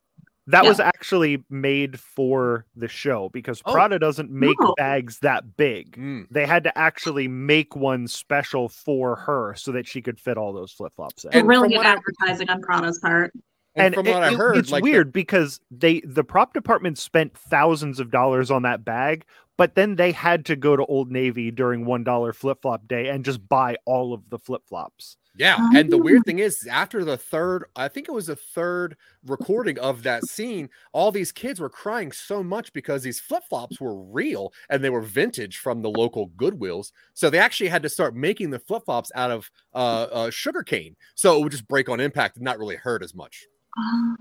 That 0.49 0.63
Yeah. 0.63 0.69
was 0.69 0.79
actually 0.79 1.43
made 1.49 1.99
for 1.99 2.65
the 2.75 2.87
show 2.87 3.29
because 3.33 3.61
Oh. 3.65 3.73
Prada 3.73 3.99
doesn't 3.99 4.31
make 4.31 4.59
No. 4.61 4.73
bags 4.77 5.19
that 5.19 5.57
big. 5.57 5.97
Mm. 5.97 6.27
They 6.31 6.45
had 6.45 6.63
to 6.63 6.77
actually 6.77 7.27
make 7.27 7.75
one 7.75 8.07
special 8.07 8.69
for 8.69 9.17
her 9.17 9.53
so 9.55 9.73
that 9.73 9.87
she 9.87 10.01
could 10.01 10.19
fit 10.19 10.37
all 10.37 10.53
those 10.53 10.71
flip 10.71 10.93
flops 10.95 11.25
in. 11.25 11.31
And 11.33 11.47
really 11.47 11.67
good 11.69 11.77
what 11.77 11.85
I- 11.85 11.95
advertising 11.97 12.49
on 12.49 12.61
Prada's 12.61 12.97
part. 12.99 13.33
And, 13.75 13.93
from 13.93 14.07
it- 14.07 14.13
what 14.13 14.23
I 14.23 14.31
it- 14.31 14.37
heard, 14.37 14.57
it's 14.57 14.71
like 14.71 14.83
the- 14.83 14.89
weird 14.89 15.11
because 15.13 15.59
they 15.69 15.99
the 15.99 16.23
prop 16.23 16.53
department 16.53 16.97
spent 16.97 17.37
thousands 17.37 17.99
of 17.99 18.09
dollars 18.09 18.49
on 18.49 18.63
that 18.63 18.83
bag, 18.83 19.25
but 19.57 19.75
then 19.75 19.97
they 19.97 20.13
had 20.13 20.45
to 20.45 20.55
go 20.55 20.75
to 20.75 20.83
Old 20.85 21.11
Navy 21.11 21.51
during 21.51 21.85
one 21.85 22.03
dollar 22.03 22.31
flip 22.33 22.59
flop 22.63 22.87
day 22.87 23.09
and 23.09 23.23
just 23.25 23.47
buy 23.47 23.75
all 23.85 24.13
of 24.13 24.29
the 24.29 24.39
flip 24.39 24.63
flops. 24.67 25.17
Yeah, 25.37 25.57
and 25.75 25.91
the 25.91 25.97
weird 25.97 26.23
thing 26.25 26.39
is, 26.39 26.65
after 26.69 27.05
the 27.05 27.15
third, 27.17 27.65
I 27.75 27.87
think 27.87 28.07
it 28.07 28.11
was 28.11 28.27
the 28.27 28.35
third 28.35 28.97
recording 29.25 29.77
of 29.79 30.03
that 30.03 30.25
scene, 30.25 30.69
all 30.93 31.11
these 31.11 31.31
kids 31.31 31.59
were 31.59 31.69
crying 31.69 32.11
so 32.11 32.41
much 32.43 32.73
because 32.73 33.03
these 33.03 33.19
flip 33.19 33.43
flops 33.47 33.79
were 33.79 33.95
real 34.03 34.51
and 34.69 34.83
they 34.83 34.89
were 34.89 35.01
vintage 35.01 35.57
from 35.57 35.81
the 35.81 35.89
local 35.89 36.29
Goodwills. 36.29 36.91
So 37.13 37.29
they 37.29 37.39
actually 37.39 37.69
had 37.69 37.83
to 37.83 37.89
start 37.89 38.15
making 38.15 38.49
the 38.49 38.59
flip 38.59 38.83
flops 38.85 39.11
out 39.15 39.29
of 39.31 39.51
uh, 39.75 40.07
uh, 40.11 40.29
sugar 40.31 40.63
cane, 40.63 40.95
so 41.15 41.37
it 41.37 41.43
would 41.43 41.51
just 41.51 41.67
break 41.67 41.87
on 41.87 41.99
impact 41.99 42.37
and 42.37 42.43
not 42.45 42.57
really 42.57 42.75
hurt 42.75 43.03
as 43.03 43.13
much. 43.13 43.45
Ah. 43.77 44.15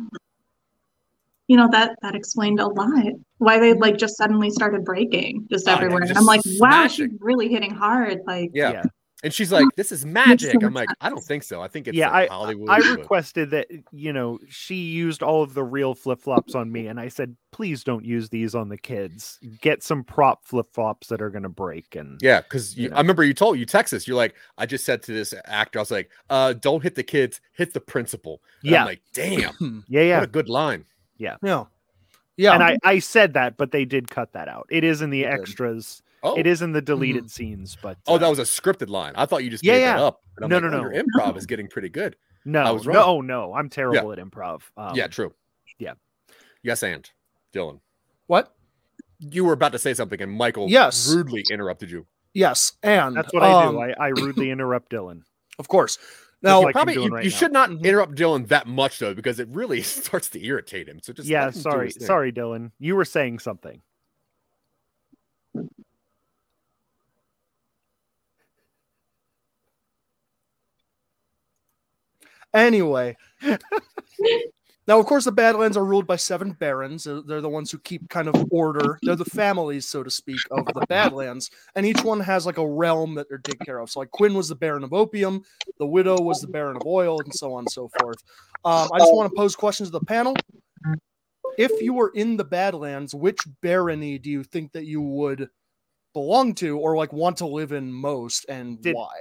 you 1.48 1.56
know 1.56 1.68
that 1.70 1.96
that 2.02 2.14
explained 2.14 2.60
a 2.60 2.66
lot. 2.66 3.04
Why 3.38 3.58
they 3.58 3.72
like 3.72 3.96
just 3.96 4.16
suddenly 4.16 4.50
started 4.50 4.84
breaking 4.84 5.46
just 5.50 5.66
Oh, 5.66 5.70
yeah, 5.70 5.76
everywhere. 5.76 6.00
and 6.00 6.08
just 6.08 6.18
I'm 6.18 6.26
like, 6.26 6.40
wow, 6.44 6.88
she's 6.88 6.96
smashing. 6.96 7.18
really 7.20 7.48
hitting 7.48 7.74
hard. 7.74 8.20
Like, 8.26 8.50
Yeah. 8.52 8.72
Yeah. 8.72 8.82
And 9.24 9.32
she's 9.32 9.50
like, 9.50 9.64
"This 9.76 9.92
is 9.92 10.04
magic." 10.04 10.62
I'm 10.62 10.74
like, 10.74 10.90
"I 11.00 11.08
don't 11.08 11.24
think 11.24 11.42
so. 11.42 11.62
I 11.62 11.68
think 11.68 11.88
it's 11.88 11.96
yeah, 11.96 12.10
like 12.10 12.30
I 12.30 12.34
Hollywood." 12.34 12.68
I 12.68 12.80
but- 12.80 12.98
requested 12.98 13.50
that 13.50 13.66
you 13.90 14.12
know 14.12 14.38
she 14.48 14.74
used 14.74 15.22
all 15.22 15.42
of 15.42 15.54
the 15.54 15.64
real 15.64 15.94
flip 15.94 16.20
flops 16.20 16.54
on 16.54 16.70
me, 16.70 16.86
and 16.86 17.00
I 17.00 17.08
said, 17.08 17.34
please 17.50 17.82
don't 17.82 18.04
use 18.04 18.28
these 18.28 18.54
on 18.54 18.68
the 18.68 18.76
kids. 18.76 19.38
Get 19.62 19.82
some 19.82 20.04
prop 20.04 20.44
flip 20.44 20.66
flops 20.74 21.06
that 21.06 21.22
are 21.22 21.30
going 21.30 21.42
to 21.44 21.48
break. 21.48 21.96
And 21.96 22.20
Yeah, 22.22 22.42
because 22.42 22.76
you 22.76 22.90
know. 22.90 22.96
I 22.96 22.98
remember 23.00 23.24
you 23.24 23.32
told 23.32 23.58
you 23.58 23.64
Texas. 23.64 24.06
You're 24.06 24.18
like, 24.18 24.34
I 24.58 24.66
just 24.66 24.84
said 24.84 25.02
to 25.04 25.12
this 25.14 25.32
actor, 25.46 25.78
I 25.78 25.82
was 25.82 25.90
like, 25.90 26.10
uh, 26.28 26.52
don't 26.52 26.82
hit 26.82 26.94
the 26.96 27.02
kids, 27.02 27.40
hit 27.54 27.72
the 27.72 27.80
principal. 27.80 28.42
And 28.62 28.72
Yeah. 28.72 28.80
I'm 28.82 28.86
like, 28.86 29.00
damn, 29.14 29.84
yeah, 29.88 30.00
yeah, 30.02 30.16
what 30.18 30.24
a 30.24 30.30
good 30.30 30.50
line. 30.50 30.84
Yeah. 31.16 31.36
Yeah. 31.42 31.64
yeah. 32.36 32.52
and 32.52 32.62
I 32.62 32.76
I 32.84 32.98
said 32.98 33.32
that, 33.32 33.56
but 33.56 33.72
they 33.72 33.86
did 33.86 34.10
cut 34.10 34.34
that 34.34 34.48
out. 34.48 34.66
It 34.70 34.84
is 34.84 35.00
in 35.00 35.08
the 35.08 35.22
They 35.22 35.30
did. 35.30 35.40
extras. 35.40 36.02
Oh, 36.22 36.34
It 36.36 36.46
is 36.46 36.62
in 36.62 36.72
the 36.72 36.82
deleted 36.82 37.30
scenes, 37.30 37.76
but 37.80 37.98
oh, 38.06 38.14
uh, 38.14 38.18
that 38.18 38.28
was 38.28 38.38
a 38.38 38.42
scripted 38.42 38.88
line. 38.88 39.12
I 39.16 39.26
thought 39.26 39.44
you 39.44 39.50
just 39.50 39.64
Yeah, 39.64 39.72
made 39.74 39.80
yeah. 39.80 39.96
that 39.96 40.02
up. 40.02 40.20
I'm 40.42 40.48
No, 40.48 40.56
like, 40.58 40.70
no, 40.70 40.78
oh, 40.78 40.82
no. 40.82 40.90
Your 40.92 41.04
improv 41.04 41.36
is 41.36 41.46
getting 41.46 41.68
pretty 41.68 41.88
good. 41.88 42.16
no, 42.44 42.74
was 42.74 42.86
wrong. 42.86 42.94
no, 42.94 43.20
no. 43.20 43.54
I'm 43.54 43.68
terrible 43.68 44.12
at 44.12 44.18
improv. 44.18 44.62
Um, 44.76 44.96
yeah, 44.96 45.06
true. 45.08 45.32
yeah. 45.78 45.94
Yes, 46.62 46.82
and 46.82 47.08
Dylan, 47.54 47.80
what? 48.26 48.52
you 49.18 49.44
were 49.44 49.52
about 49.52 49.72
to 49.72 49.78
say 49.78 49.94
something, 49.94 50.20
and 50.20 50.30
Michael 50.32 50.68
Yes. 50.68 51.08
rudely 51.14 51.44
interrupted 51.50 51.90
you. 51.90 52.06
Yes. 52.34 52.72
And 52.82 53.16
that's 53.16 53.32
what 53.32 53.42
I 53.42 53.62
do. 53.62 53.68
um, 53.68 53.78
I, 53.78 53.94
I 53.98 54.08
rudely 54.08 54.50
interrupt 54.50 54.90
Dylan. 54.92 55.22
Of 55.58 55.68
course. 55.68 55.96
Now, 56.42 56.60
like 56.62 56.74
Probably 56.74 56.92
you, 56.94 57.08
right 57.08 57.24
you 57.24 57.30
now. 57.30 57.36
should 57.36 57.50
not 57.52 57.70
Mhm. 57.70 57.82
interrupt 57.82 58.14
Dylan 58.14 58.48
that 58.48 58.66
much 58.66 58.98
though, 58.98 59.14
because 59.14 59.40
it 59.40 59.48
really 59.50 59.80
starts 59.82 60.28
to 60.30 60.44
irritate 60.44 60.86
him. 60.86 61.00
So 61.02 61.14
just 61.14 61.26
yeah, 61.28 61.46
let 61.46 61.54
him 61.54 61.58
do 61.58 61.60
sorry, 61.62 61.90
sorry, 61.92 62.30
Dylan. 62.32 62.72
You 62.78 62.94
were 62.94 63.06
saying 63.06 63.38
something. 63.38 63.80
Anyway. 72.56 73.16
now, 74.86 74.98
of 74.98 75.04
course, 75.04 75.26
the 75.26 75.32
Badlands 75.32 75.76
are 75.76 75.84
ruled 75.84 76.06
by 76.06 76.16
seven 76.16 76.52
barons. 76.52 77.04
They're, 77.04 77.40
the 77.42 77.48
ones 77.48 77.70
who 77.70 77.78
keep 77.78 78.08
kind 78.08 78.28
of 78.28 78.46
order. 78.50 78.98
They're 79.02 79.14
the 79.14 79.26
families, 79.26 79.86
so 79.86 80.02
to 80.02 80.10
speak, 80.10 80.40
of 80.50 80.64
the 80.66 80.86
Badlands. 80.88 81.50
And 81.74 81.84
each 81.84 82.02
one 82.02 82.20
has 82.20 82.46
like 82.46 82.58
a 82.58 82.66
realm 82.66 83.14
that 83.16 83.28
they're 83.28 83.38
taking 83.38 83.66
care 83.66 83.78
of. 83.78 83.90
So, 83.90 84.00
like 84.00 84.10
Quinn 84.10 84.34
was 84.34 84.48
the 84.48 84.54
Baron 84.54 84.84
of 84.84 84.94
Opium, 84.94 85.42
the 85.78 85.86
Widow 85.86 86.20
was 86.20 86.40
the 86.40 86.48
Baron 86.48 86.76
of 86.76 86.86
Oil, 86.86 87.20
and 87.20 87.34
so 87.34 87.52
on 87.52 87.60
and 87.60 87.70
so 87.70 87.90
forth. 88.00 88.18
Um, 88.64 88.88
I 88.92 88.98
just 88.98 89.12
want 89.12 89.30
to 89.30 89.36
pose 89.36 89.54
questions 89.54 89.90
to 89.90 89.98
the 89.98 90.04
panel. 90.04 90.34
If 91.58 91.80
you 91.80 91.94
were 91.94 92.10
in 92.14 92.36
the 92.36 92.44
Badlands, 92.44 93.14
which 93.14 93.38
barony 93.62 94.18
do 94.18 94.30
you 94.30 94.42
think 94.42 94.72
that 94.72 94.84
you 94.84 95.00
would 95.00 95.48
belong 96.12 96.54
to 96.54 96.78
or 96.78 96.96
like 96.96 97.12
want 97.12 97.36
to 97.38 97.46
live 97.46 97.72
in 97.72 97.92
most 97.92 98.46
and 98.48 98.80
Did- 98.80 98.94
why? 98.94 99.14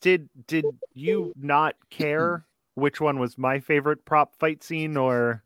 Did 0.00 0.28
did 0.46 0.66
you 0.92 1.32
not 1.34 1.76
care 1.88 2.44
which 2.74 3.00
one 3.00 3.18
was 3.18 3.38
my 3.38 3.60
favorite 3.60 4.04
prop 4.04 4.34
fight 4.38 4.62
scene 4.62 4.96
or 4.96 5.42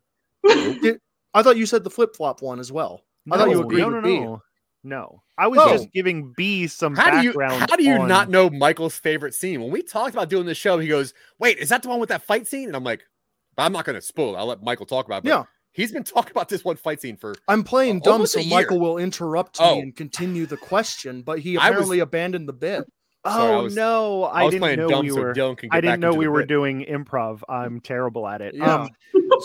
I 0.47 1.43
thought 1.43 1.57
you 1.57 1.65
said 1.65 1.83
the 1.83 1.89
flip 1.89 2.15
flop 2.15 2.41
one 2.41 2.59
as 2.59 2.71
well. 2.71 3.01
I 3.31 3.37
thought 3.37 3.49
you 3.49 3.55
No, 3.55 3.61
agreed 3.61 3.79
no, 3.81 3.87
with 3.87 3.95
no, 3.95 4.01
B. 4.01 4.19
no. 4.19 4.41
No. 4.83 5.23
I 5.37 5.47
was 5.47 5.59
Oh. 5.61 5.73
just 5.73 5.91
giving 5.91 6.33
B 6.35 6.67
some 6.67 6.95
How 6.95 7.11
do 7.11 7.27
you 7.27 7.37
how 7.39 7.75
do 7.75 7.83
you 7.83 7.95
on- 7.95 8.07
not 8.07 8.29
know 8.29 8.49
Michael's 8.49 8.97
favorite 8.97 9.35
scene? 9.35 9.61
When 9.61 9.71
we 9.71 9.81
talked 9.83 10.13
about 10.13 10.29
doing 10.29 10.45
this 10.45 10.57
show, 10.57 10.79
he 10.79 10.87
goes, 10.87 11.13
"Wait, 11.37 11.57
is 11.57 11.69
that 11.69 11.83
the 11.83 11.89
one 11.89 11.99
with 11.99 12.09
that 12.09 12.23
fight 12.23 12.47
scene?" 12.47 12.67
And 12.67 12.75
I'm 12.75 12.83
like, 12.83 13.03
"But 13.57 13.63
I'm 13.63 13.73
not 13.73 13.83
going 13.85 13.95
to 13.97 14.01
spoil. 14.01 14.35
it. 14.35 14.37
I'll 14.39 14.45
let 14.47 14.63
Michael 14.63 14.85
talk 14.85 15.05
about 15.05 15.25
it." 15.25 15.27
Yeah. 15.29 15.43
he's 15.71 15.91
been 15.91 16.03
talking 16.03 16.31
about 16.31 16.49
this 16.49 16.63
one 16.65 16.75
fight 16.77 16.99
scene 16.99 17.15
for. 17.15 17.35
I'm 17.47 17.63
playing 17.63 17.97
Uh, 17.97 18.05
dumb, 18.05 18.25
so 18.25 18.41
Michael 18.43 18.79
will 18.79 18.97
interrupt 18.97 19.57
Oh. 19.61 19.75
me 19.75 19.81
and 19.81 19.95
continue 19.95 20.45
the 20.45 20.57
question, 20.57 21.21
but 21.21 21.39
he 21.39 21.57
I 21.57 21.69
was- 21.69 21.69
apparently 21.69 21.99
abandoned 21.99 22.49
the 22.49 22.53
bit. 22.53 22.85
Sorry, 23.25 23.51
I 23.51 23.55
Oh 23.57 23.63
was- 23.63 23.75
no, 23.75 24.23
I, 24.23 24.41
I 24.41 24.43
was 24.45 24.53
didn't 24.53 24.77
know 24.79 24.89
dumb 24.89 25.05
we 25.05 25.11
were. 25.11 25.33
Get 25.33 25.65
I 25.71 25.81
didn't 25.81 25.99
know 25.99 26.13
we 26.13 26.27
were 26.27 26.39
bit. 26.41 26.47
doing 26.49 26.85
improv. 26.85 27.41
I'm 27.49 27.81
terrible 27.81 28.27
at 28.27 28.41
it. 28.41 28.55
Yeah. 28.55 28.83
Um, 28.83 28.89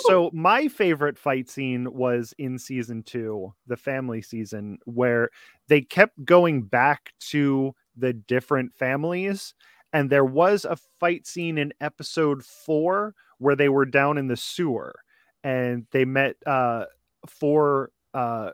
so 0.06 0.30
my 0.34 0.68
favorite 0.68 1.18
fight 1.18 1.50
scene 1.50 1.92
was 1.92 2.32
in 2.38 2.58
season 2.58 3.02
two, 3.02 3.52
the 3.66 3.76
family 3.76 4.22
season, 4.22 4.78
where 4.84 5.30
they 5.68 5.80
kept 5.80 6.24
going 6.24 6.62
back 6.62 7.12
to 7.30 7.74
the 7.96 8.12
different 8.12 8.74
families. 8.74 9.54
And 9.92 10.08
there 10.10 10.24
was 10.24 10.64
a 10.64 10.76
fight 11.00 11.26
scene 11.26 11.58
in 11.58 11.72
episode 11.80 12.44
four 12.44 13.14
where 13.38 13.56
they 13.56 13.68
were 13.68 13.87
down 13.87 14.18
in 14.18 14.26
the 14.28 14.37
sewer 14.37 14.94
and 15.42 15.87
they 15.92 16.04
met 16.04 16.37
uh 16.46 16.84
four 17.28 17.90
uh 18.14 18.50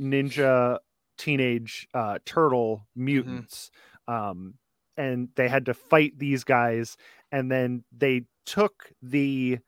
ninja 0.00 0.78
teenage 1.16 1.88
uh 1.94 2.18
turtle 2.24 2.86
mutants. 2.94 3.70
Um 4.08 4.54
and 4.98 5.28
they 5.36 5.48
had 5.48 5.64
to 5.66 5.74
fight 5.74 6.18
these 6.18 6.44
guys. 6.44 6.96
And 7.30 7.50
then 7.50 7.84
they 7.96 8.24
took 8.44 8.92
the 9.00 9.60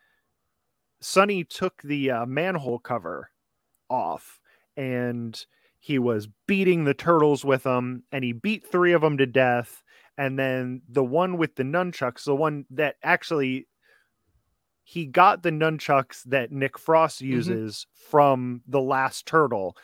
Sonny 1.00 1.44
took 1.44 1.81
the 1.83 2.11
uh, 2.11 2.26
manhole 2.26 2.79
cover 2.79 3.31
off 3.88 4.40
and 4.76 5.46
he 5.79 5.98
was 5.98 6.29
beating 6.46 6.85
the 6.85 6.92
turtles 6.92 7.42
with 7.42 7.62
them 7.62 8.03
and 8.12 8.22
he 8.22 8.33
beat 8.33 8.66
three 8.66 8.92
of 8.92 9.00
them 9.00 9.16
to 9.16 9.26
death. 9.26 9.83
And 10.18 10.38
then 10.38 10.83
the 10.88 11.05
one 11.05 11.38
with 11.38 11.55
the 11.55 11.62
nunchucks 11.62 12.24
the 12.24 12.35
one 12.35 12.66
that 12.70 12.96
actually 13.03 13.66
he 14.85 15.07
got 15.07 15.42
the 15.42 15.50
nunchucks 15.50 16.24
that 16.24 16.50
Nick 16.50 16.76
Frost 16.76 17.20
uses 17.20 17.87
from 17.94 18.62
the 18.66 18.81
last 18.81 19.24
turtle. 19.24 19.76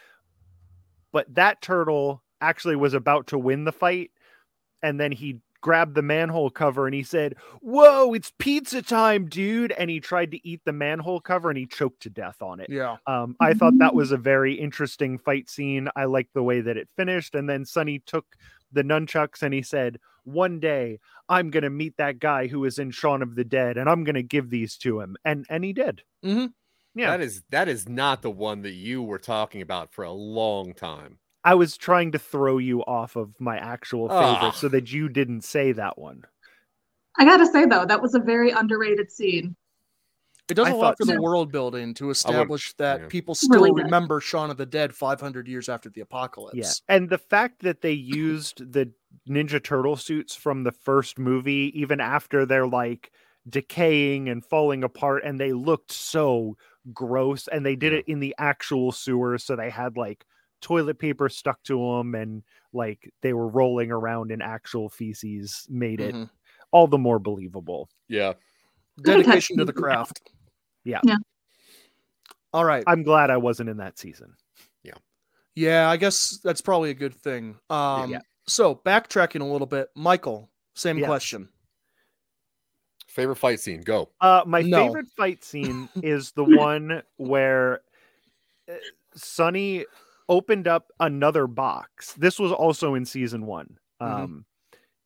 But 1.12 1.32
that 1.36 1.62
turtle 1.62 2.24
actually 2.40 2.76
was 2.76 2.92
about 2.92 3.28
to 3.28 3.38
win 3.38 3.64
the 3.64 3.72
fight 3.72 4.10
and 4.82 5.00
then 5.00 5.12
he 5.12 5.40
grabbed 5.62 5.94
the 5.96 6.02
manhole 6.02 6.50
cover 6.50 6.86
and 6.86 6.94
he 6.94 7.02
said 7.02 7.34
whoa 7.60 8.12
it's 8.14 8.30
pizza 8.38 8.80
time 8.82 9.26
dude 9.26 9.72
and 9.72 9.90
he 9.90 9.98
tried 9.98 10.30
to 10.30 10.46
eat 10.48 10.60
the 10.64 10.72
manhole 10.72 11.18
cover 11.20 11.48
and 11.48 11.58
he 11.58 11.66
choked 11.66 12.00
to 12.02 12.10
death 12.10 12.40
on 12.40 12.60
it 12.60 12.68
Yeah. 12.70 12.96
um, 13.06 13.34
I 13.40 13.52
thought 13.54 13.78
that 13.78 13.94
was 13.94 14.12
a 14.12 14.16
very 14.16 14.54
interesting 14.54 15.18
fight 15.18 15.48
scene. 15.50 15.88
I 15.96 16.04
liked 16.04 16.34
the 16.34 16.42
way 16.42 16.60
that 16.60 16.76
it 16.76 16.88
finished. 16.96 17.34
And 17.34 17.48
then 17.48 17.64
Sonny 17.64 18.00
took 18.06 18.26
the 18.70 18.82
nunchucks 18.84 19.42
and 19.42 19.52
he 19.54 19.62
said, 19.62 19.98
One 20.24 20.60
day 20.60 21.00
I'm 21.28 21.50
going 21.50 21.62
to 21.64 21.70
meet 21.70 21.96
that 21.96 22.18
guy 22.20 22.46
who 22.46 22.64
is 22.64 22.78
in 22.78 22.90
Shaun 22.92 23.22
of 23.22 23.34
the 23.34 23.44
Dead 23.44 23.76
and 23.76 23.88
I'm 23.88 24.04
going 24.04 24.14
to 24.14 24.22
give 24.22 24.50
these 24.50 24.76
to 24.78 25.00
him. 25.00 25.16
And 25.24 25.46
and 25.48 25.64
he 25.64 25.72
did. 25.72 26.02
Mhm. 26.24 26.52
Yeah. 26.94 27.10
That 27.10 27.20
is 27.22 27.42
that 27.50 27.68
is 27.68 27.88
not 27.88 28.22
the 28.22 28.30
one 28.30 28.62
that 28.62 28.72
you 28.74 29.02
were 29.02 29.18
talking 29.18 29.62
about 29.62 29.92
for 29.92 30.04
a 30.04 30.12
long 30.12 30.74
time. 30.74 31.18
I 31.46 31.54
was 31.54 31.76
trying 31.76 32.10
to 32.10 32.18
throw 32.18 32.58
you 32.58 32.80
off 32.80 33.14
of 33.14 33.40
my 33.40 33.56
actual 33.56 34.08
favorite 34.08 34.54
so 34.56 34.68
that 34.68 34.92
you 34.92 35.08
didn't 35.08 35.42
say 35.42 35.70
that 35.70 35.96
one. 35.96 36.24
I 37.16 37.24
gotta 37.24 37.46
say 37.46 37.66
though, 37.66 37.86
that 37.86 38.02
was 38.02 38.16
a 38.16 38.18
very 38.18 38.50
underrated 38.50 39.12
scene. 39.12 39.54
It 40.48 40.54
does 40.54 40.66
I 40.66 40.70
a 40.70 40.74
lot 40.74 40.82
thought 40.82 40.98
for 40.98 41.04
the 41.04 41.14
so. 41.14 41.20
world 41.20 41.52
building 41.52 41.94
to 41.94 42.10
establish 42.10 42.72
that 42.74 43.00
yeah. 43.00 43.06
people 43.06 43.36
still 43.36 43.60
Really 43.60 43.70
good. 43.70 43.84
remember 43.84 44.20
Shaun 44.20 44.50
of 44.50 44.56
the 44.56 44.66
Dead 44.66 44.92
500 44.92 45.46
years 45.46 45.68
after 45.68 45.88
the 45.88 46.00
apocalypse. 46.00 46.56
Yeah. 46.56 46.94
And 46.94 47.08
the 47.08 47.18
fact 47.18 47.62
that 47.62 47.80
they 47.80 47.92
used 47.92 48.72
the 48.72 48.92
Ninja 49.28 49.62
Turtle 49.62 49.96
suits 49.96 50.34
from 50.34 50.64
the 50.64 50.72
first 50.72 51.16
movie, 51.16 51.72
even 51.80 52.00
after 52.00 52.44
they're 52.44 52.66
like 52.66 53.12
decaying 53.48 54.28
and 54.28 54.44
falling 54.44 54.82
apart, 54.82 55.22
and 55.24 55.38
they 55.38 55.52
looked 55.52 55.92
so 55.92 56.56
gross. 56.92 57.46
And 57.48 57.64
they 57.64 57.76
did 57.76 57.92
it 57.92 58.08
in 58.08 58.18
the 58.18 58.34
actual 58.36 58.90
sewer, 58.90 59.38
so 59.38 59.54
they 59.54 59.70
had 59.70 59.96
like 59.96 60.24
toilet 60.66 60.98
paper 60.98 61.28
stuck 61.28 61.62
to 61.62 61.78
them, 61.78 62.16
and 62.16 62.42
like 62.72 63.08
they 63.22 63.32
were 63.32 63.46
rolling 63.46 63.92
around 63.92 64.32
in 64.32 64.42
actual 64.42 64.88
feces, 64.88 65.64
made 65.70 66.00
it 66.00 66.12
Mhm. 66.12 66.28
all 66.72 66.88
the 66.88 66.98
more 66.98 67.20
believable. 67.20 67.88
Yeah. 68.08 68.32
Dedication 69.00 69.58
to 69.58 69.64
the 69.64 69.72
craft. 69.72 70.20
Yeah. 70.82 70.98
Yeah. 71.04 71.18
All 72.52 72.64
right. 72.64 72.82
I'm 72.88 73.04
glad 73.04 73.30
I 73.30 73.36
wasn't 73.36 73.68
in 73.70 73.76
that 73.76 73.96
season. 73.96 74.34
Yeah, 74.82 74.94
Yeah, 75.54 75.88
I 75.88 75.96
guess 75.98 76.40
that's 76.42 76.60
probably 76.60 76.90
a 76.90 76.94
good 76.94 77.14
thing. 77.14 77.56
Um, 77.70 78.10
Yeah. 78.10 78.20
So 78.48 78.74
backtracking 78.74 79.40
a 79.40 79.44
little 79.44 79.66
bit, 79.68 79.90
Michael, 79.94 80.50
same 80.74 80.98
Yes. 80.98 81.06
question. 81.06 81.48
Favorite 83.06 83.36
fight 83.36 83.60
scene? 83.60 83.82
Go. 83.82 84.10
Uh, 84.20 84.42
my 84.46 84.62
No. 84.62 84.86
favorite 84.86 85.08
fight 85.16 85.44
scene 85.44 85.88
is 86.02 86.32
the 86.32 86.44
one 86.44 87.02
where 87.18 87.82
uh, 88.68 88.74
Sonny 89.14 89.86
opened 90.28 90.68
up 90.68 90.90
another 91.00 91.46
box. 91.46 92.14
This 92.14 92.38
was 92.38 92.52
also 92.52 92.94
in 92.94 93.04
season 93.04 93.46
one. 93.46 93.78
Mhm. 94.02 94.06
Um, 94.06 94.44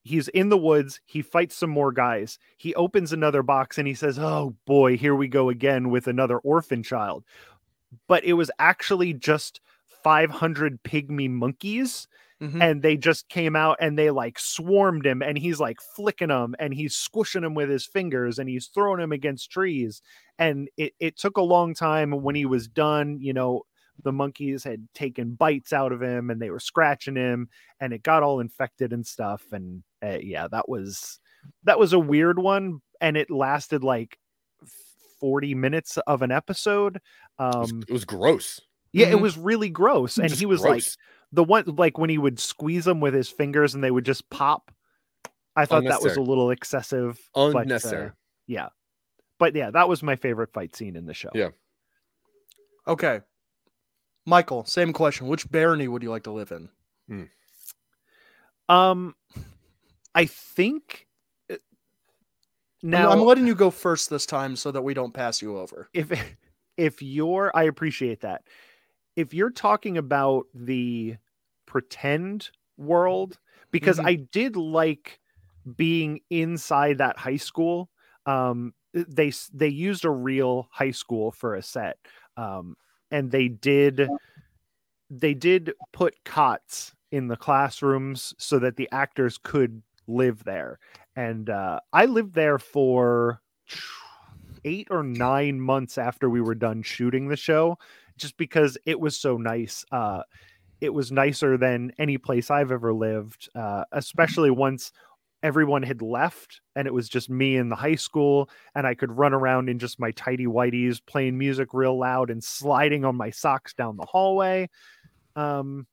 he's 0.02 0.28
in 0.28 0.48
the 0.50 0.58
woods. 0.58 1.00
He 1.06 1.22
fights 1.22 1.56
some 1.56 1.70
more 1.70 1.92
guys. 1.92 2.38
He 2.58 2.74
opens 2.74 3.12
another 3.12 3.42
box 3.42 3.78
and 3.78 3.88
he 3.88 3.94
says, 3.94 4.18
"Oh 4.18 4.56
boy, 4.66 4.96
here 4.96 5.14
we 5.14 5.28
go 5.28 5.50
again 5.50 5.90
with 5.90 6.06
another 6.08 6.38
orphan 6.38 6.82
child." 6.82 7.24
But 8.08 8.24
it 8.24 8.34
was 8.34 8.50
actually 8.58 9.14
just 9.14 9.60
500 10.02 10.82
pygmy 10.82 11.28
monkeys 11.30 12.08
Mhm. 12.40 12.62
and 12.62 12.82
they 12.82 12.96
just 12.96 13.28
came 13.28 13.54
out 13.54 13.76
and 13.80 13.98
they 13.98 14.10
like 14.10 14.38
swarmed 14.38 15.04
him 15.06 15.22
and 15.22 15.36
he's 15.36 15.60
like 15.60 15.78
flicking 15.94 16.28
them 16.28 16.54
and 16.58 16.72
he's 16.72 16.96
squishing 16.96 17.42
them 17.42 17.52
with 17.54 17.68
his 17.68 17.84
fingers 17.84 18.38
and 18.38 18.48
he's 18.48 18.68
throwing 18.68 18.98
them 19.00 19.12
against 19.12 19.50
trees 19.50 20.00
and 20.38 20.70
it, 20.78 20.94
it 21.00 21.18
took 21.18 21.36
a 21.36 21.42
long 21.42 21.74
time 21.74 22.12
when 22.22 22.34
he 22.34 22.46
was 22.46 22.66
done 22.66 23.18
you 23.20 23.34
know 23.34 23.62
the 24.02 24.12
monkeys 24.12 24.64
had 24.64 24.88
taken 24.94 25.34
bites 25.34 25.72
out 25.72 25.92
of 25.92 26.02
him 26.02 26.30
and 26.30 26.40
they 26.40 26.50
were 26.50 26.60
scratching 26.60 27.16
him 27.16 27.48
and 27.80 27.92
it 27.92 28.02
got 28.02 28.22
all 28.22 28.40
infected 28.40 28.92
and 28.92 29.06
stuff 29.06 29.42
and 29.52 29.82
uh, 30.02 30.18
yeah 30.20 30.48
that 30.48 30.68
was 30.68 31.20
that 31.64 31.78
was 31.78 31.92
a 31.92 31.98
weird 31.98 32.38
one 32.38 32.80
and 33.00 33.16
it 33.16 33.30
lasted 33.30 33.82
like 33.84 34.18
40 35.20 35.54
minutes 35.54 35.98
of 36.06 36.22
an 36.22 36.30
episode 36.30 36.96
It 36.96 37.02
was, 37.38 37.70
um 37.72 37.82
it 37.88 37.92
was 37.92 38.04
gross. 38.04 38.60
yeah 38.92 39.08
it 39.08 39.16
Mhm. 39.16 39.22
was 39.22 39.36
really 39.38 39.68
gross 39.68 40.16
and 40.18 40.28
Just 40.28 40.40
he 40.40 40.46
was 40.46 40.62
like 40.62 40.84
the 41.32 41.44
one 41.44 41.64
like 41.76 41.98
when 41.98 42.10
he 42.10 42.18
would 42.18 42.40
squeeze 42.40 42.84
them 42.84 43.00
with 43.00 43.14
his 43.14 43.28
fingers 43.28 43.74
and 43.74 43.84
they 43.84 43.90
would 43.90 44.04
just 44.04 44.28
pop. 44.30 44.72
I 45.56 45.64
thought 45.66 45.84
that 45.84 46.02
was 46.02 46.16
a 46.16 46.20
little 46.22 46.50
excessive. 46.50 47.20
but, 47.34 47.54
uh, 47.54 47.58
unnecessary. 47.58 48.10
yeah, 48.46 48.68
but 49.38 49.54
yeah, 49.54 49.70
that 49.70 49.88
was 49.88 50.02
my 50.02 50.16
favorite 50.16 50.52
fight 50.52 50.74
scene 50.74 50.96
in 50.96 51.06
the 51.06 51.14
show. 51.14 51.28
Yeah. 51.34 51.50
Okay. 52.88 53.20
Michael, 54.30 54.64
same 54.64 54.92
question. 54.92 55.26
Which 55.26 55.50
barony 55.50 55.88
would 55.88 56.02
you 56.04 56.10
like 56.10 56.22
to 56.22 56.30
live 56.30 56.52
in? 56.52 56.68
Um, 58.68 59.16
I 60.14 60.26
think 60.26 61.08
uh, 61.50 61.54
I'm- 61.54 61.60
now 62.82 63.10
I'm 63.10 63.20
letting 63.20 63.46
you 63.48 63.56
go 63.56 63.70
first 63.70 64.08
this 64.08 64.24
time 64.26 64.54
so 64.54 64.70
that 64.70 64.82
we 64.82 64.94
don't 64.94 65.12
pass 65.12 65.42
you 65.42 65.58
over. 65.58 65.90
if 65.92 66.10
if 66.76 67.02
you're 67.02 67.50
I 67.54 67.64
appreciate 67.64 68.20
that. 68.20 68.42
If 69.16 69.34
you're 69.34 69.50
talking 69.50 69.98
about 69.98 70.46
the 70.54 71.16
pretend 71.66 72.50
world 72.78 73.38
because 73.72 73.98
Mhm. 73.98 74.06
I 74.06 74.14
did 74.14 74.54
like 74.56 75.18
being 75.76 76.20
inside 76.30 76.98
that 76.98 77.18
high 77.18 77.36
school. 77.36 77.90
Um 78.26 78.74
they 78.94 79.32
they 79.52 79.68
used 79.68 80.04
a 80.04 80.10
real 80.10 80.68
high 80.70 80.92
school 80.92 81.32
for 81.32 81.56
a 81.56 81.62
set. 81.62 81.98
Um 82.36 82.76
and 83.10 83.30
they 83.30 83.48
did 83.48 84.08
they 85.10 85.34
did 85.34 85.72
put 85.92 86.14
cots 86.24 86.94
in 87.10 87.26
the 87.28 87.36
classrooms 87.36 88.34
so 88.38 88.58
that 88.60 88.76
the 88.76 88.88
actors 88.92 89.38
could 89.38 89.82
live 90.06 90.44
there. 90.44 90.78
And 91.16 91.50
uh 91.50 91.80
I 91.92 92.06
lived 92.06 92.34
there 92.34 92.58
for 92.58 93.40
eight 94.64 94.88
or 94.90 95.02
nine 95.02 95.60
months 95.60 95.98
after 95.98 96.28
we 96.28 96.40
were 96.40 96.54
done 96.54 96.82
shooting 96.82 97.28
the 97.28 97.36
show, 97.36 97.78
just 98.16 98.36
because 98.36 98.76
it 98.86 98.98
was 98.98 99.18
so 99.18 99.36
nice. 99.36 99.84
Uh, 99.90 100.22
it 100.80 100.92
was 100.92 101.12
nicer 101.12 101.56
than 101.56 101.92
any 101.98 102.18
place 102.18 102.50
I've 102.50 102.72
ever 102.72 102.92
lived, 102.92 103.48
uh, 103.54 103.84
especially 103.92 104.50
once 104.50 104.92
everyone 105.42 105.82
had 105.82 106.02
left 106.02 106.60
and 106.76 106.86
it 106.86 106.94
was 106.94 107.08
just 107.08 107.30
me 107.30 107.56
in 107.56 107.68
the 107.68 107.76
high 107.76 107.94
school 107.94 108.50
and 108.74 108.86
I 108.86 108.94
could 108.94 109.10
run 109.10 109.32
around 109.32 109.68
in 109.68 109.78
just 109.78 109.98
my 109.98 110.10
tidy 110.10 110.46
whities 110.46 111.00
playing 111.04 111.38
music 111.38 111.72
real 111.72 111.98
loud 111.98 112.30
and 112.30 112.42
sliding 112.44 113.04
on 113.04 113.16
my 113.16 113.30
socks 113.30 113.72
down 113.72 113.96
the 113.96 114.06
hallway. 114.06 114.68
Um, 115.36 115.86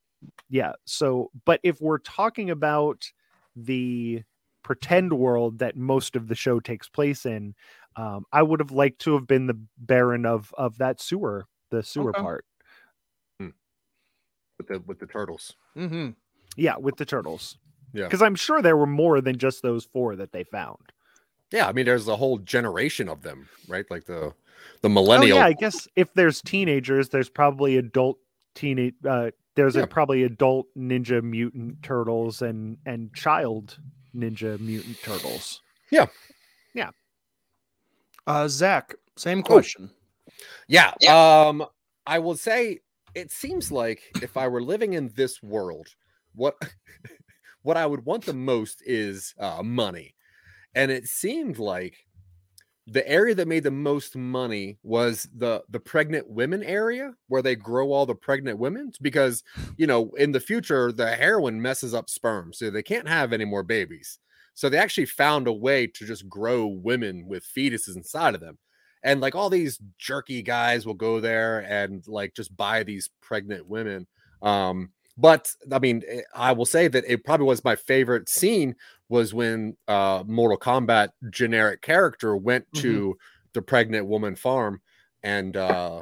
yeah. 0.49 0.73
So, 0.85 1.31
but 1.45 1.59
if 1.63 1.79
we're 1.79 1.99
talking 1.99 2.49
about 2.49 3.09
the 3.55 4.23
pretend 4.63 5.13
world 5.13 5.59
that 5.59 5.77
most 5.77 6.15
of 6.15 6.27
the 6.27 6.35
show 6.35 6.59
takes 6.59 6.89
place 6.89 7.25
in, 7.25 7.55
um, 7.95 8.25
I 8.33 8.43
would 8.43 8.59
have 8.59 8.71
liked 8.71 8.99
to 8.99 9.13
have 9.13 9.27
been 9.27 9.47
the 9.47 9.59
baron 9.77 10.25
of 10.25 10.53
of 10.57 10.77
that 10.79 10.99
sewer, 10.99 11.45
the 11.71 11.83
sewer 11.83 12.09
Okay. 12.09 12.21
part. 12.21 12.45
with 14.57 14.67
the 14.67 14.79
with 14.85 14.99
the 14.99 15.05
turtles. 15.07 15.55
Mm-hmm. 15.77 16.09
Yeah, 16.55 16.77
with 16.77 16.97
the 16.97 17.05
turtles. 17.05 17.57
Yeah. 17.93 18.03
because 18.05 18.21
I'm 18.21 18.35
sure 18.35 18.61
there 18.61 18.77
were 18.77 18.85
more 18.85 19.21
than 19.21 19.37
just 19.37 19.61
those 19.61 19.85
four 19.85 20.15
that 20.17 20.31
they 20.31 20.43
found. 20.43 20.79
Yeah, 21.51 21.67
I 21.67 21.71
mean, 21.71 21.85
there's 21.85 22.07
a 22.07 22.15
whole 22.17 22.37
generation 22.39 23.07
of 23.07 23.21
them, 23.21 23.47
right? 23.67 23.85
Like 23.89 24.05
the 24.05 24.33
the 24.81 24.89
Oh 24.89 24.89
millennial. 24.89 25.37
yeah, 25.37 25.45
I 25.45 25.53
guess 25.53 25.87
if 25.95 26.13
there's 26.13 26.41
teenagers, 26.41 27.09
there's 27.09 27.29
probably 27.29 27.77
adult 27.77 28.17
teenage. 28.55 28.95
Uh, 29.07 29.31
there's 29.55 29.75
Yeah. 29.75 29.83
a 29.83 29.87
probably 29.87 30.23
adult 30.23 30.67
ninja 30.77 31.23
mutant 31.23 31.81
turtles 31.83 32.41
and 32.41 32.77
and 32.85 33.13
child 33.13 33.79
ninja 34.15 34.59
mutant 34.59 34.97
turtles. 35.01 35.61
Yeah, 35.89 36.07
yeah. 36.73 36.89
Uh, 38.25 38.47
Zach, 38.49 38.93
same 39.15 39.41
question. 39.41 39.89
Yeah. 40.67 40.91
Um, 41.09 41.65
I 42.05 42.19
will 42.19 42.35
say 42.35 42.79
it 43.15 43.31
seems 43.31 43.71
like 43.71 44.01
if 44.21 44.35
I 44.37 44.47
were 44.49 44.61
living 44.61 44.93
in 44.93 45.11
this 45.15 45.41
world, 45.41 45.87
what 46.35 46.55
what 47.67 47.75
I 47.75 47.85
would 47.85 48.05
want 48.05 48.25
the 48.25 48.33
most 48.33 48.81
is 48.85 49.35
uh, 49.37 49.61
money, 49.61 50.15
and 50.73 50.89
it 50.89 51.05
seemed 51.05 51.59
like 51.59 51.97
the 52.85 53.05
area 53.05 53.35
that 53.35 53.49
made 53.49 53.63
the 53.63 53.71
most 53.71 54.15
money 54.15 54.77
was 54.83 55.27
the 55.35 55.61
the 55.69 55.79
pregnant 55.81 56.29
women 56.29 56.63
area 56.63 57.11
where 57.27 57.41
they 57.41 57.57
grow 57.57 57.91
all 57.91 58.05
the 58.05 58.15
pregnant 58.15 58.57
women 58.57 58.93
because 59.01 59.43
you 59.75 59.85
know 59.85 60.11
in 60.17 60.31
the 60.31 60.39
future 60.39 60.93
the 60.93 61.13
heroin 61.13 61.61
messes 61.61 61.93
up 61.93 62.09
sperm 62.09 62.53
so 62.53 62.69
they 62.69 62.81
can't 62.81 63.07
have 63.07 63.33
any 63.33 63.43
more 63.43 63.63
babies. 63.63 64.17
So 64.53 64.69
they 64.69 64.77
actually 64.77 65.07
found 65.07 65.47
a 65.47 65.53
way 65.53 65.87
to 65.87 66.05
just 66.05 66.29
grow 66.29 66.67
women 66.67 67.27
with 67.27 67.45
fetuses 67.45 67.97
inside 67.97 68.33
of 68.33 68.39
them. 68.39 68.57
And 69.03 69.19
like 69.19 69.35
all 69.35 69.49
these 69.49 69.77
jerky 69.99 70.41
guys 70.41 70.85
will 70.85 70.93
go 70.93 71.19
there 71.19 71.59
and 71.69 72.01
like 72.07 72.33
just 72.33 72.55
buy 72.55 72.83
these 72.83 73.09
pregnant 73.21 73.67
women 73.67 74.07
um 74.41 74.91
but 75.17 75.53
i 75.71 75.79
mean 75.79 76.03
eh, 76.07 76.21
i 76.35 76.51
will 76.51 76.65
say 76.65 76.87
that 76.87 77.03
it 77.07 77.23
probably 77.23 77.45
was 77.45 77.63
my 77.63 77.75
favorite 77.75 78.29
scene 78.29 78.75
was 79.09 79.33
when 79.33 79.75
uh 79.87 80.23
mortal 80.27 80.57
kombat 80.57 81.09
generic 81.29 81.81
character 81.81 82.35
went 82.35 82.65
to 82.73 83.17
the 83.53 83.61
pregnant 83.61 84.05
woman 84.05 84.35
farm 84.35 84.81
and 85.23 85.57
uh 85.57 86.01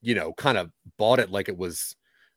you 0.00 0.14
know 0.14 0.32
kind 0.34 0.58
of 0.58 0.70
bought 0.96 1.18
it 1.18 1.30
like 1.30 1.48
it 1.48 1.56
was 1.56 1.96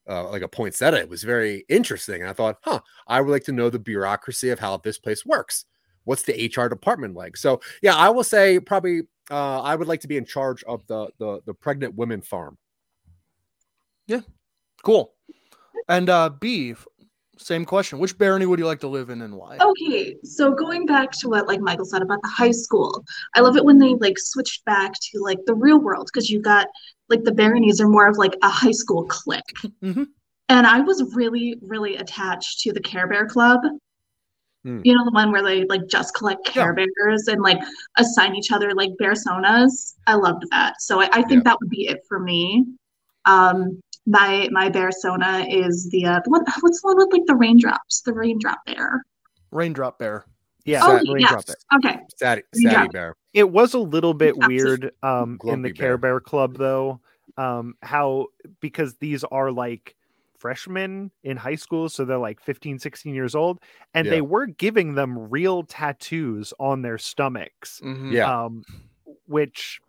uh, 0.10 0.30
like 0.30 0.42
a 0.42 0.48
poinsettia. 0.48 1.02
It 1.02 1.10
was 1.10 1.24
very 1.24 1.66
interesting. 1.68 2.22
And 2.22 2.30
i 2.30 2.34
thought 2.34 2.58
huh 2.62 2.80
i 3.08 3.20
would 3.20 3.30
like 3.30 3.44
to 3.44 3.52
know 3.52 3.70
the 3.70 3.78
bureaucracy 3.78 4.50
of 4.50 4.60
how 4.60 4.78
this 4.78 4.98
place 4.98 5.26
works. 5.26 5.66
What's 6.06 6.24
the 6.24 6.52
hr 6.56 6.68
department 6.68 7.14
like? 7.14 7.36
So 7.36 7.60
yeah 7.82 7.96
i 7.96 8.10
will 8.10 8.24
say 8.24 8.60
probably 8.60 9.02
uh, 9.30 9.62
I 9.62 9.76
would 9.76 9.88
like 9.88 10.02
to 10.02 10.08
be 10.08 10.18
in 10.18 10.26
charge 10.26 10.64
of 10.64 10.86
the 10.88 11.10
the, 11.20 11.42
the 11.46 11.54
pregnant 11.54 11.96
women 11.96 12.22
farm. 12.22 12.58
Yeah, 14.08 14.22
cool. 14.84 15.14
And 15.88 16.10
uh, 16.10 16.30
B, 16.30 16.72
f- 16.72 16.86
same 17.38 17.66
question. 17.66 18.00
Which 18.00 18.18
barony 18.18 18.46
would 18.46 18.60
you 18.60 18.66
like 18.66 18.80
to 18.82 18.88
live 18.88 19.10
in 19.10 19.22
and 19.22 19.36
why? 19.36 19.58
Okay, 19.60 20.16
so 20.24 20.52
going 20.52 20.86
back 20.86 21.12
to 21.20 21.30
what 21.30 21.48
like 21.48 21.60
Michael 21.60 21.86
said 21.86 22.02
about 22.02 22.22
the 22.22 22.30
high 22.30 22.52
school, 22.52 23.04
I 23.36 23.42
love 23.42 23.56
it 23.58 23.66
when 23.66 23.78
they 23.78 23.96
like 23.96 24.18
switched 24.18 24.66
back 24.66 24.94
to 25.12 25.20
like 25.20 25.40
the 25.46 25.54
real 25.54 25.80
world 25.80 26.10
because 26.12 26.30
you 26.30 26.42
got 26.42 26.68
like 27.10 27.24
the 27.24 27.32
baronies 27.32 27.80
are 27.80 27.88
more 27.88 28.08
of 28.08 28.18
like 28.18 28.36
a 28.44 28.50
high 28.50 28.72
school 28.72 29.06
clique. 29.06 29.44
Mhm. 29.84 30.08
And 30.50 30.66
I 30.66 30.80
was 30.80 31.14
really, 31.16 31.58
really 31.62 31.98
attached 31.98 32.62
to 32.62 32.72
the 32.72 32.80
Care 32.80 33.08
Bear 33.08 33.28
Club. 33.28 33.60
Hmm. 34.64 34.82
You 34.84 34.96
know, 34.96 35.04
the 35.06 35.12
one 35.12 35.32
where 35.32 35.44
they 35.44 35.66
like 35.66 35.88
just 35.88 36.16
collect 36.16 36.46
Care 36.46 36.74
Bears 36.74 37.28
and 37.28 37.42
like 37.42 37.60
assign 37.98 38.36
each 38.36 38.52
other 38.52 38.74
like 38.74 38.92
personas. 39.02 39.96
I 40.08 40.16
loved 40.16 40.46
that. 40.52 40.82
So 40.82 41.02
I, 41.02 41.10
I 41.12 41.22
think 41.24 41.44
that 41.44 41.58
would 41.60 41.70
be 41.70 41.88
it 41.88 42.02
for 42.08 42.20
me. 42.20 42.66
Um, 43.26 43.82
my 44.08 44.48
my 44.52 44.70
bear 44.70 44.88
persona 44.88 45.46
is 45.50 45.90
the 45.92 46.06
uh, 46.06 46.20
the 46.24 46.30
one. 46.32 46.44
What's 46.62 46.82
the 46.82 46.88
one 46.88 46.98
with 46.98 47.10
like 47.12 47.26
the 47.28 47.36
raindrops? 47.36 48.02
The 48.02 48.14
raindrop 48.14 48.66
bear. 48.66 49.04
Raindrop 49.52 50.00
Bear. 50.00 50.26
Yeah, 50.66 50.82
Oh, 50.84 50.98
Sad- 50.98 51.06
Raindrop 51.14 51.44
yes. 51.48 51.56
Bear. 51.72 51.80
Okay. 51.94 52.00
Sadie, 52.18 52.42
Raindrop. 52.56 52.74
Sadie 52.74 52.90
Bear. 52.90 53.16
It 53.34 53.50
was 53.52 53.74
a 53.74 53.80
little 53.80 54.14
bit 54.14 54.36
Absolutely. 54.36 54.56
weird 54.58 54.92
um, 55.04 55.32
in 55.32 55.38
Grumpy 55.38 55.70
the 55.70 55.74
Care 55.74 55.98
Bear. 55.98 56.16
Bear 56.16 56.20
Club, 56.20 56.58
though, 56.58 57.00
um, 57.38 57.76
how 57.82 58.28
because 58.60 58.96
these 58.96 59.24
are 59.26 59.52
like 59.52 59.96
freshmen 60.38 61.12
in 61.24 61.38
high 61.38 61.56
school, 61.56 61.88
so 61.90 62.04
they're 62.06 62.18
like 62.18 62.42
15, 62.42 62.78
16 62.80 63.14
years 63.16 63.36
old, 63.36 63.60
and 63.94 64.06
Yeah. 64.06 64.12
they 64.12 64.22
were 64.22 64.46
giving 64.48 64.94
them 64.96 65.18
real 65.30 65.64
tattoos 65.64 66.54
on 66.60 66.82
their 66.82 66.98
stomachs, 66.98 67.80
Mhm. 67.84 68.12
Yeah. 68.12 68.44
um, 68.46 68.64
which 69.28 69.80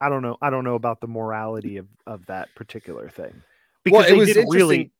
I 0.00 0.08
don't 0.08 0.22
know. 0.22 0.36
I 0.42 0.50
don't 0.50 0.64
know 0.64 0.74
about 0.74 1.00
the 1.00 1.06
morality 1.06 1.76
of, 1.78 1.86
of 2.06 2.26
that 2.26 2.54
particular 2.54 3.08
thing 3.08 3.42
because 3.84 4.00
Well, 4.00 4.06
it 4.08 4.10
they 4.10 4.18
was 4.18 4.32
did 4.32 4.46
really, 4.50 4.90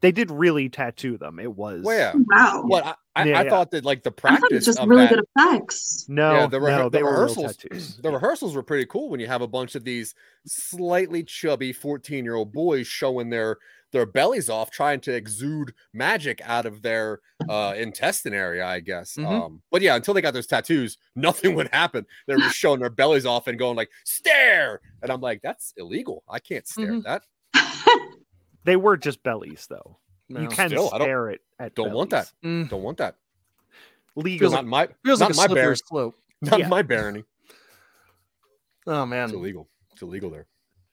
they 0.00 0.12
did 0.12 0.30
really 0.30 0.68
tattoo 0.68 1.16
them. 1.18 1.38
It 1.38 1.54
was 1.54 1.82
Well, 1.84 1.96
yeah. 1.96 2.12
Wow. 2.30 2.62
What 2.66 2.84
I, 2.86 2.94
I, 3.14 3.24
Yeah, 3.24 3.40
I 3.40 3.44
yeah. 3.44 3.50
thought 3.50 3.70
that 3.72 3.84
like 3.84 4.02
the 4.02 4.10
I 4.10 4.12
thought 4.12 4.34
it 4.34 4.40
practice 4.40 4.50
was 4.52 4.64
just 4.66 4.78
of 4.80 4.88
really 4.88 5.06
that, 5.06 5.14
good 5.14 5.24
effects. 5.36 6.06
no, 6.08 6.32
yeah, 6.32 6.46
the, 6.46 6.58
rehe- 6.58 6.76
no, 6.78 6.82
the 6.84 6.98
they 6.98 7.02
were 7.02 7.10
rehearsals, 7.12 7.56
tattoos. 7.56 7.96
the 7.98 8.10
rehearsals 8.10 8.54
were 8.54 8.62
pretty 8.62 8.86
cool 8.86 9.08
when 9.10 9.20
you 9.20 9.26
have 9.26 9.42
a 9.42 9.48
bunch 9.48 9.74
of 9.74 9.84
these 9.84 10.14
slightly 10.46 11.22
chubby 11.22 11.72
14 11.72 12.24
year 12.24 12.34
old 12.34 12.52
boys 12.52 12.86
showing 12.86 13.30
their 13.30 13.56
their 13.92 14.06
bellies 14.06 14.48
off, 14.48 14.70
trying 14.70 15.00
to 15.00 15.12
exude 15.14 15.72
magic 15.92 16.40
out 16.44 16.64
of 16.66 16.82
their 16.82 17.20
uh, 17.48 17.74
intestine 17.76 18.32
area, 18.34 18.64
I 18.66 18.80
guess. 18.80 19.16
Mhm. 19.16 19.26
Um, 19.26 19.62
but 19.70 19.82
yeah, 19.82 19.96
until 19.96 20.14
they 20.14 20.20
got 20.22 20.34
those 20.34 20.46
tattoos, 20.46 20.96
nothing 21.16 21.54
would 21.56 21.68
happen. 21.72 22.06
They 22.26 22.34
were 22.34 22.40
just 22.40 22.56
showing 22.64 22.80
their 22.80 22.90
bellies 22.90 23.26
off 23.26 23.46
and 23.46 23.58
going 23.58 23.76
like 23.76 23.90
stare, 24.04 24.80
and 25.02 25.10
I'm 25.10 25.20
like, 25.20 25.40
that's 25.42 25.72
illegal. 25.76 26.22
I 26.28 26.38
can't 26.38 26.66
stare 26.68 26.92
Mhm. 26.92 27.04
at 27.06 27.22
that. 27.54 27.82
They 28.64 28.76
were 28.76 28.98
just 28.98 29.22
bellies, 29.22 29.66
though. 29.70 29.98
No. 30.28 30.42
You 30.42 30.48
can 30.48 30.68
Still, 30.68 30.90
I 30.92 30.98
don't- 30.98 31.06
stare 31.06 31.30
at, 31.30 31.40
at 31.58 31.74
Don't 31.74 31.92
want 31.92 32.10
that. 32.10 32.30
Mm, 32.44 32.68
Don't 32.68 32.82
want 32.82 32.98
that. 32.98 33.16
legally. 34.14 34.52
not 34.54 34.66
my 34.66 34.88
feels 35.04 35.18
not 35.20 35.30
like 35.30 35.34
a 35.34 35.36
my 35.36 35.46
slippery 35.46 35.62
bear, 35.62 35.74
slope. 35.76 36.14
not 36.42 36.60
Yeah. 36.60 36.68
my 36.68 36.82
barony. 36.82 37.24
Oh 38.86 39.06
man, 39.06 39.24
It's 39.24 39.32
illegal. 39.32 39.68
It's 39.92 40.02
illegal 40.02 40.30
there. 40.30 40.46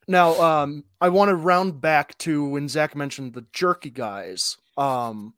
Now, 0.08 0.42
um, 0.42 0.86
I 1.02 1.10
want 1.10 1.30
to 1.30 1.36
round 1.36 1.82
back 1.82 2.18
to 2.20 2.48
when 2.48 2.70
Zach 2.70 2.96
mentioned 2.96 3.34
the 3.34 3.46
jerky 3.52 3.90
guys. 3.90 4.58
Um, 4.78 5.34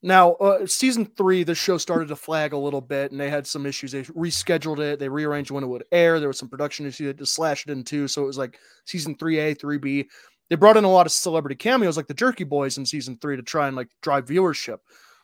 now, 0.00 0.34
uh, 0.34 0.66
season 0.66 1.06
three, 1.06 1.42
the 1.42 1.56
show 1.56 1.76
started 1.76 2.08
to 2.08 2.16
flag 2.16 2.52
a 2.52 2.58
little 2.58 2.80
bit, 2.80 3.10
and 3.10 3.20
they 3.20 3.30
had 3.30 3.48
some 3.48 3.66
issues. 3.66 3.90
They 3.90 4.04
rescheduled 4.04 4.78
it, 4.78 5.00
they 5.00 5.08
rearranged 5.08 5.50
when 5.50 5.64
it 5.64 5.68
would 5.68 5.84
air. 5.90 6.20
There 6.20 6.28
was 6.28 6.38
some 6.38 6.48
production 6.48 6.86
issues. 6.86 7.08
They 7.08 7.18
just 7.18 7.34
slashed 7.34 7.68
it 7.68 7.72
in 7.72 7.82
two, 7.82 8.06
so 8.06 8.22
it 8.22 8.26
was 8.26 8.38
like 8.38 8.58
season 8.84 9.16
three 9.16 9.38
A, 9.38 9.54
three 9.54 9.78
B. 9.78 10.08
They 10.50 10.56
brought 10.56 10.76
in 10.76 10.84
a 10.84 10.90
lot 10.90 11.06
of 11.06 11.12
celebrity 11.12 11.56
cameos, 11.56 11.96
like 11.96 12.06
the 12.06 12.14
Jerky 12.14 12.44
Boys 12.44 12.78
in 12.78 12.86
season 12.86 13.18
three, 13.20 13.36
to 13.36 13.42
try 13.42 13.66
and 13.66 13.76
like 13.76 13.88
drive 14.00 14.26
viewership. 14.26 14.78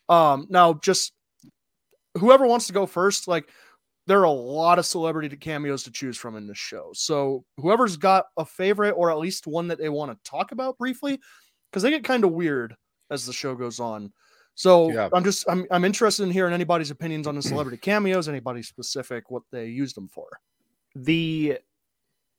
Um, 0.09 0.49
now, 0.51 0.75
just 0.75 1.13
whoever 2.19 2.45
wants 2.47 2.67
to 2.67 2.73
go 2.73 2.85
first, 2.85 3.29
like 3.29 3.49
there 4.07 4.21
are 4.21 4.25
a 4.25 4.31
lot 4.31 4.79
of 4.79 4.87
celebrity 4.87 5.35
cameos 5.37 5.83
to 5.85 5.91
choose 5.91 6.17
from 6.17 6.37
in 6.37 6.47
this 6.47 6.59
show. 6.59 6.91
So 6.95 7.45
whoever's 7.57 7.97
got 7.97 8.27
a 8.37 8.45
favorite 8.45 8.93
or 8.93 9.11
at 9.11 9.19
least 9.19 9.47
one 9.47 9.69
that 9.69 9.79
they 9.79 9.89
want 9.89 10.13
to 10.13 10.31
talk 10.31 10.53
about 10.53 10.77
briefly, 10.79 11.19
because 11.71 11.83
they 11.83 11.91
get 11.91 12.05
kind 12.05 12.25
of 12.25 12.33
weird 12.33 12.77
as 13.11 13.25
the 13.27 13.33
show 13.33 13.55
goes 13.55 13.81
on. 13.81 14.13
So 14.55 14.91
Yeah. 14.93 15.09
I'm 15.13 15.25
just 15.25 15.45
I'm 15.49 15.67
I'm 15.71 15.85
interested 15.85 16.23
in 16.25 16.31
hearing 16.31 16.53
anybody's 16.55 16.91
opinions 16.91 17.27
on 17.27 17.35
the 17.35 17.43
celebrity 17.53 17.79
cameos, 17.79 18.29
anybody 18.29 18.63
specific, 18.63 19.31
what 19.31 19.43
they 19.51 19.67
used 19.67 19.97
them 19.97 20.09
for. 20.09 20.27
the 20.95 21.59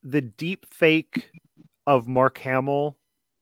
the 0.04 0.22
deep 0.22 0.68
fake 0.72 1.32
of 1.88 2.08
Mark 2.08 2.38
Hamill 2.38 2.96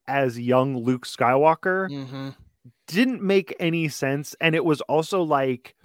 as 0.08 0.40
young 0.40 0.78
Luke 0.78 1.06
Skywalker 1.06 1.90
Mm-hmm. 1.90 2.30
didn't 2.88 3.22
make 3.22 3.54
any 3.60 3.90
sense 3.90 4.34
and 4.40 4.56
it 4.56 4.64
was 4.64 4.80
also 4.82 5.22
like 5.24 5.76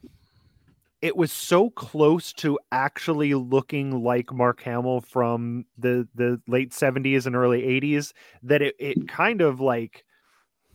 it 1.00 1.16
was 1.16 1.30
so 1.32 1.70
close 1.70 2.32
to 2.34 2.58
actually 2.72 3.34
looking 3.34 4.02
like 4.02 4.32
Mark 4.32 4.60
Hamill 4.62 5.00
from 5.00 5.64
the 5.76 6.08
the 6.14 6.40
late 6.48 6.70
70s 6.72 7.26
and 7.26 7.36
early 7.36 7.62
80s 7.62 8.12
that 8.42 8.62
it, 8.62 8.74
it 8.78 9.08
kind 9.08 9.40
of 9.40 9.60
like 9.60 10.04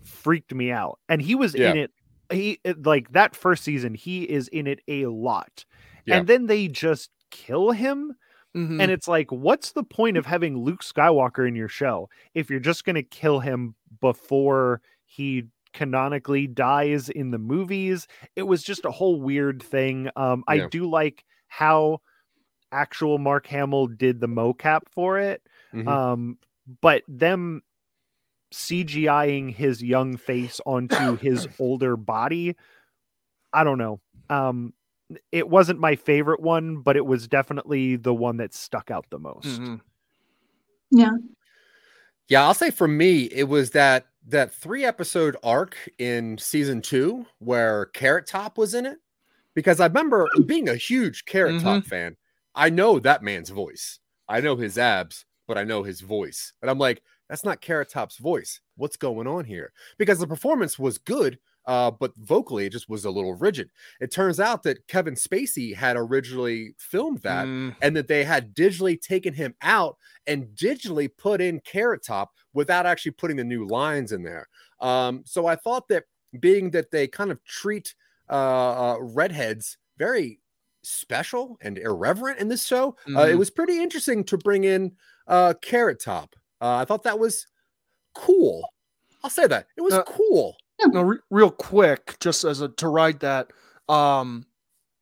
freaked 0.04 0.54
me 0.54 0.72
out 0.72 1.00
and 1.10 1.22
he 1.22 1.36
was 1.36 1.54
Yeah. 1.56 1.72
in 1.72 1.78
it 1.78 1.92
he 2.32 2.60
like 2.84 3.12
that 3.12 3.36
first 3.36 3.64
season 3.64 3.94
he 3.94 4.24
is 4.24 4.48
in 4.50 4.68
it 4.68 4.80
a 4.88 5.06
lot 5.08 5.66
Yeah. 6.06 6.18
and 6.18 6.28
then 6.28 6.46
they 6.48 6.68
just 6.68 7.10
kill 7.32 7.72
him 7.72 8.14
Mm-hmm. 8.56 8.82
and 8.82 8.92
it's 8.92 9.08
like, 9.08 9.32
what's 9.32 9.72
the 9.72 9.82
point 9.84 10.16
of 10.16 10.28
having 10.28 10.56
Luke 10.64 10.84
Skywalker 10.84 11.48
in 11.48 11.56
your 11.56 11.68
show 11.68 12.08
if 12.36 12.52
you're 12.52 12.60
just 12.60 12.86
going 12.86 12.94
to 12.94 13.02
kill 13.02 13.40
him 13.40 13.74
before 14.00 14.80
he 15.06 15.46
canonically 15.74 16.48
dies 16.48 17.10
in 17.10 17.32
the 17.32 17.38
movies? 17.38 18.08
It 18.36 18.44
was 18.44 18.64
just 18.64 18.86
a 18.86 18.92
whole 18.92 19.20
weird 19.20 19.62
thing. 19.62 20.10
Um, 20.16 20.44
I 20.48 20.68
do 20.68 20.90
like 20.90 21.26
how 21.48 22.02
actual 22.72 23.18
Mark 23.18 23.46
Hamill 23.48 23.88
did 23.88 24.20
the 24.20 24.28
mocap 24.28 24.82
for 24.90 25.20
it. 25.20 25.42
Mhm. 25.74 25.88
Um, 25.88 26.38
but 26.82 27.04
them 27.08 27.62
CGIing 28.52 29.54
his 29.54 29.84
young 29.84 30.18
face 30.18 30.62
onto 30.66 31.18
his 31.18 31.48
older 31.60 31.98
body, 31.98 32.56
I 33.52 33.64
don't 33.64 33.78
know. 33.78 34.00
Um, 34.30 34.74
it 35.32 35.50
wasn't 35.50 35.80
my 35.80 35.96
favorite 35.96 36.40
one, 36.40 36.78
but 36.78 36.96
it 36.96 37.06
was 37.06 37.28
definitely 37.28 37.98
the 37.98 38.14
one 38.14 38.38
that 38.38 38.54
stuck 38.54 38.90
out 38.90 39.06
the 39.10 39.20
most. 39.20 39.46
Mm-hmm. 39.46 39.76
Yeah. 40.92 41.12
Yeah, 42.30 42.46
I'll 42.46 42.54
say 42.54 42.72
for 42.72 42.88
me, 42.88 43.24
it 43.24 43.44
was 43.44 43.72
that 43.72 44.08
that 44.28 44.54
three 44.54 44.86
episode 44.86 45.36
arc 45.44 45.78
in 46.00 46.38
season 46.38 46.82
two 46.82 47.26
where 47.40 47.88
Carrot 47.88 48.28
Top 48.28 48.58
was 48.58 48.74
in 48.74 48.86
it. 48.86 48.98
Because 49.56 49.80
I 49.80 49.86
remember 49.86 50.28
being 50.46 50.70
a 50.70 50.76
huge 50.76 51.26
Carrot 51.26 51.56
mm-hmm. 51.56 51.66
Top 51.66 51.84
fan, 51.86 52.18
I 52.56 52.70
know 52.70 53.00
that 53.00 53.22
man's 53.22 53.50
voice. 53.50 54.00
I 54.28 54.42
know 54.42 54.56
his 54.56 54.78
abs, 54.78 55.26
but 55.48 55.58
I 55.58 55.64
know 55.64 55.84
his 55.84 56.02
voice. 56.02 56.54
And 56.62 56.72
I'm 56.72 56.80
like, 56.80 57.04
that's 57.30 57.46
not 57.46 57.62
Carrot 57.62 57.90
Top's 57.90 58.18
voice. 58.18 58.62
What's 58.78 58.98
going 58.98 59.28
on 59.28 59.46
here? 59.46 59.72
Because 59.98 60.20
the 60.20 60.28
performance 60.28 60.80
was 60.80 60.98
good, 60.98 61.38
uh, 61.66 61.92
but 61.92 62.16
vocally 62.18 62.66
it 62.66 62.72
just 62.72 62.90
was 62.90 63.06
a 63.06 63.12
little 63.12 63.34
rigid. 63.36 63.70
It 64.02 64.12
turns 64.12 64.40
out 64.40 64.64
that 64.64 64.88
Kevin 64.88 65.16
Spacey 65.16 65.74
had 65.76 65.96
originally 65.98 66.76
filmed 66.78 67.20
that 67.24 67.46
Mm, 67.46 67.76
and 67.82 67.96
that 67.96 68.08
they 68.08 68.24
had 68.24 68.54
digitally 68.56 69.00
taken 69.00 69.34
him 69.34 69.56
out 69.62 69.98
and 70.28 70.48
digitally 70.56 71.10
put 71.16 71.42
in 71.42 71.60
Carrot 71.62 72.04
Top 72.04 72.34
without 72.54 72.86
actually 72.86 73.12
putting 73.14 73.38
the 73.38 73.44
new 73.44 73.66
lines 73.68 74.12
in 74.12 74.24
there. 74.24 74.48
Um, 74.80 75.24
so 75.26 75.46
I 75.48 75.56
thought 75.56 75.88
that 75.90 76.06
being 76.40 76.72
that 76.72 76.92
they 76.92 77.08
kind 77.08 77.32
of 77.32 77.44
treat 77.46 77.96
uh, 78.30 78.94
uh, 78.94 78.98
redheads 79.00 79.78
very 79.98 80.40
special 80.82 81.58
and 81.62 81.78
irreverent 81.78 82.40
in 82.40 82.48
this 82.50 82.66
show, 82.66 82.98
uh, 83.16 83.22
it 83.22 83.34
Mhm. 83.34 83.38
was 83.38 83.50
pretty 83.50 83.82
interesting 83.82 84.24
to 84.26 84.38
bring 84.38 84.64
in 84.64 84.96
uh, 85.28 85.54
Carrot 85.62 86.00
Top. 86.02 86.36
Uh, 86.60 86.76
I 86.78 86.86
thought 86.86 87.04
that 87.04 87.20
was 87.20 87.48
cool. 88.16 88.68
I'll 89.24 89.30
say 89.30 89.48
that 89.48 89.68
it 89.78 89.82
was 89.82 89.94
Uh, 89.94 90.04
cool. 90.04 90.58
No, 90.88 91.02
re- 91.02 91.18
real 91.30 91.52
quick, 91.52 92.18
just 92.20 92.44
as 92.44 92.62
a 92.62 92.70
to 92.70 92.88
ride 92.88 93.20
that, 93.22 93.52
um, 93.90 94.46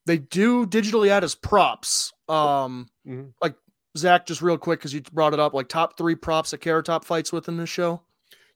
they 0.06 0.18
do 0.18 0.66
digitally 0.66 1.10
add 1.10 1.24
as 1.24 1.36
props. 1.36 2.12
Um, 2.28 2.90
Mhm. 3.08 3.34
like 3.42 3.56
Zach, 3.98 4.26
just 4.26 4.42
real 4.42 4.58
quick 4.58 4.80
because 4.80 4.94
you 4.94 5.02
brought 5.12 5.34
it 5.34 5.40
up, 5.40 5.54
like 5.54 5.68
top 5.68 5.98
three 5.98 6.16
props 6.16 6.52
that 6.52 6.60
Carrot 6.60 6.86
Top 6.86 7.04
fights 7.06 7.32
with 7.32 7.48
in 7.50 7.58
this 7.58 7.70
show. 7.70 8.02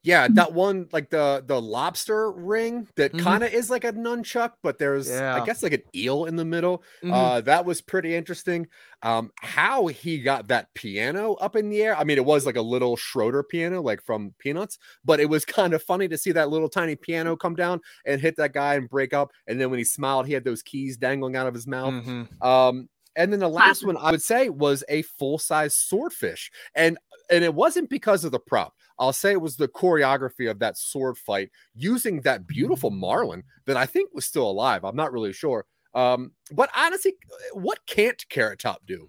Yeah, 0.06 0.28
that 0.34 0.52
one 0.52 0.88
like 0.92 1.10
the 1.10 1.42
the 1.44 1.60
lobster 1.60 2.30
ring 2.30 2.86
that 2.94 3.12
Mhm. 3.12 3.18
kind 3.18 3.42
of 3.42 3.52
is 3.52 3.70
like 3.70 3.82
a 3.82 3.92
nunchuck, 3.92 4.52
but 4.62 4.78
there's 4.78 5.08
Yeah. 5.10 5.34
I 5.34 5.40
guess 5.44 5.64
like 5.64 5.72
an 5.72 5.82
eel 5.96 6.26
in 6.26 6.36
the 6.36 6.44
middle. 6.44 6.84
Mhm. 7.02 7.12
Uh, 7.12 7.40
that 7.40 7.64
was 7.64 7.80
pretty 7.82 8.14
interesting. 8.14 8.68
Um, 9.02 9.32
how 9.40 9.88
he 9.88 10.20
got 10.22 10.46
that 10.46 10.72
piano 10.74 11.34
up 11.34 11.56
in 11.56 11.70
the 11.70 11.82
air. 11.82 11.96
I 11.96 12.04
mean, 12.04 12.18
it 12.18 12.24
was 12.24 12.46
like 12.46 12.54
a 12.56 12.62
little 12.62 12.96
Schroeder 12.96 13.42
piano, 13.42 13.82
like 13.82 14.00
from 14.00 14.32
Peanuts, 14.38 14.78
but 15.04 15.18
it 15.18 15.28
was 15.28 15.44
kind 15.58 15.74
of 15.74 15.82
funny 15.82 16.06
to 16.08 16.16
see 16.18 16.30
that 16.32 16.50
little 16.50 16.68
tiny 16.68 16.94
piano 16.94 17.36
come 17.36 17.56
down 17.56 17.80
and 18.04 18.20
hit 18.20 18.36
that 18.36 18.52
guy 18.52 18.74
and 18.76 18.88
break 18.88 19.12
up. 19.12 19.32
And 19.48 19.60
then 19.60 19.70
when 19.70 19.78
he 19.78 19.84
smiled, 19.84 20.26
he 20.28 20.34
had 20.34 20.44
those 20.44 20.62
keys 20.62 20.96
dangling 20.96 21.34
out 21.36 21.48
of 21.48 21.54
his 21.54 21.66
mouth. 21.66 21.94
Mhm. 21.94 22.28
Um, 22.40 22.88
and 23.16 23.32
then 23.32 23.40
the 23.40 23.48
last 23.48 23.84
one 23.84 23.96
I 23.96 24.10
would 24.12 24.22
say 24.22 24.48
was 24.48 24.84
a 24.88 25.02
full 25.02 25.38
size 25.38 25.74
swordfish, 25.74 26.50
and 26.74 26.98
and 27.30 27.42
it 27.42 27.54
wasn't 27.54 27.90
because 27.90 28.24
of 28.24 28.32
the 28.32 28.38
prop. 28.38 28.74
I'll 28.98 29.12
say 29.12 29.32
it 29.32 29.40
was 29.40 29.56
the 29.56 29.68
choreography 29.68 30.50
of 30.50 30.58
that 30.60 30.78
sword 30.78 31.18
fight 31.18 31.50
using 31.74 32.20
that 32.22 32.46
beautiful 32.46 32.90
marlin 32.90 33.42
that 33.66 33.76
I 33.76 33.84
think 33.86 34.10
was 34.14 34.24
still 34.24 34.48
alive. 34.48 34.84
I'm 34.84 34.96
not 34.96 35.12
really 35.12 35.32
sure. 35.32 35.66
Um, 35.94 36.32
but 36.52 36.70
honestly, 36.76 37.14
what 37.52 37.78
can't 37.86 38.22
Carrot 38.28 38.58
Top 38.60 38.82
do? 38.86 39.08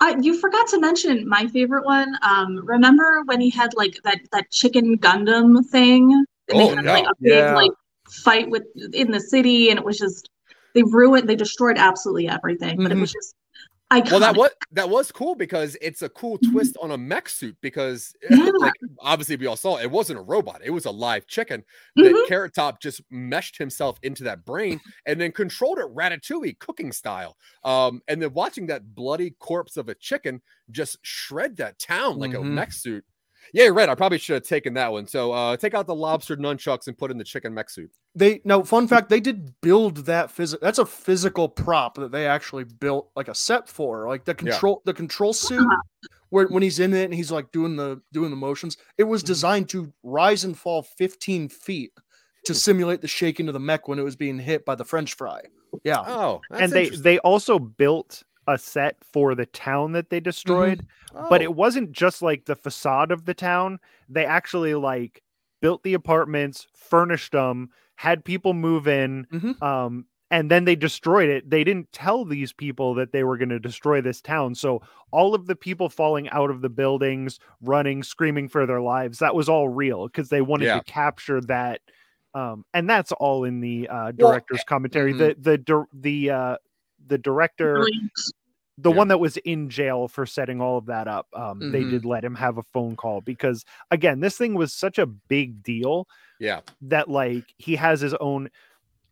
Uh, 0.00 0.14
you 0.20 0.38
forgot 0.38 0.66
to 0.68 0.80
mention 0.80 1.28
my 1.28 1.46
favorite 1.48 1.84
one. 1.84 2.16
Um, 2.22 2.64
remember 2.64 3.22
when 3.26 3.40
he 3.40 3.50
had 3.50 3.74
like 3.74 3.96
that 4.04 4.20
that 4.32 4.50
chicken 4.50 4.96
Gundam 4.98 5.64
thing? 5.66 6.12
And 6.48 6.60
Oh, 6.60 6.68
they 6.70 6.76
had 6.76 6.84
yeah. 6.84 6.92
like 6.92 7.04
a 7.06 7.14
big 7.20 7.32
Yeah. 7.32 7.54
like 7.54 7.72
fight 8.10 8.48
with 8.50 8.64
in 8.92 9.10
the 9.10 9.20
city, 9.20 9.70
and 9.70 9.78
it 9.78 9.84
was 9.84 9.98
just 9.98 10.28
they 10.74 10.82
ruined, 10.82 11.28
they 11.28 11.36
destroyed 11.36 11.76
absolutely 11.78 12.28
everything. 12.28 12.82
But 12.82 12.92
it 12.92 12.96
was 12.98 13.12
just 13.12 13.34
Iconic. 13.90 14.10
Well, 14.10 14.20
that 14.20 14.36
was 14.36 14.50
that 14.72 14.90
was 14.90 15.10
cool 15.10 15.34
because 15.34 15.74
it's 15.80 16.02
a 16.02 16.10
cool 16.10 16.36
twist 16.52 16.76
on 16.82 16.90
a 16.90 16.98
mech 16.98 17.26
suit 17.26 17.56
because 17.62 18.14
Yeah. 18.30 18.50
like 18.58 18.74
obviously 19.00 19.36
we 19.36 19.46
all 19.46 19.56
saw 19.56 19.78
it 19.78 19.90
wasn't 19.90 20.18
a 20.18 20.22
robot, 20.22 20.60
it 20.62 20.68
was 20.68 20.84
a 20.84 20.90
live 20.90 21.26
chicken 21.26 21.64
that 21.96 22.12
Mhm. 22.14 22.28
Carrot 22.28 22.52
Top 22.52 22.82
just 22.82 23.00
meshed 23.10 23.56
himself 23.56 23.98
into 24.02 24.24
that 24.24 24.44
brain 24.44 24.78
and 25.06 25.18
then 25.18 25.32
controlled 25.32 25.78
it 25.78 25.86
ratatouille 25.94 26.58
cooking 26.58 26.92
style. 26.92 27.38
Um, 27.64 28.02
and 28.08 28.20
then 28.20 28.34
watching 28.34 28.66
that 28.66 28.94
bloody 28.94 29.30
corpse 29.38 29.78
of 29.78 29.88
a 29.88 29.94
chicken 29.94 30.42
just 30.70 30.98
shred 31.00 31.56
that 31.56 31.78
town 31.78 32.18
like 32.18 32.32
Mhm. 32.32 32.40
a 32.42 32.44
mech 32.44 32.72
suit. 32.74 33.06
Yeah, 33.52 33.64
you're 33.64 33.74
right. 33.74 33.88
I 33.88 33.94
probably 33.94 34.18
should 34.18 34.34
have 34.34 34.42
taken 34.44 34.74
that 34.74 34.92
one. 34.92 35.06
So 35.06 35.32
uh 35.32 35.56
take 35.56 35.74
out 35.74 35.86
the 35.86 35.94
lobster 35.94 36.36
nunchucks 36.36 36.86
and 36.86 36.96
put 36.96 37.10
in 37.10 37.18
the 37.18 37.24
chicken 37.24 37.54
mech 37.54 37.70
suit. 37.70 37.90
They 38.14 38.40
now, 38.44 38.62
fun 38.62 38.88
fact, 38.88 39.08
they 39.08 39.20
did 39.20 39.52
build 39.60 40.06
that 40.06 40.30
physical. 40.30 40.64
That's 40.64 40.78
a 40.78 40.86
physical 40.86 41.48
prop 41.48 41.94
that 41.96 42.10
they 42.12 42.26
actually 42.26 42.64
built 42.64 43.10
like 43.16 43.28
a 43.28 43.34
set 43.34 43.68
for, 43.68 44.08
like 44.08 44.24
the 44.24 44.32
Yeah. 44.32 44.50
control, 44.52 44.82
the 44.84 44.94
control 44.94 45.32
suit. 45.32 45.66
Where 46.30 46.46
when 46.48 46.62
he's 46.62 46.78
in 46.78 46.92
it 46.92 47.04
and 47.04 47.14
he's 47.14 47.30
like 47.32 47.50
doing 47.52 47.76
the 47.76 48.02
doing 48.12 48.28
the 48.30 48.36
motions, 48.36 48.76
it 48.98 49.04
was 49.04 49.22
designed 49.22 49.70
to 49.70 49.92
rise 50.02 50.44
and 50.44 50.56
fall 50.58 50.82
15 50.82 51.48
feet 51.48 51.92
to 52.44 52.52
simulate 52.54 53.00
the 53.00 53.08
shaking 53.08 53.48
of 53.48 53.54
the 53.54 53.60
mech 53.60 53.88
when 53.88 53.98
it 53.98 54.02
was 54.02 54.14
being 54.14 54.38
hit 54.38 54.64
by 54.66 54.74
the 54.74 54.84
French 54.84 55.14
fry. 55.14 55.40
Yeah, 55.84 56.00
Oh, 56.06 56.40
that's 56.50 56.62
and 56.64 56.72
they 56.72 56.88
they 56.90 57.18
also 57.20 57.58
built 57.58 58.22
a 58.48 58.58
set 58.58 58.96
for 59.04 59.34
the 59.36 59.46
town 59.46 59.92
that 59.92 60.10
they 60.10 60.20
destroyed 60.20 60.84
but 61.30 61.40
Oh. 61.40 61.44
it 61.44 61.54
wasn't 61.54 61.92
just 61.92 62.22
like 62.22 62.44
the 62.46 62.56
facade 62.56 63.12
of 63.12 63.24
the 63.26 63.34
town 63.34 63.78
they 64.08 64.24
actually 64.26 64.74
like 64.74 65.22
built 65.62 65.82
the 65.84 65.94
apartments 65.94 66.66
furnished 66.74 67.32
them 67.32 67.70
had 67.96 68.24
people 68.24 68.54
move 68.54 68.88
in 68.88 69.26
Mhm. 69.32 69.62
um 69.62 70.06
and 70.30 70.50
then 70.50 70.64
they 70.66 70.76
destroyed 70.76 71.28
it 71.30 71.48
they 71.50 71.64
didn't 71.64 71.90
tell 71.92 72.24
these 72.24 72.52
people 72.52 72.94
that 72.94 73.12
they 73.12 73.24
were 73.24 73.36
going 73.38 73.48
to 73.48 73.58
destroy 73.58 74.00
this 74.00 74.20
town 74.20 74.54
so 74.54 74.80
all 75.10 75.34
of 75.34 75.46
the 75.46 75.56
people 75.56 75.88
falling 75.88 76.28
out 76.30 76.50
of 76.50 76.60
the 76.60 76.68
buildings 76.68 77.38
running 77.62 78.02
screaming 78.02 78.48
for 78.48 78.66
their 78.66 78.80
lives 78.82 79.18
that 79.18 79.34
was 79.34 79.48
all 79.48 79.68
real 79.68 80.06
because 80.06 80.28
they 80.28 80.42
wanted 80.42 80.66
Yeah. 80.66 80.78
to 80.78 80.84
capture 80.84 81.40
that 81.42 81.80
um 82.34 82.64
and 82.74 82.88
that's 82.90 83.10
all 83.12 83.44
in 83.44 83.60
the 83.60 83.88
uh 83.88 84.12
Well, 84.18 84.30
director's 84.32 84.64
commentary 84.64 85.14
mhm. 85.14 85.18
the 85.18 85.58
the 85.58 85.86
the 85.94 86.30
uh 86.30 86.56
the 87.06 87.18
director 87.18 87.74
Brilliant. 87.76 88.12
The 88.80 88.90
Yeah. 88.90 88.96
one 88.96 89.08
that 89.08 89.18
was 89.20 89.36
in 89.38 89.68
jail 89.70 90.08
for 90.08 90.24
setting 90.26 90.60
all 90.62 90.78
of 90.78 90.86
that 90.86 91.08
up 91.08 91.26
um 91.34 91.66
they 91.72 91.84
Mhm. 91.84 91.90
did 91.90 92.04
let 92.06 92.24
him 92.24 92.36
have 92.36 92.58
a 92.58 92.62
phone 92.62 92.96
call 92.96 93.20
because 93.20 93.64
again 93.90 94.20
this 94.20 94.38
thing 94.38 94.54
was 94.54 94.72
such 94.72 94.98
a 94.98 95.06
big 95.06 95.62
deal 95.62 96.06
yeah. 96.38 96.62
that 96.82 97.08
like 97.10 97.54
he 97.58 97.76
has 97.76 98.00
his 98.00 98.14
own 98.14 98.50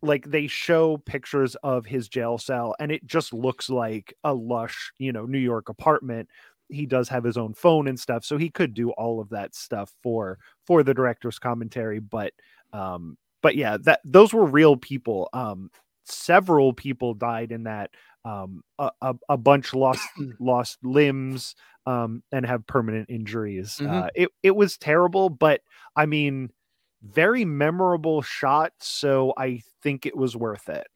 like 0.01 0.25
they 0.29 0.47
show 0.47 0.97
pictures 0.97 1.55
of 1.63 1.85
his 1.85 2.07
jail 2.07 2.37
cell 2.37 2.75
and 2.79 2.91
it 2.91 3.05
just 3.05 3.33
looks 3.33 3.69
like 3.69 4.13
a 4.23 4.33
lush 4.33 4.91
you 4.99 5.11
know 5.11 5.25
new 5.25 5.39
york 5.39 5.69
apartment 5.69 6.29
he 6.69 6.85
does 6.85 7.09
have 7.09 7.23
his 7.23 7.37
own 7.37 7.53
phone 7.53 7.87
and 7.87 7.99
stuff 7.99 8.23
so 8.25 8.37
he 8.37 8.49
could 8.49 8.73
do 8.73 8.91
all 8.91 9.19
of 9.19 9.29
that 9.29 9.55
stuff 9.55 9.93
for 10.03 10.37
for 10.65 10.83
the 10.83 10.93
director's 10.93 11.39
commentary 11.39 11.99
but 11.99 12.33
um 12.73 13.17
but 13.41 13.55
yeah 13.55 13.77
that 13.77 14.01
those 14.05 14.33
were 14.33 14.45
real 14.45 14.77
people 14.77 15.29
um 15.33 15.71
several 16.05 16.73
people 16.73 17.13
died 17.13 17.51
in 17.51 17.63
that 17.63 17.91
um 18.27 18.61
a, 18.79 18.91
a, 19.01 19.15
a 19.29 19.37
bunch 19.37 19.73
lost 19.73 20.07
lost 20.39 20.77
limbs 20.83 21.55
um 21.85 22.23
and 22.31 22.45
have 22.45 22.65
permanent 22.67 23.09
injuries 23.09 23.79
Mhm. 23.81 24.05
uh 24.05 24.09
it, 24.15 24.29
it 24.43 24.55
was 24.55 24.77
terrible 24.77 25.29
but 25.29 25.61
i 25.95 26.05
mean 26.05 26.51
very 27.03 27.45
memorable 27.45 28.21
shot 28.21 28.73
so 28.79 29.33
i 29.37 29.61
think 29.83 30.05
it 30.05 30.17
was 30.17 30.35
worth 30.35 30.69
it 30.69 30.87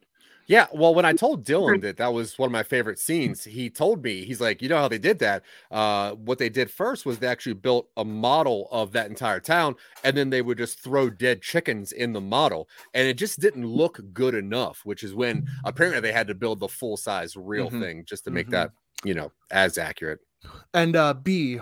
Yeah, 0.51 0.67
well, 0.73 0.93
when 0.93 1.05
I 1.05 1.13
told 1.13 1.45
Dylan 1.45 1.79
that 1.79 1.95
that 1.95 2.11
was 2.13 2.37
one 2.37 2.47
of 2.47 2.51
my 2.51 2.63
favorite 2.63 2.99
scenes, 2.99 3.45
he 3.45 3.69
told 3.69 4.03
me 4.03 4.25
he's 4.25 4.41
like, 4.41 4.61
you 4.61 4.67
know 4.67 4.75
how 4.75 4.89
they 4.89 4.97
did 4.97 5.19
that. 5.19 5.43
Uh, 5.71 6.11
what 6.15 6.39
they 6.39 6.49
did 6.49 6.69
first 6.69 7.05
was 7.05 7.19
they 7.19 7.27
actually 7.27 7.53
built 7.53 7.87
a 7.95 8.03
model 8.03 8.67
of 8.69 8.91
that 8.91 9.09
entire 9.09 9.39
town, 9.39 9.77
and 10.03 10.17
then 10.17 10.29
they 10.29 10.41
would 10.41 10.57
just 10.57 10.81
throw 10.81 11.09
dead 11.09 11.41
chickens 11.41 11.93
in 11.93 12.11
the 12.11 12.19
model, 12.19 12.67
and 12.93 13.07
it 13.07 13.13
just 13.13 13.39
didn't 13.39 13.65
look 13.65 14.01
good 14.11 14.35
enough. 14.35 14.81
Which 14.83 15.03
is 15.03 15.13
when 15.13 15.45
apparently 15.63 16.01
they 16.01 16.11
had 16.11 16.27
to 16.27 16.35
build 16.35 16.59
the 16.59 16.67
full 16.67 16.97
size 16.97 17.37
real 17.37 17.69
Mhm. 17.69 17.79
thing 17.79 18.03
just 18.05 18.25
to 18.25 18.31
make 18.31 18.49
Mhm. 18.49 18.51
that 18.51 18.71
you 19.05 19.13
know 19.13 19.31
as 19.51 19.77
accurate. 19.77 20.19
and 20.73 20.95
uh 20.95 21.13
B, 21.13 21.59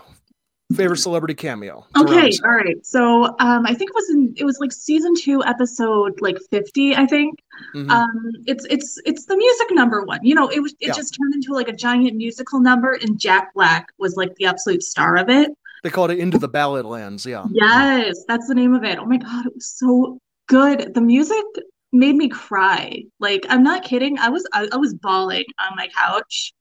favorite 0.76 0.97
celebrity 0.97 1.34
cameo. 1.34 1.86
Okay, 1.97 2.28
us 2.30 2.41
all 2.43 2.51
right. 2.51 2.86
So 2.86 3.26
um 3.39 3.65
I 3.65 3.74
think 3.74 3.89
it 3.89 3.95
was 3.95 4.09
in 4.11 4.34
it 4.38 4.43
was 4.45 4.59
like 4.59 4.72
season 4.72 5.13
two, 5.15 5.43
episode 5.43 6.22
like 6.22 6.38
50, 6.51 6.95
I 6.95 7.05
think. 7.07 7.39
Mhm. 7.76 7.89
Um 7.89 8.32
it's 8.45 8.65
it's 8.70 8.99
it's 9.05 9.26
the 9.26 9.36
music 9.36 9.67
number 9.72 10.03
one. 10.03 10.20
You 10.24 10.36
know, 10.36 10.47
it 10.47 10.59
was 10.61 10.74
it 10.80 10.88
Yeah. 10.89 10.93
just 10.93 11.17
turned 11.20 11.34
into 11.34 11.53
like 11.53 11.67
a 11.70 11.74
giant 11.74 12.15
musical 12.15 12.59
number 12.59 12.93
and 12.93 13.20
Jack 13.20 13.53
Black 13.55 13.88
was 13.97 14.15
like 14.15 14.36
the 14.36 14.45
absolute 14.45 14.84
star 14.84 15.15
of 15.17 15.30
it. 15.30 15.51
they 15.84 15.89
called 15.89 16.11
it 16.11 16.20
Into 16.20 16.38
the 16.38 16.47
Ballad 16.49 16.86
Lands. 16.86 17.26
Yeah. 17.26 17.45
Yes, 17.51 18.24
that's 18.28 18.47
the 18.47 18.55
name 18.55 18.74
of 18.76 18.84
it. 18.84 18.99
Oh 18.99 19.05
my 19.05 19.17
god, 19.17 19.45
it 19.47 19.55
was 19.55 19.67
so 19.78 20.20
good. 20.47 20.93
The 20.93 21.01
music 21.01 21.45
made 21.93 22.15
me 22.15 22.30
cry. 22.30 23.03
Like 23.20 23.43
I'm 23.49 23.63
not 23.63 23.84
kidding. 23.84 24.20
I 24.20 24.30
was 24.30 24.45
I, 24.53 24.67
I 24.72 24.78
was 24.78 24.93
bawling 24.93 25.45
on 25.59 25.76
my 25.76 25.88
couch 25.97 26.53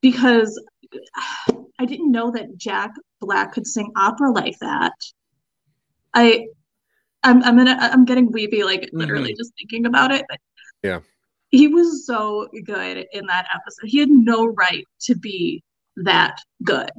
because 0.00 0.60
I 1.78 1.84
didn't 1.84 2.10
know 2.10 2.30
that 2.32 2.56
Jack 2.56 2.92
Black 3.20 3.52
could 3.52 3.66
sing 3.66 3.92
opera 3.96 4.30
like 4.32 4.58
that. 4.60 4.92
I 6.14 6.46
I'm 7.22 7.42
I'm 7.42 7.56
gonna 7.56 7.76
I'm 7.80 8.04
getting 8.04 8.30
weepy 8.32 8.62
like 8.64 8.82
mm-hmm. 8.82 8.98
literally 8.98 9.34
just 9.34 9.52
thinking 9.58 9.86
about 9.86 10.12
it. 10.12 10.24
But 10.28 10.38
Yeah. 10.82 11.00
He 11.50 11.66
was 11.66 12.04
so 12.04 12.48
good 12.64 13.06
in 13.12 13.26
that 13.26 13.46
episode. 13.54 13.88
He 13.88 13.98
had 13.98 14.10
no 14.10 14.46
right 14.46 14.84
to 15.02 15.14
be 15.14 15.62
that 15.96 16.42
good. 16.64 16.90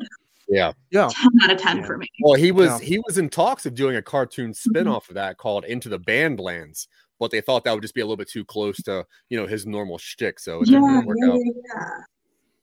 Yeah. 0.47 0.73
Yeah. 0.89 1.09
10 1.11 1.29
out 1.43 1.51
of 1.51 1.57
10 1.59 1.77
Yeah. 1.77 1.85
for 1.85 1.97
me. 1.97 2.07
Well, 2.21 2.33
he 2.33 2.51
was 2.51 2.81
Yeah. 2.81 2.87
he 2.87 2.99
was 3.05 3.17
in 3.17 3.29
talks 3.29 3.65
of 3.65 3.75
doing 3.75 3.95
a 3.95 4.01
cartoon 4.01 4.51
mm-hmm. 4.51 4.69
spin-off 4.69 5.09
of 5.09 5.15
that 5.15 5.37
called 5.37 5.65
Into 5.65 5.89
the 5.89 5.99
Bandlands, 5.99 6.87
but 7.19 7.31
they 7.31 7.41
thought 7.41 7.63
that 7.65 7.73
would 7.73 7.83
just 7.83 7.93
be 7.93 8.01
a 8.01 8.05
little 8.05 8.17
bit 8.17 8.29
too 8.29 8.45
close 8.45 8.77
to 8.83 9.05
you 9.29 9.39
know 9.39 9.45
his 9.45 9.65
normal 9.65 9.97
shtick, 9.97 10.39
so 10.39 10.61
it 10.61 10.69
Yeah, 10.69 10.79
didn't 10.79 10.93
really 10.93 11.05
work 11.05 11.17
yeah, 11.21 11.31
out. 11.31 11.39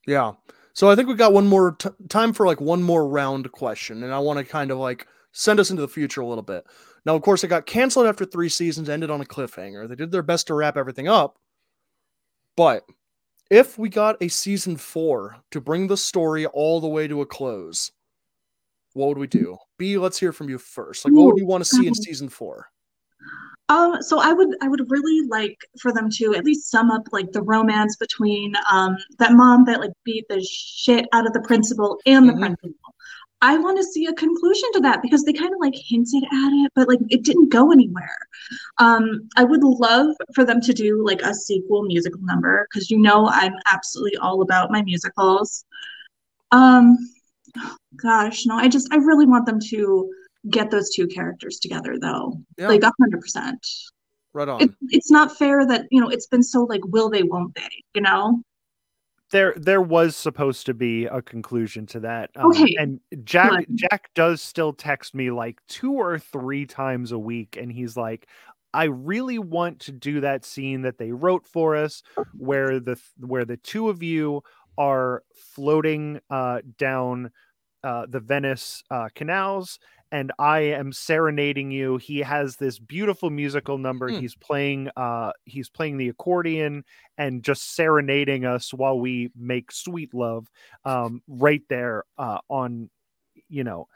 yeah, 0.07 0.33
yeah. 0.33 0.33
So 0.77 0.91
I 0.91 0.95
think 0.95 1.09
we 1.09 1.15
got 1.15 1.33
one 1.33 1.47
more 1.47 1.73
t- 1.73 1.89
time 2.11 2.35
for 2.35 2.47
like 2.47 2.61
one 2.61 2.83
more 2.83 3.09
round 3.09 3.51
question, 3.51 4.03
and 4.03 4.13
I 4.13 4.19
want 4.19 4.39
to 4.39 4.45
kind 4.45 4.71
of 4.71 4.77
like 4.77 5.07
send 5.33 5.59
us 5.59 5.71
into 5.71 5.81
the 5.81 5.89
future 5.89 6.21
a 6.21 6.27
little 6.27 6.43
bit. 6.43 6.67
Now, 7.07 7.17
of 7.17 7.23
course, 7.23 7.43
it 7.43 7.49
got 7.49 7.65
canceled 7.65 8.07
after 8.07 8.27
three 8.27 8.51
seasons, 8.51 8.91
ended 8.91 9.11
on 9.11 9.23
a 9.23 9.25
cliffhanger. 9.25 9.89
They 9.89 9.95
did 9.95 10.11
their 10.11 10.23
best 10.23 10.49
to 10.49 10.55
wrap 10.55 10.77
everything 10.77 11.09
up, 11.09 11.39
but 12.59 12.85
if 13.51 13.79
we 13.79 13.89
got 13.89 14.23
a 14.23 14.29
season 14.29 14.77
four 14.77 15.39
to 15.51 15.63
bring 15.63 15.87
the 15.87 15.97
story 15.97 16.45
all 16.45 16.83
the 16.83 16.89
way 16.89 17.09
to 17.09 17.23
a 17.23 17.27
close, 17.27 17.91
what 18.93 19.09
would 19.09 19.19
we 19.19 19.29
do? 19.29 19.57
B, 19.79 19.97
let's 19.97 20.21
hear 20.21 20.33
from 20.33 20.51
you 20.51 20.59
first. 20.59 21.07
Like, 21.07 21.15
what 21.15 21.25
would 21.25 21.39
you 21.39 21.47
want 21.47 21.65
to 21.65 21.71
see 21.71 21.87
in 21.87 21.93
um, 21.93 21.95
season 21.95 22.29
four? 22.29 22.69
Um, 23.69 24.01
so 24.01 24.21
I 24.21 24.33
would 24.33 24.55
I 24.63 24.69
would 24.69 24.89
really 24.91 25.27
like 25.29 25.59
for 25.81 25.93
them 25.93 26.09
to 26.11 26.35
at 26.35 26.45
least 26.45 26.71
sum 26.71 26.91
up 26.91 27.09
like 27.13 27.33
the 27.33 27.43
romance 27.43 27.97
between 27.97 28.55
um 28.71 28.97
that 29.19 29.33
mom 29.33 29.65
that 29.65 29.81
like 29.81 29.91
beat 30.05 30.25
the 30.29 30.41
shit 30.41 31.07
out 31.13 31.27
of 31.27 31.33
the 31.33 31.41
principal 31.41 31.99
and 32.07 32.29
the 32.29 32.33
Mhm. 32.33 32.39
principal. 32.59 32.95
I 33.43 33.59
want 33.59 33.77
to 33.77 33.85
see 33.85 34.07
a 34.07 34.15
conclusion 34.15 34.71
to 34.75 34.81
that 34.81 35.03
because 35.03 35.25
they 35.25 35.33
kind 35.33 35.53
of 35.53 35.61
like 35.61 35.75
hinted 35.75 36.25
at 36.25 36.53
it, 36.65 36.73
but 36.75 36.89
like 36.89 37.01
it 37.11 37.23
didn't 37.23 37.51
go 37.51 37.71
anywhere. 37.71 38.17
Um, 38.79 39.29
I 39.37 39.45
would 39.45 39.63
love 39.63 40.15
for 40.35 40.45
them 40.45 40.61
to 40.63 40.73
do 40.73 41.05
like 41.05 41.21
a 41.23 41.35
sequel 41.35 41.83
musical 41.83 42.21
number 42.23 42.67
because 42.71 42.91
you 42.91 42.99
know 42.99 43.29
I'm 43.29 43.53
absolutely 43.67 44.17
all 44.19 44.43
about 44.43 44.71
my 44.71 44.83
musicals. 44.83 45.65
Um, 46.53 46.97
gosh, 47.97 48.47
no, 48.47 48.57
I 48.57 48.69
just 48.69 48.89
I 48.93 48.97
really 48.97 49.27
want 49.27 49.45
them 49.45 49.59
to 49.71 50.11
get 50.51 50.71
those 50.71 50.91
two 50.95 51.07
characters 51.07 51.59
together 51.59 51.97
though, 52.01 52.35
Yeah. 52.59 52.69
like 52.69 52.83
a 52.83 52.93
hundred 53.01 53.21
percent. 53.21 53.59
Right 54.33 54.49
on. 54.49 54.61
It, 54.63 54.71
it's 54.89 55.11
not 55.11 55.37
fair 55.37 55.67
that 55.67 55.87
you 55.91 56.01
know 56.01 56.09
it's 56.09 56.27
been 56.27 56.43
so 56.43 56.63
like 56.65 56.83
will 56.87 57.09
they 57.09 57.23
won't 57.23 57.55
they 57.55 57.69
you 57.95 58.03
know 58.03 58.43
there 59.33 59.55
there 59.57 59.81
was 59.81 60.15
supposed 60.15 60.67
to 60.67 60.75
be 60.75 61.07
a 61.07 61.21
conclusion 61.23 61.87
to 61.87 62.01
that 62.01 62.31
um, 62.37 62.51
Okay, 62.53 62.77
and 62.79 63.01
jack 63.25 63.51
good. 63.51 63.67
jack 63.91 64.11
does 64.15 64.41
still 64.43 64.73
text 64.73 65.15
me 65.15 65.31
like 65.31 65.59
two 65.69 65.95
or 65.95 66.19
three 66.19 66.65
times 66.67 67.13
a 67.13 67.19
week 67.19 67.57
and 67.61 67.73
he's 67.73 67.97
like 67.97 68.29
i 68.73 68.85
really 68.85 69.39
want 69.39 69.81
to 69.81 69.91
do 69.91 70.21
that 70.21 70.45
scene 70.45 70.83
that 70.83 70.99
they 70.99 71.11
wrote 71.11 71.45
for 71.47 71.75
us 71.75 72.03
where 72.37 72.79
the 72.79 73.01
where 73.19 73.45
the 73.45 73.57
two 73.57 73.89
of 73.89 74.03
you 74.03 74.43
are 74.79 75.25
floating 75.55 76.21
uh 76.31 76.61
down 76.79 77.31
uh 77.87 78.07
the 78.09 78.21
venice 78.21 78.83
uh 78.91 79.09
canals 79.15 79.79
and 80.13 80.33
I 80.39 80.61
am 80.61 80.93
serenading 80.93 81.73
you. 81.73 81.97
He 81.99 82.21
has 82.21 82.57
this 82.57 82.79
beautiful 82.79 83.31
musical 83.31 83.79
number. 83.79 84.11
Hmm. 84.11 84.21
He's 84.21 84.37
playing 84.37 84.91
uh 84.97 85.33
he's 85.47 85.71
playing 85.71 85.99
the 85.99 86.09
accordion 86.09 86.85
and 87.19 87.43
just 87.45 87.75
serenading 87.77 88.45
us 88.47 88.73
while 88.75 89.01
we 89.01 89.31
make 89.37 89.73
sweet 89.73 90.15
love 90.15 90.49
um 90.85 91.23
right 91.29 91.63
there 91.69 92.05
uh 92.19 92.39
on 92.51 92.91
you 93.49 93.65
know 93.65 93.89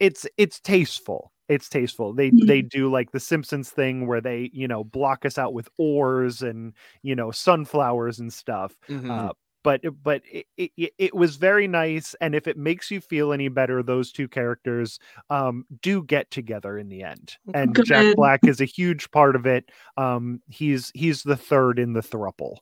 it's 0.00 0.26
it's 0.38 0.60
tasteful 0.60 1.32
it's 1.48 1.68
tasteful 1.68 2.14
they 2.14 2.32
Mhm. 2.32 2.46
they 2.46 2.62
do 2.62 2.90
like 2.90 3.12
the 3.12 3.20
simpsons 3.20 3.70
thing 3.70 4.06
where 4.06 4.20
they 4.20 4.50
you 4.52 4.68
know 4.68 4.84
block 4.84 5.24
us 5.26 5.38
out 5.38 5.54
with 5.54 5.68
oars 5.78 6.42
and 6.42 6.74
you 7.02 7.14
know 7.16 7.30
sunflowers 7.30 8.18
and 8.18 8.32
stuff 8.32 8.74
Mhm. 8.88 9.08
uh 9.08 9.32
but 9.64 9.80
but 10.04 10.22
it, 10.30 10.46
it, 10.56 10.92
it 10.96 11.14
was 11.14 11.34
very 11.34 11.66
nice 11.66 12.14
and 12.20 12.36
if 12.36 12.46
it 12.46 12.56
makes 12.56 12.92
you 12.92 13.00
feel 13.00 13.32
any 13.32 13.48
better 13.48 13.82
those 13.82 14.12
two 14.12 14.28
characters 14.28 15.00
um 15.30 15.64
do 15.82 16.04
get 16.04 16.30
together 16.30 16.78
in 16.78 16.88
the 16.88 17.02
end 17.02 17.36
and 17.52 17.74
jack 17.84 18.02
Good. 18.02 18.16
black 18.16 18.40
is 18.46 18.60
a 18.60 18.66
huge 18.66 19.10
part 19.10 19.34
of 19.34 19.46
it 19.46 19.70
um 19.96 20.40
he's 20.48 20.92
he's 20.94 21.24
the 21.24 21.36
third 21.36 21.80
in 21.80 21.94
the 21.94 22.02
thruple 22.02 22.58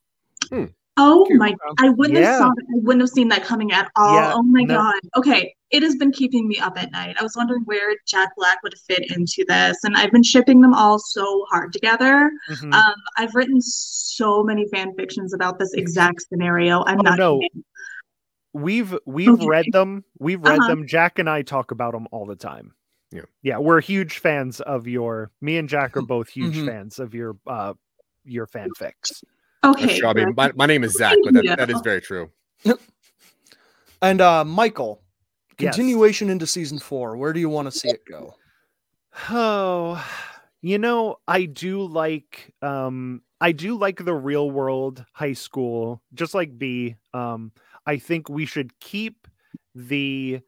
Oh 0.99 1.24
Cute. 1.26 1.38
my! 1.38 1.55
I 1.78 1.88
wouldn't 1.88 2.18
Yeah. 2.18 2.32
have 2.32 2.38
saw 2.38 2.49
that. 2.55 2.64
I 2.68 2.78
wouldn't 2.82 3.01
have 3.01 3.09
seen 3.09 3.28
that 3.28 3.45
coming 3.45 3.72
at 3.72 3.90
all. 3.97 4.14
Yeah, 4.14 4.32
oh 4.34 4.43
my 4.43 4.62
no. 4.62 4.74
god. 4.76 4.95
Okay, 5.16 5.55
it 5.70 5.82
has 5.82 5.97
been 5.97 6.12
keeping 6.12 6.47
me 6.47 6.59
up 6.59 6.76
at 6.76 6.93
night. 6.93 7.16
I 7.18 7.22
was 7.22 7.34
wondering 7.34 7.62
where 7.64 7.97
Jack 8.07 8.28
Black 8.36 8.62
would 8.62 8.74
fit 8.86 9.11
into 9.11 9.43
this, 9.49 9.84
and 9.84 9.97
I've 9.97 10.11
been 10.12 10.22
shipping 10.22 10.61
them 10.61 10.74
all 10.74 10.99
so 10.99 11.47
hard 11.51 11.72
together. 11.72 12.30
Mhm. 12.51 12.74
Um, 12.74 12.95
I've 13.16 13.34
written 13.34 13.61
so 13.62 14.43
many 14.43 14.68
fan 14.68 14.95
fictions 14.95 15.32
about 15.32 15.59
this 15.59 15.72
exact 15.72 16.22
scenario. 16.28 16.84
I'm 16.84 16.99
Oh, 17.01 17.03
not 17.03 17.18
no. 17.18 17.40
kidding. 17.40 17.64
we've 18.55 18.95
we've 19.07 19.30
Okay. 19.30 19.47
read 19.47 19.64
them 19.72 20.05
we've 20.18 20.43
read 20.43 20.59
Uh-huh. 20.59 20.68
them 20.68 20.86
jack 20.86 21.18
and 21.18 21.26
i 21.30 21.40
talk 21.40 21.70
about 21.70 21.93
them 21.95 22.07
all 22.12 22.26
the 22.26 22.36
time 22.36 22.74
Yeah. 23.11 23.22
yeah 23.40 23.57
we're 23.57 23.80
huge 23.80 24.18
fans 24.18 24.61
of 24.61 24.86
your 24.86 25.30
me 25.40 25.57
and 25.57 25.70
jack 25.70 25.97
are 25.97 26.03
both 26.03 26.28
huge 26.28 26.57
Mhm. 26.59 26.66
fans 26.66 26.99
of 26.99 27.14
your 27.14 27.38
uh 27.47 27.72
your 28.26 28.47
fanfics 28.47 29.24
Okay. 29.65 29.87
That's 29.87 29.99
true. 29.99 30.09
I 30.09 30.15
mean, 30.15 30.27
good. 30.27 30.37
my, 30.37 30.53
my 30.55 30.67
name 30.67 30.85
is 30.85 30.93
Zach, 30.95 31.17
but 31.25 31.35
that, 31.35 31.57
that 31.57 31.71
is 31.71 31.81
very 31.83 32.01
true. 32.01 32.31
And 34.03 34.21
uh 34.21 34.45
Michael, 34.45 35.01
Yes. 35.59 35.77
continuation 35.77 36.29
into 36.29 36.47
season 36.47 36.81
four. 36.81 37.17
Where 37.17 37.33
do 37.33 37.39
you 37.39 37.49
want 37.49 37.67
to 37.67 37.73
see 37.73 37.89
it 37.89 38.05
go? 38.05 38.35
Oh, 39.31 40.05
you 40.63 40.79
know, 40.79 41.17
I 41.29 41.45
do 41.45 41.85
like 41.85 42.53
um 42.63 43.23
I 43.41 43.53
do 43.53 43.77
like 43.77 44.05
the 44.05 44.15
real 44.15 44.51
world 44.51 45.05
high 45.13 45.35
school, 45.35 46.03
just 46.15 46.35
like 46.35 46.59
B. 46.59 46.97
Um 47.15 47.53
I 47.87 47.99
think 47.99 48.29
we 48.29 48.47
should 48.47 48.79
keep 48.81 49.29
the 49.75 50.41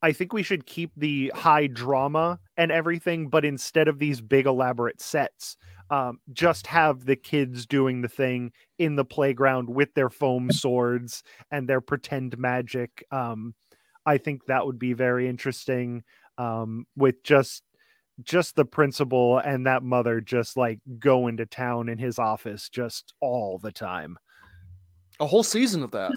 I 0.00 0.12
think 0.12 0.32
we 0.32 0.44
should 0.44 0.64
keep 0.64 0.92
the 0.96 1.32
high 1.34 1.66
drama 1.66 2.38
and 2.56 2.70
everything, 2.70 3.28
but 3.28 3.44
instead 3.44 3.88
of 3.88 3.98
these 3.98 4.20
big 4.20 4.46
elaborate 4.46 5.00
sets, 5.00 5.56
um, 5.90 6.18
just 6.32 6.66
have 6.66 7.04
the 7.04 7.16
kids 7.16 7.66
doing 7.66 8.02
the 8.02 8.08
thing 8.08 8.52
in 8.78 8.96
the 8.96 9.04
playground 9.04 9.68
with 9.68 9.92
their 9.94 10.10
foam 10.10 10.50
swords 10.52 11.22
and 11.50 11.68
their 11.68 11.80
pretend 11.80 12.36
magic. 12.38 13.04
Um, 13.10 13.54
I 14.04 14.18
think 14.18 14.46
that 14.46 14.66
would 14.66 14.78
be 14.78 14.92
very 14.92 15.28
interesting. 15.28 16.04
Um, 16.36 16.86
with 16.96 17.22
just 17.24 17.62
just 18.22 18.54
the 18.56 18.64
principal 18.64 19.38
and 19.38 19.66
that 19.66 19.82
mother 19.82 20.20
just 20.20 20.56
like 20.56 20.80
going 20.98 21.36
to 21.38 21.46
town 21.46 21.88
in 21.88 21.98
his 21.98 22.18
office 22.18 22.68
just 22.68 23.14
all 23.20 23.58
the 23.58 23.70
time. 23.72 24.18
A 25.20 25.26
whole 25.26 25.42
season 25.42 25.82
of 25.82 25.90
that. 25.92 26.12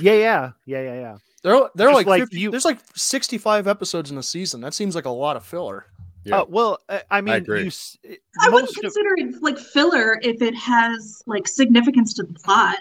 Yeah, 0.00 0.12
yeah, 0.12 0.50
yeah, 0.66 0.82
yeah, 0.82 0.94
yeah. 0.94 1.16
They're 1.42 1.68
they're 1.74 1.88
Just 1.88 1.96
like, 1.96 2.06
like 2.06 2.22
50 2.22 2.38
you- 2.40 2.50
there's 2.50 2.64
like 2.64 2.78
65 2.94 3.66
episodes 3.66 4.10
in 4.10 4.18
a 4.18 4.22
season. 4.22 4.60
That 4.60 4.72
seems 4.74 4.94
like 4.94 5.04
a 5.06 5.10
lot 5.10 5.36
of 5.36 5.44
filler. 5.44 5.86
Yeah. 6.24 6.40
Uh, 6.40 6.44
well, 6.48 6.78
I, 6.88 7.02
I 7.10 7.20
mean, 7.22 7.34
agree. 7.34 7.62
you 7.62 7.66
s- 7.68 7.96
I 8.04 8.48
wouldn't 8.50 8.62
most 8.64 8.76
of, 8.76 8.82
consider 8.82 9.14
it 9.16 9.42
like 9.42 9.58
filler 9.58 10.18
if 10.22 10.42
it 10.42 10.54
has 10.54 11.22
like 11.26 11.48
significance 11.48 12.12
to 12.14 12.24
the 12.24 12.34
plot. 12.34 12.76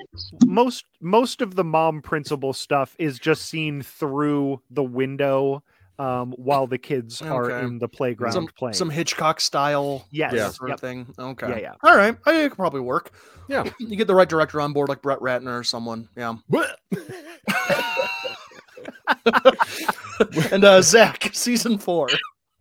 most 0.46 0.86
most 1.00 1.42
of 1.42 1.56
the 1.56 1.64
mom 1.64 2.02
principal 2.02 2.52
stuff 2.52 2.96
is 3.00 3.18
just 3.18 3.44
seen 3.46 3.82
through 3.82 4.62
the 4.72 4.84
window 4.84 5.64
um, 6.00 6.32
while 6.38 6.68
the 6.68 6.78
kids 6.78 7.22
are 7.22 7.50
in 7.60 7.78
the 7.80 7.88
playground 7.88 8.32
Some 8.34 8.48
playing. 8.58 8.74
some 8.74 8.90
Hitchcock 8.90 9.40
style 9.42 10.06
yes, 10.12 10.34
Yeah. 10.34 10.50
sort 10.50 10.70
yep. 10.70 10.76
of 10.76 10.82
thing. 10.82 11.08
Okay. 11.18 11.50
yeah, 11.50 11.58
yeah. 11.60 11.74
All 11.84 11.96
right. 11.96 12.18
I 12.26 12.32
think 12.32 12.46
it 12.46 12.50
could 12.50 12.58
probably 12.58 12.82
work. 12.82 13.12
Yeah. 13.48 13.64
You 13.80 13.96
get 13.96 14.08
the 14.08 14.16
right 14.16 14.28
director 14.30 14.60
on 14.62 14.74
board 14.74 14.90
like 14.90 15.02
Brett 15.02 15.20
Ratner 15.20 15.60
or 15.60 15.64
someone. 15.64 16.08
Yeah. 16.18 16.36
and 20.52 20.64
uh 20.64 20.82
Zach, 20.82 21.30
season 21.34 21.78
four. 21.78 22.08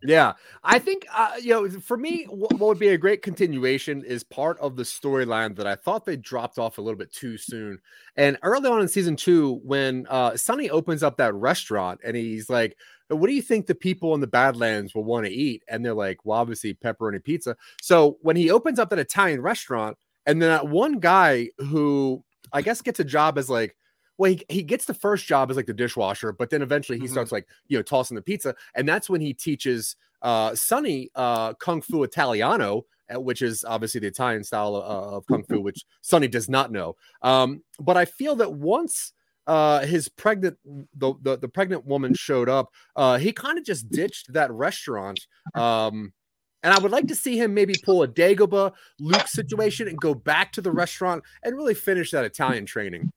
Yeah, 0.01 0.33
I 0.63 0.79
think 0.79 1.05
uh, 1.13 1.31
you 1.41 1.49
know, 1.53 1.69
for 1.69 1.97
me, 1.97 2.23
what, 2.29 2.57
would 2.57 2.79
be 2.79 2.89
a 2.89 2.97
great 2.97 3.21
continuation 3.21 4.01
is 4.05 4.23
part 4.23 4.57
of 4.59 4.77
the 4.77 4.83
storyline 4.83 5.57
that 5.57 5.67
I 5.67 5.75
thought 5.75 6.05
they 6.05 6.15
dropped 6.15 6.57
off 6.57 6.77
a 6.77 6.81
little 6.81 6.97
bit 6.97 7.11
too 7.11 7.37
soon. 7.37 7.79
And 8.15 8.37
early 8.41 8.69
on 8.69 8.79
in 8.79 8.87
season 8.87 9.17
two, 9.17 9.59
when 9.65 10.07
uh, 10.09 10.37
Sonny 10.37 10.69
opens 10.69 11.03
up 11.03 11.17
that 11.17 11.33
restaurant 11.35 11.99
and 12.05 12.15
he's 12.15 12.49
like, 12.49 12.77
"What 13.09 13.27
do 13.27 13.33
you 13.33 13.41
think 13.41 13.67
the 13.67 13.75
people 13.75 14.13
in 14.15 14.21
the 14.21 14.27
Badlands 14.27 14.95
will 14.95 15.03
want 15.03 15.25
to 15.25 15.31
eat?" 15.33 15.63
And 15.67 15.83
they're 15.83 15.93
like, 15.93 16.19
"Well, 16.23 16.39
obviously 16.39 16.73
pepperoni 16.75 17.21
pizza." 17.21 17.57
So 17.81 18.17
when 18.21 18.37
he 18.37 18.51
opens 18.51 18.79
up 18.79 18.89
that 18.91 18.99
Italian 18.99 19.41
restaurant, 19.41 19.97
and 20.25 20.41
then 20.41 20.49
that 20.49 20.67
one 20.69 20.99
guy 20.99 21.49
who 21.57 22.23
I 22.53 22.61
guess 22.61 22.81
gets 22.81 23.01
a 23.01 23.03
job 23.03 23.37
as 23.37 23.49
like 23.49 23.75
well, 24.19 24.31
he, 24.31 24.43
he 24.49 24.61
gets 24.63 24.85
the 24.85 24.93
first 24.93 25.25
job 25.25 25.49
as 25.49 25.57
like 25.57 25.65
the 25.65 25.73
dishwasher, 25.73 26.31
but 26.33 26.51
then 26.51 26.61
eventually 26.61 26.99
he 26.99 27.07
Mhm. 27.07 27.11
starts 27.11 27.31
like, 27.31 27.47
you 27.69 27.77
know, 27.77 27.81
tossing 27.83 28.15
the 28.15 28.21
pizza. 28.21 28.53
And 28.75 28.87
that's 28.87 29.09
when 29.09 29.21
he 29.21 29.33
teaches 29.33 29.95
uh 30.21 30.53
Sonny 30.55 31.09
uh 31.15 31.53
Kung 31.55 31.81
Fu 31.81 32.03
Italiano, 32.03 32.85
uh, 33.13 33.19
which 33.19 33.41
is 33.41 33.63
obviously 33.63 34.01
the 34.01 34.07
Italian 34.07 34.43
style 34.43 34.75
of, 34.75 34.83
of 35.13 35.25
Kung 35.27 35.43
Fu, 35.43 35.61
which 35.67 35.85
Sonny 36.01 36.27
does 36.27 36.49
not 36.49 36.71
know. 36.71 36.95
Um, 37.23 37.63
but 37.79 37.97
I 37.97 38.05
feel 38.05 38.35
that 38.37 38.53
once 38.53 39.13
uh 39.47 39.85
his 39.85 40.09
pregnant 40.09 40.57
the, 40.93 41.13
the 41.21 41.37
the 41.37 41.47
pregnant 41.47 41.85
woman 41.85 42.13
showed 42.13 42.49
up, 42.49 42.67
uh 42.97 43.17
he 43.17 43.31
kind 43.31 43.57
of 43.57 43.63
just 43.65 43.89
ditched 43.89 44.33
that 44.33 44.51
restaurant. 44.51 45.25
Um 45.55 46.13
and 46.61 46.73
I 46.73 46.79
would 46.79 46.91
like 46.91 47.07
to 47.07 47.15
see 47.15 47.37
him 47.37 47.53
maybe 47.53 47.77
pull 47.77 48.03
a 48.03 48.07
Dagobah 48.07 48.73
Luke 48.99 49.27
situation 49.29 49.87
and 49.87 49.97
go 49.97 50.13
back 50.13 50.51
to 50.53 50.61
the 50.61 50.73
restaurant 50.73 51.23
and 51.43 51.55
really 51.55 51.73
finish 51.73 52.11
that 52.11 52.25
Italian 52.25 52.65
training. 52.65 53.09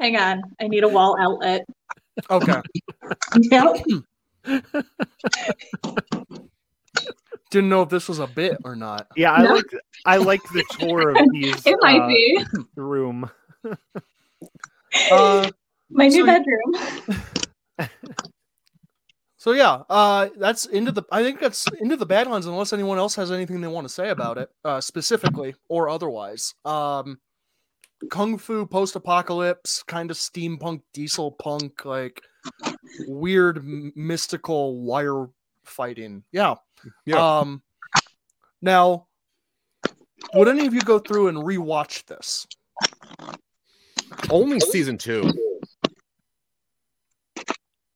Hang 0.00 0.16
on, 0.16 0.42
I 0.60 0.66
need 0.68 0.82
a 0.84 0.88
wall 0.88 1.16
outlet. 1.20 1.64
Okay. 2.30 2.60
Yep. 3.50 3.76
Didn't 7.50 7.68
know 7.68 7.82
if 7.82 7.88
this 7.88 8.08
was 8.08 8.18
a 8.20 8.26
bit 8.28 8.58
or 8.64 8.76
not. 8.76 9.08
Yeah, 9.16 9.32
I 9.32 9.42
No. 9.42 9.54
like 9.54 9.64
I 10.06 10.16
like 10.18 10.40
the 10.54 10.64
tour 10.78 11.10
of 11.10 11.28
these 11.32 11.66
It 11.66 11.76
might 11.80 12.00
uh, 12.00 12.08
be 12.08 12.44
room. 12.76 13.30
Uh 15.12 15.48
my 15.90 16.08
new 16.08 16.22
so- 16.22 16.26
bedroom. 16.26 16.74
so 19.36 19.52
yeah, 19.52 19.82
uh 19.88 20.28
that's 20.36 20.66
into 20.66 20.90
the 20.90 21.02
I 21.12 21.22
think 21.22 21.38
that's 21.38 21.66
into 21.80 21.94
the 21.96 22.06
Badlands 22.06 22.46
unless 22.46 22.72
anyone 22.72 22.98
else 22.98 23.14
has 23.14 23.30
anything 23.30 23.60
they 23.60 23.68
want 23.68 23.84
to 23.86 23.92
say 23.92 24.08
about 24.10 24.36
it, 24.38 24.50
uh 24.64 24.80
specifically 24.80 25.54
or 25.68 25.88
otherwise. 25.88 26.54
Um 26.64 27.20
Kung 28.08 28.38
Fu 28.38 28.64
post-apocalypse, 28.66 29.82
kind 29.82 30.10
of 30.10 30.16
steampunk 30.16 30.82
diesel 30.94 31.32
punk, 31.32 31.84
like 31.84 32.22
weird 33.06 33.58
m- 33.58 33.92
mystical 33.94 34.80
wire 34.80 35.26
fighting. 35.64 36.24
Yeah. 36.32 36.54
Yeah. 37.04 37.40
Um 37.40 37.62
now 38.62 39.06
would 40.34 40.48
any 40.48 40.66
of 40.66 40.74
you 40.74 40.80
go 40.80 40.98
through 40.98 41.28
and 41.28 41.38
rewatch 41.38 42.04
this? 42.06 42.46
Only 44.30 44.60
season 44.60 44.96
two. 44.98 45.22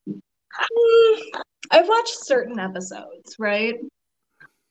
Mm, 0.09 0.21
I've 1.71 1.89
watched 1.89 2.25
certain 2.25 2.59
episodes, 2.61 3.37
right? 3.39 3.75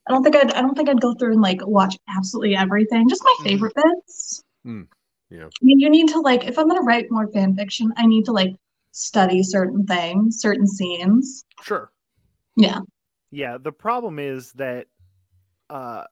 I 0.07 0.11
don't 0.11 0.23
think 0.23 0.35
I'd 0.35 0.51
I 0.53 0.61
don't 0.61 0.75
think 0.75 0.89
I'd 0.89 1.01
go 1.01 1.13
through 1.15 1.33
and 1.33 1.41
like 1.41 1.65
watch 1.65 1.95
absolutely 2.15 2.55
everything. 2.55 3.09
Just 3.09 3.23
my 3.23 3.35
Mhm. 3.39 3.43
favorite 3.45 3.73
bits. 3.75 4.43
Mm, 4.65 4.87
yeah. 5.29 5.45
I 5.45 5.63
mean, 5.63 5.79
you 5.79 5.89
need 5.89 6.07
to 6.09 6.19
like 6.19 6.45
if 6.45 6.57
I'm 6.59 6.67
gonna 6.67 6.81
write 6.81 7.11
more 7.11 7.27
fan 7.27 7.55
fiction, 7.55 7.91
I 7.97 8.05
need 8.05 8.25
to 8.25 8.31
like 8.31 8.55
study 8.91 9.43
certain 9.43 9.85
things, 9.85 10.39
certain 10.39 10.67
scenes. 10.67 11.45
Sure. 11.63 11.91
Yeah. 12.57 12.79
Yeah, 13.31 13.57
the 13.59 13.71
problem 13.71 14.19
is 14.19 14.51
that 14.53 14.87
uh 15.69 16.03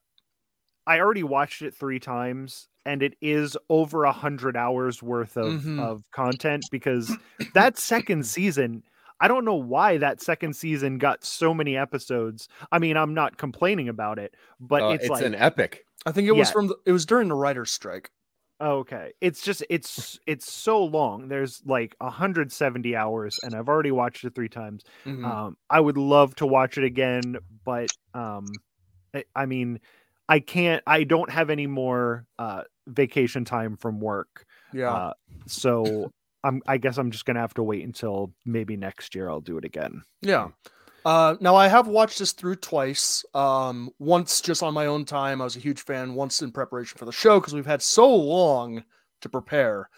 I 0.87 0.99
already 0.99 1.23
watched 1.23 1.61
it 1.61 1.75
three 1.75 1.99
times 1.99 2.67
and 2.85 3.03
it 3.03 3.15
is 3.21 3.55
over 3.69 4.05
a 4.05 4.11
hundred 4.11 4.57
hours 4.57 5.03
worth 5.03 5.37
of, 5.37 5.61
Mhm. 5.61 5.79
of 5.79 6.03
content 6.11 6.63
because 6.71 7.15
that 7.53 7.77
second 7.77 8.25
season 8.25 8.83
I 9.23 9.27
don't 9.27 9.45
know 9.45 9.53
why 9.53 9.97
that 9.97 10.19
second 10.19 10.55
season 10.55 10.97
got 10.97 11.23
so 11.23 11.53
many 11.53 11.77
episodes. 11.77 12.47
I 12.71 12.79
mean, 12.79 12.97
I'm 12.97 13.13
not 13.13 13.37
complaining 13.37 13.87
about 13.87 14.17
it, 14.17 14.35
but 14.59 14.81
Uh, 14.81 14.89
it's, 14.93 15.03
it's 15.03 15.11
like 15.11 15.23
an 15.23 15.35
epic. 15.35 15.85
I 16.07 16.11
think 16.11 16.27
it 16.27 16.35
was 16.35 16.49
from 16.49 16.69
the, 16.69 16.75
it 16.87 16.91
was 16.91 17.05
during 17.05 17.27
the 17.27 17.35
writer's 17.35 17.69
strike. 17.69 18.09
Okay. 18.61 19.13
It's 19.21 19.41
just 19.41 19.63
it's 19.69 20.19
it's 20.27 20.51
so 20.51 20.83
long. 20.83 21.27
There's 21.27 21.61
like 21.65 21.95
170 21.99 22.95
hours, 22.95 23.39
and 23.43 23.55
I've 23.55 23.67
already 23.67 23.91
watched 23.91 24.23
it 24.23 24.35
three 24.35 24.49
times. 24.49 24.83
Mhm. 25.05 25.25
Um, 25.25 25.57
I 25.69 25.79
would 25.79 25.97
love 25.97 26.35
to 26.35 26.45
watch 26.45 26.77
it 26.77 26.83
again, 26.83 27.37
but 27.65 27.89
um, 28.13 28.47
I, 29.13 29.23
I 29.35 29.45
mean, 29.45 29.79
I 30.29 30.39
can't. 30.39 30.83
I 30.87 31.03
don't 31.03 31.29
have 31.29 31.49
any 31.49 31.67
more 31.67 32.25
uh, 32.39 32.63
vacation 32.87 33.45
time 33.45 33.77
from 33.77 33.99
work, 33.99 34.45
yeah. 34.73 34.93
uh, 34.93 35.13
so 35.47 36.11
I'm. 36.43 36.61
I 36.67 36.77
guess 36.77 36.97
I'm 36.97 37.11
just 37.11 37.25
gonna 37.25 37.41
have 37.41 37.53
to 37.55 37.63
wait 37.63 37.83
until 37.83 38.33
maybe 38.45 38.77
next 38.77 39.15
year. 39.15 39.29
I'll 39.29 39.41
do 39.41 39.57
it 39.57 39.65
again. 39.65 40.03
Yeah. 40.21 40.49
Uh, 41.03 41.35
now 41.39 41.55
I 41.55 41.67
have 41.67 41.87
watched 41.87 42.19
this 42.19 42.31
through 42.31 42.57
twice. 42.57 43.25
Um, 43.33 43.89
once 43.99 44.41
just 44.41 44.61
on 44.61 44.73
my 44.73 44.85
own 44.85 45.05
time. 45.05 45.41
I 45.41 45.45
was 45.45 45.55
a 45.55 45.59
huge 45.59 45.81
fan. 45.81 46.13
Once 46.13 46.41
in 46.41 46.51
preparation 46.51 46.97
for 46.97 47.05
the 47.05 47.11
show 47.11 47.39
because 47.39 47.53
we've 47.53 47.65
had 47.65 47.81
so 47.81 48.13
long 48.13 48.83
to 49.21 49.29
prepare. 49.29 49.89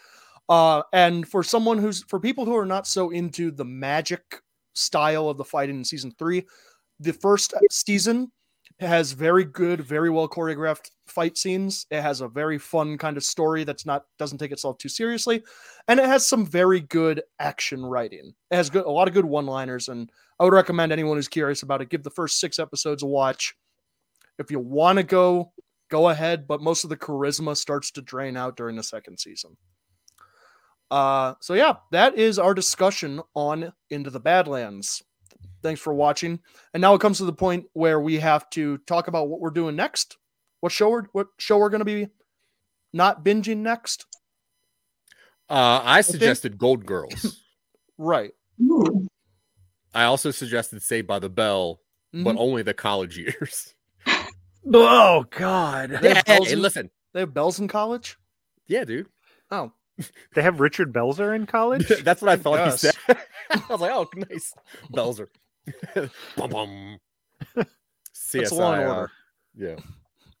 Uh, 0.48 0.82
and 0.92 1.26
for 1.26 1.42
someone 1.42 1.78
who's 1.78 2.02
for 2.04 2.20
people 2.20 2.44
who 2.44 2.56
are 2.56 2.66
not 2.66 2.86
so 2.86 3.10
into 3.10 3.50
the 3.50 3.64
magic 3.64 4.42
style 4.74 5.28
of 5.28 5.38
the 5.38 5.44
fighting 5.44 5.76
in 5.76 5.84
season 5.84 6.12
three, 6.18 6.44
the 7.00 7.12
first 7.12 7.54
season 7.70 8.30
has 8.80 9.12
very 9.12 9.44
good, 9.44 9.80
very 9.80 10.10
well 10.10 10.28
choreographed 10.28 10.90
fight 11.06 11.38
scenes. 11.38 11.86
It 11.90 12.02
has 12.02 12.20
a 12.20 12.28
very 12.28 12.58
fun 12.58 12.98
kind 12.98 13.16
of 13.16 13.24
story 13.24 13.64
that's 13.64 13.86
not 13.86 14.04
doesn't 14.18 14.38
take 14.38 14.52
itself 14.52 14.78
too 14.78 14.88
seriously, 14.88 15.42
and 15.88 16.00
it 16.00 16.06
has 16.06 16.26
some 16.26 16.44
very 16.44 16.80
good 16.80 17.22
action 17.38 17.84
writing. 17.84 18.34
It 18.50 18.56
has 18.56 18.70
good, 18.70 18.84
a 18.84 18.90
lot 18.90 19.08
of 19.08 19.14
good 19.14 19.24
one-liners, 19.24 19.88
and 19.88 20.10
I 20.38 20.44
would 20.44 20.52
recommend 20.52 20.92
anyone 20.92 21.16
who's 21.16 21.28
curious 21.28 21.62
about 21.62 21.80
it 21.80 21.90
give 21.90 22.02
the 22.02 22.10
first 22.10 22.40
six 22.40 22.58
episodes 22.58 23.02
a 23.02 23.06
watch. 23.06 23.54
If 24.38 24.50
you 24.50 24.58
want 24.58 24.98
to 24.98 25.04
go, 25.04 25.52
go 25.90 26.08
ahead, 26.08 26.46
but 26.46 26.60
most 26.60 26.84
of 26.84 26.90
the 26.90 26.96
charisma 26.96 27.56
starts 27.56 27.90
to 27.92 28.02
drain 28.02 28.36
out 28.36 28.56
during 28.56 28.76
the 28.76 28.82
second 28.82 29.18
season. 29.18 29.56
Uh, 30.90 31.34
so 31.40 31.54
yeah, 31.54 31.74
that 31.92 32.18
is 32.18 32.38
our 32.38 32.54
discussion 32.54 33.20
on 33.34 33.72
Into 33.90 34.10
the 34.10 34.20
Badlands. 34.20 35.02
Thanks 35.62 35.80
for 35.80 35.94
watching. 35.94 36.40
And 36.72 36.80
now 36.80 36.94
it 36.94 37.00
comes 37.00 37.18
to 37.18 37.24
the 37.24 37.32
point 37.32 37.66
where 37.72 38.00
we 38.00 38.18
have 38.18 38.48
to 38.50 38.78
talk 38.78 39.08
about 39.08 39.28
what 39.28 39.40
we're 39.40 39.50
doing 39.50 39.76
next. 39.76 40.18
What 40.60 40.72
show 40.72 40.90
we're 40.90 41.04
what 41.12 41.28
show 41.38 41.58
we're 41.58 41.70
going 41.70 41.80
to 41.80 41.84
be 41.84 42.08
not 42.92 43.24
binging 43.24 43.58
next? 43.58 44.06
Uh, 45.48 45.80
I 45.84 46.00
suggested 46.00 46.58
Gold 46.58 46.86
Girls. 46.86 47.40
Right. 47.96 48.32
Ooh. 48.60 49.06
I 49.94 50.04
also 50.04 50.30
suggested 50.30 50.82
Saved 50.82 51.06
by 51.06 51.18
the 51.18 51.28
Bell, 51.28 51.80
but 52.12 52.34
Mhm. 52.36 52.38
only 52.38 52.62
the 52.62 52.74
college 52.74 53.16
years. 53.18 53.74
Oh 54.72 55.26
God. 55.30 55.90
They 55.90 56.08
Yeah, 56.08 56.14
have 56.26 56.26
hey, 56.46 56.52
in- 56.52 56.62
listen. 56.62 56.90
They 57.12 57.20
have 57.20 57.34
bells 57.34 57.60
in 57.60 57.68
college. 57.68 58.16
Yeah, 58.66 58.84
dude. 58.84 59.08
Oh, 59.50 59.72
They 60.34 60.40
have 60.42 60.58
Richard 60.58 60.90
Belzer 60.92 61.36
in 61.36 61.44
college. 61.44 61.86
That's 62.02 62.22
what 62.22 62.30
I 62.30 62.36
thought 62.36 62.54
Yes. 62.60 62.80
he 62.80 62.88
said. 62.88 62.96
I 63.50 63.62
was 63.68 63.80
like, 63.82 63.92
oh, 63.92 64.08
nice. 64.16 64.54
Belzer. 64.90 65.28
bum, 66.36 66.50
bum. 66.50 66.98
CSI. 68.14 68.38
That's 68.40 68.52
Law 68.52 68.72
and 68.72 68.88
Order. 68.88 69.10
yeah. 69.54 69.76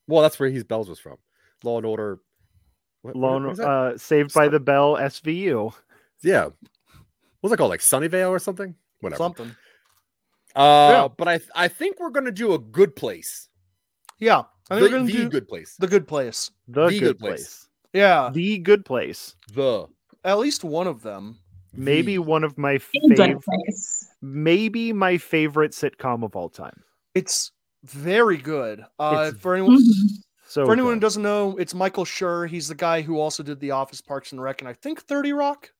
Well, 0.08 0.22
that's 0.22 0.38
where 0.40 0.48
he's 0.48 0.64
Bells 0.64 0.88
was 0.88 0.98
from. 0.98 1.18
Law 1.62 1.76
and 1.76 1.86
Order. 1.86 2.18
What, 3.02 3.14
what- 3.14 3.20
Lone, 3.30 3.44
what 3.44 3.52
is 3.52 3.60
uh, 3.60 3.98
Saved 3.98 4.32
by 4.32 4.48
the 4.48 4.58
Bell 4.58 4.94
SVU. 4.96 5.74
yeah. 6.22 6.48
What's 7.42 7.52
it 7.52 7.58
called? 7.58 7.68
Like 7.70 7.80
Sunnyvale 7.80 8.30
or 8.30 8.38
something? 8.38 8.74
Whatever. 9.04 9.18
something. 9.22 9.56
Uh, 10.56 10.90
Yeah. 10.92 11.08
But 11.16 11.28
I 11.28 11.40
I 11.54 11.68
think 11.68 11.98
we're 12.00 12.10
going 12.10 12.26
to 12.26 12.32
do 12.32 12.54
a 12.54 12.58
good 12.58 12.94
place. 12.96 13.48
Yeah, 14.18 14.42
I 14.70 14.74
think 14.74 14.80
The, 14.80 14.80
we're 14.80 14.88
going 14.90 15.06
the 15.06 15.12
do 15.12 15.28
good 15.28 15.48
place. 15.48 15.76
the 15.78 15.86
good 15.88 16.06
place. 16.08 16.50
The, 16.68 16.86
The 16.86 16.90
good, 16.98 17.00
Good 17.00 17.18
place. 17.18 17.30
Place. 17.30 17.68
Yeah, 17.92 18.30
The 18.32 18.58
good 18.58 18.84
place. 18.84 19.36
The. 19.52 19.86
at 20.24 20.38
least 20.38 20.64
one 20.64 20.86
of 20.86 21.02
them. 21.02 21.38
Maybe 21.72 22.14
The. 22.14 22.22
one 22.22 22.44
of 22.44 22.56
my 22.56 22.78
favorite. 22.78 23.42
Maybe 24.22 24.92
my 24.92 25.18
favorite 25.18 25.72
sitcom 25.72 26.24
of 26.24 26.34
all 26.36 26.48
time. 26.48 26.82
It's 27.14 27.50
very 27.84 28.36
good. 28.38 28.84
Uh, 28.98 29.30
It's 29.32 29.40
for 29.40 29.54
anyone 29.54 29.78
Mhm. 29.78 30.22
So 30.46 30.64
for 30.66 30.72
anyone 30.72 30.94
who 30.94 31.00
doesn't 31.00 31.22
know, 31.22 31.56
it's 31.56 31.74
Michael 31.74 32.04
Schur. 32.04 32.48
He's 32.48 32.68
the 32.68 32.74
guy 32.76 33.02
who 33.02 33.18
also 33.18 33.42
did 33.42 33.58
The 33.60 33.72
Office, 33.72 34.00
Parks 34.00 34.30
and 34.32 34.40
Rec, 34.40 34.60
and 34.62 34.68
I 34.68 34.72
think 34.72 35.02
Thirty 35.02 35.32
Rock. 35.32 35.72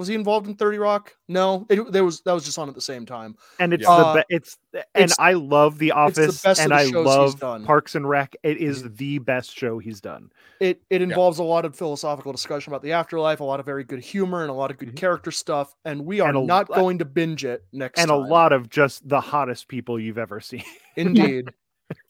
Was 0.00 0.08
he 0.08 0.14
involved 0.14 0.46
in 0.46 0.54
Thirty 0.54 0.78
Rock? 0.78 1.14
No, 1.28 1.66
it 1.68 1.92
there 1.92 2.02
was 2.04 2.22
that 2.22 2.32
was 2.32 2.42
just 2.46 2.58
on 2.58 2.70
at 2.70 2.74
the 2.74 2.80
same 2.80 3.04
time. 3.04 3.36
and 3.58 3.74
it's 3.74 3.82
Yeah. 3.82 3.96
the 3.98 4.02
Uh, 4.06 4.14
be- 4.14 4.22
it's 4.30 4.56
and 4.72 4.84
it's- 4.94 5.16
I 5.18 5.34
love 5.34 5.78
The 5.78 5.88
the 5.88 5.92
Office 5.92 6.42
best 6.42 6.58
of 6.58 6.64
and 6.64 6.72
the 6.72 6.76
I 6.76 6.82
shows 6.84 6.94
he's 6.94 7.04
love 7.04 7.38
done. 7.40 7.64
Parks 7.66 7.94
and 7.94 8.08
Rec. 8.08 8.34
It 8.42 8.56
is 8.56 8.94
the 8.94 9.18
best 9.18 9.54
show 9.54 9.78
he's 9.78 10.00
done. 10.00 10.32
It 10.58 10.80
it 10.88 11.02
involves 11.02 11.38
a 11.38 11.42
lot 11.44 11.66
of 11.66 11.76
philosophical 11.76 12.32
discussion 12.32 12.72
about 12.72 12.82
the 12.82 12.92
afterlife, 12.92 13.40
a 13.40 13.44
lot 13.44 13.60
of 13.60 13.66
very 13.66 13.84
good 13.84 14.00
humor, 14.00 14.40
and 14.40 14.48
a 14.50 14.54
lot 14.54 14.70
of 14.70 14.78
good 14.78 14.92
Mhm. 14.92 14.96
character 14.96 15.30
stuff. 15.30 15.76
And 15.84 16.06
we 16.06 16.20
are 16.20 16.30
And 16.30 16.38
a 16.38 16.42
not 16.42 16.68
going 16.68 16.98
to 17.00 17.04
binge 17.04 17.44
it 17.44 17.62
next 17.70 18.00
and 18.00 18.10
a 18.10 18.16
lot 18.16 18.52
of 18.54 18.70
just 18.70 19.06
the 19.06 19.20
hottest 19.20 19.68
people 19.68 20.00
you've 20.00 20.16
ever 20.18 20.40
seen. 20.40 20.64
indeed. 20.96 21.50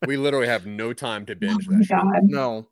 We 0.06 0.16
literally 0.16 0.46
have 0.46 0.64
no 0.64 0.92
time 0.92 1.26
to 1.26 1.34
binge 1.34 1.66
Oh 1.68 1.72
that 1.72 1.84
shit. 1.86 1.96
God. 1.96 2.22
No. 2.22 2.68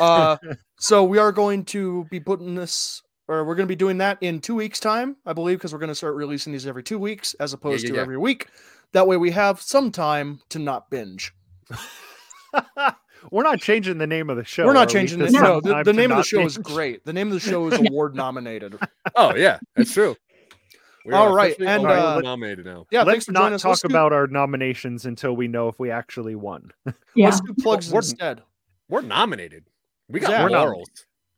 Uh, 0.00 0.36
so 0.78 1.04
we 1.04 1.18
are 1.18 1.32
going 1.32 1.64
to 1.66 2.04
be 2.10 2.20
putting 2.20 2.54
this, 2.54 3.02
or 3.28 3.44
we're 3.44 3.54
going 3.54 3.66
to 3.66 3.72
be 3.72 3.76
doing 3.76 3.98
that 3.98 4.18
in 4.20 4.40
two 4.40 4.54
weeks' 4.54 4.80
time, 4.80 5.16
I 5.26 5.32
believe, 5.32 5.58
because 5.58 5.72
we're 5.72 5.78
going 5.78 5.88
to 5.88 5.94
start 5.94 6.14
releasing 6.14 6.52
these 6.52 6.66
every 6.66 6.82
two 6.82 6.98
weeks 6.98 7.34
as 7.34 7.52
opposed 7.52 7.84
yeah, 7.84 7.90
to 7.90 7.94
yeah. 7.96 8.02
every 8.02 8.18
week. 8.18 8.48
That 8.92 9.06
way 9.06 9.16
we 9.16 9.30
have 9.30 9.60
some 9.60 9.90
time 9.90 10.40
to 10.50 10.58
not 10.58 10.90
binge. 10.90 11.34
We're 13.30 13.44
not 13.44 13.60
changing 13.60 13.98
the 13.98 14.06
name 14.06 14.30
of 14.30 14.36
the 14.36 14.44
show. 14.44 14.64
we're 14.64 14.72
are 14.72 14.74
not 14.74 14.88
we? 14.88 14.94
changing 14.94 15.20
the 15.20 15.26
Just 15.26 15.36
no. 15.36 15.60
The, 15.60 15.84
the 15.84 15.92
name 15.92 16.10
of 16.10 16.16
the 16.16 16.16
not 16.16 16.26
show 16.26 16.40
is 16.40 16.58
great. 16.58 17.04
The 17.04 17.12
name 17.12 17.28
of 17.28 17.34
the 17.34 17.40
show 17.40 17.68
is 17.68 17.78
award 17.88 18.16
nominated. 18.16 18.78
Oh 19.14 19.34
yeah, 19.34 19.58
that's 19.76 19.92
true. 19.92 20.16
We 21.04 21.14
All 21.14 21.32
are 21.32 21.34
right, 21.34 21.50
officially 21.50 21.66
and, 21.66 21.84
uh, 21.84 22.20
nominated 22.20 22.64
now. 22.64 22.86
Yeah, 22.92 23.00
thanks 23.04 23.08
Let's 23.08 23.24
for 23.26 23.32
not 23.32 23.52
us. 23.52 23.62
talk 23.62 23.70
Let's 23.70 23.82
do- 23.82 23.88
about 23.88 24.12
our 24.12 24.28
nominations 24.28 25.04
until 25.04 25.34
we 25.34 25.48
know 25.48 25.66
if 25.66 25.80
we 25.80 25.90
actually 25.90 26.36
won. 26.36 26.70
Yeah. 27.16 27.24
Let's 27.24 27.40
do 27.40 27.54
plugs 27.54 27.90
We're- 27.90 27.98
instead. 27.98 28.42
We're 28.88 29.00
nominated. 29.00 29.64
We 30.08 30.20
got 30.20 30.30
Zach. 30.30 30.44
We're 30.44 30.50
laurels. 30.50 30.86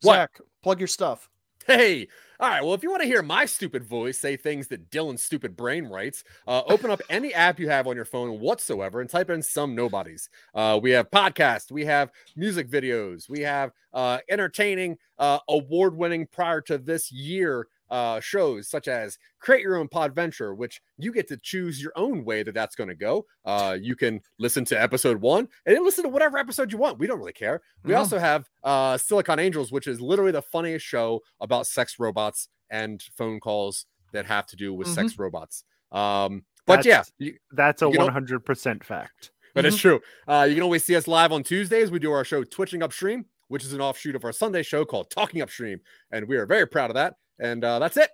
Zach, 0.04 0.38
plug 0.62 0.80
your 0.80 0.86
stuff. 0.86 1.30
Hey, 1.66 2.08
all 2.40 2.48
right. 2.48 2.62
Well, 2.62 2.74
if 2.74 2.82
you 2.82 2.90
want 2.90 3.02
to 3.02 3.08
hear 3.08 3.22
my 3.22 3.46
stupid 3.46 3.84
voice 3.84 4.18
say 4.18 4.36
things 4.36 4.68
that 4.68 4.90
Dylan's 4.90 5.22
stupid 5.22 5.56
brain 5.56 5.86
writes, 5.86 6.24
uh, 6.46 6.62
open 6.68 6.90
up 6.90 7.00
any 7.08 7.32
app 7.32 7.58
you 7.58 7.68
have 7.68 7.86
on 7.86 7.96
your 7.96 8.04
phone 8.04 8.40
whatsoever 8.40 9.00
and 9.00 9.08
type 9.08 9.30
in 9.30 9.42
some 9.42 9.74
nobodies. 9.74 10.28
Uh, 10.54 10.78
we 10.82 10.90
have 10.90 11.10
podcasts, 11.10 11.70
we 11.70 11.84
have 11.86 12.10
music 12.36 12.68
videos, 12.68 13.28
we 13.28 13.40
have 13.40 13.70
uh, 13.94 14.18
entertaining, 14.28 14.98
uh, 15.18 15.38
award 15.48 15.96
winning 15.96 16.26
prior 16.26 16.60
to 16.60 16.76
this 16.76 17.10
year 17.12 17.68
uh, 17.94 18.18
shows 18.18 18.68
such 18.68 18.88
as 18.88 19.18
Create 19.38 19.62
Your 19.62 19.76
Own 19.76 19.86
Podventure, 19.86 20.56
which 20.56 20.82
you 20.98 21.12
get 21.12 21.28
to 21.28 21.36
choose 21.36 21.80
your 21.80 21.92
own 21.94 22.24
way 22.24 22.42
that 22.42 22.52
that's 22.52 22.74
going 22.74 22.88
to 22.88 22.96
go. 22.96 23.24
Uh, 23.44 23.76
you 23.80 23.94
can 23.94 24.20
listen 24.40 24.64
to 24.64 24.82
episode 24.82 25.20
one 25.20 25.46
and 25.64 25.76
then 25.76 25.84
listen 25.84 26.02
to 26.02 26.10
whatever 26.10 26.36
episode 26.36 26.72
you 26.72 26.78
want. 26.78 26.98
We 26.98 27.06
don't 27.06 27.20
really 27.20 27.32
care. 27.32 27.62
We 27.84 27.94
also 27.94 28.18
have 28.18 28.50
uh, 28.64 28.98
Silicon 28.98 29.38
Angels, 29.38 29.70
which 29.70 29.86
is 29.86 30.00
literally 30.00 30.32
the 30.32 30.42
funniest 30.42 30.84
show 30.84 31.20
about 31.40 31.68
sex 31.68 32.00
robots 32.00 32.48
and 32.68 33.00
phone 33.16 33.38
calls 33.38 33.86
that 34.12 34.26
have 34.26 34.46
to 34.48 34.56
do 34.56 34.74
with 34.74 34.88
sex 34.88 35.16
robots. 35.16 35.62
Um, 35.92 36.42
but 36.66 36.82
That's- 36.82 37.12
yeah, 37.20 37.26
you, 37.26 37.34
That's 37.52 37.82
a 37.82 37.88
one 37.88 38.12
hundred 38.12 38.44
percent 38.44 38.82
fact. 38.82 39.30
But 39.54 39.64
it's 39.66 39.76
true. 39.76 40.00
Uh, 40.26 40.46
you 40.48 40.54
can 40.54 40.64
always 40.64 40.82
see 40.82 40.96
us 40.96 41.06
live 41.06 41.30
on 41.30 41.44
Tuesdays. 41.44 41.92
We 41.92 42.00
do 42.00 42.10
our 42.10 42.24
show 42.24 42.42
Twitching 42.42 42.82
Upstream, 42.82 43.26
which 43.46 43.64
is 43.64 43.72
an 43.72 43.80
offshoot 43.80 44.16
of 44.16 44.24
our 44.24 44.32
Sunday 44.32 44.64
show 44.64 44.84
called 44.84 45.10
Talking 45.10 45.42
Upstream, 45.42 45.78
and 46.10 46.26
we 46.26 46.36
are 46.38 46.44
very 46.44 46.66
proud 46.66 46.90
of 46.90 46.94
that. 46.94 47.14
And 47.38 47.64
uh, 47.64 47.78
that's 47.78 47.96
it. 47.96 48.10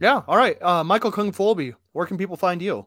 Yeah. 0.00 0.22
All 0.26 0.36
right. 0.36 0.60
Uh, 0.62 0.84
Michael 0.84 1.12
Kung 1.12 1.32
Folby, 1.32 1.74
where 1.92 2.06
can 2.06 2.18
people 2.18 2.36
find 2.36 2.60
you? 2.60 2.86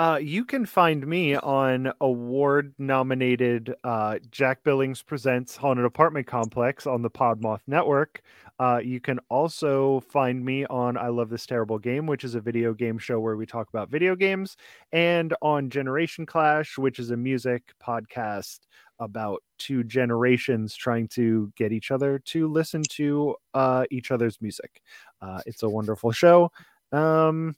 Uh, 0.00 0.16
you 0.16 0.46
can 0.46 0.64
find 0.64 1.06
me 1.06 1.36
on 1.36 1.92
award 2.00 2.72
nominated 2.78 3.74
uh, 3.84 4.18
Jack 4.30 4.64
Billings 4.64 5.02
Presents 5.02 5.58
Haunted 5.58 5.84
Apartment 5.84 6.26
Complex 6.26 6.86
on 6.86 7.02
the 7.02 7.10
Podmoth 7.10 7.60
Network. 7.66 8.22
Uh, 8.58 8.80
you 8.82 8.98
can 8.98 9.18
also 9.28 10.00
find 10.00 10.42
me 10.42 10.64
on 10.64 10.96
I 10.96 11.08
Love 11.08 11.28
This 11.28 11.44
Terrible 11.44 11.78
Game, 11.78 12.06
which 12.06 12.24
is 12.24 12.34
a 12.34 12.40
video 12.40 12.72
game 12.72 12.96
show 12.96 13.20
where 13.20 13.36
we 13.36 13.44
talk 13.44 13.68
about 13.68 13.90
video 13.90 14.16
games, 14.16 14.56
and 14.90 15.34
on 15.42 15.68
Generation 15.68 16.24
Clash, 16.24 16.78
which 16.78 16.98
is 16.98 17.10
a 17.10 17.16
music 17.18 17.74
podcast 17.86 18.60
about 19.00 19.42
two 19.58 19.84
generations 19.84 20.74
trying 20.74 21.08
to 21.08 21.52
get 21.56 21.72
each 21.72 21.90
other 21.90 22.18
to 22.20 22.48
listen 22.48 22.82
to 22.84 23.36
uh, 23.52 23.84
each 23.90 24.10
other's 24.10 24.40
music. 24.40 24.80
Uh, 25.20 25.42
it's 25.44 25.62
a 25.62 25.68
wonderful 25.68 26.10
show. 26.10 26.50
Um, 26.90 27.54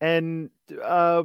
and 0.00 0.50
uh, 0.82 1.24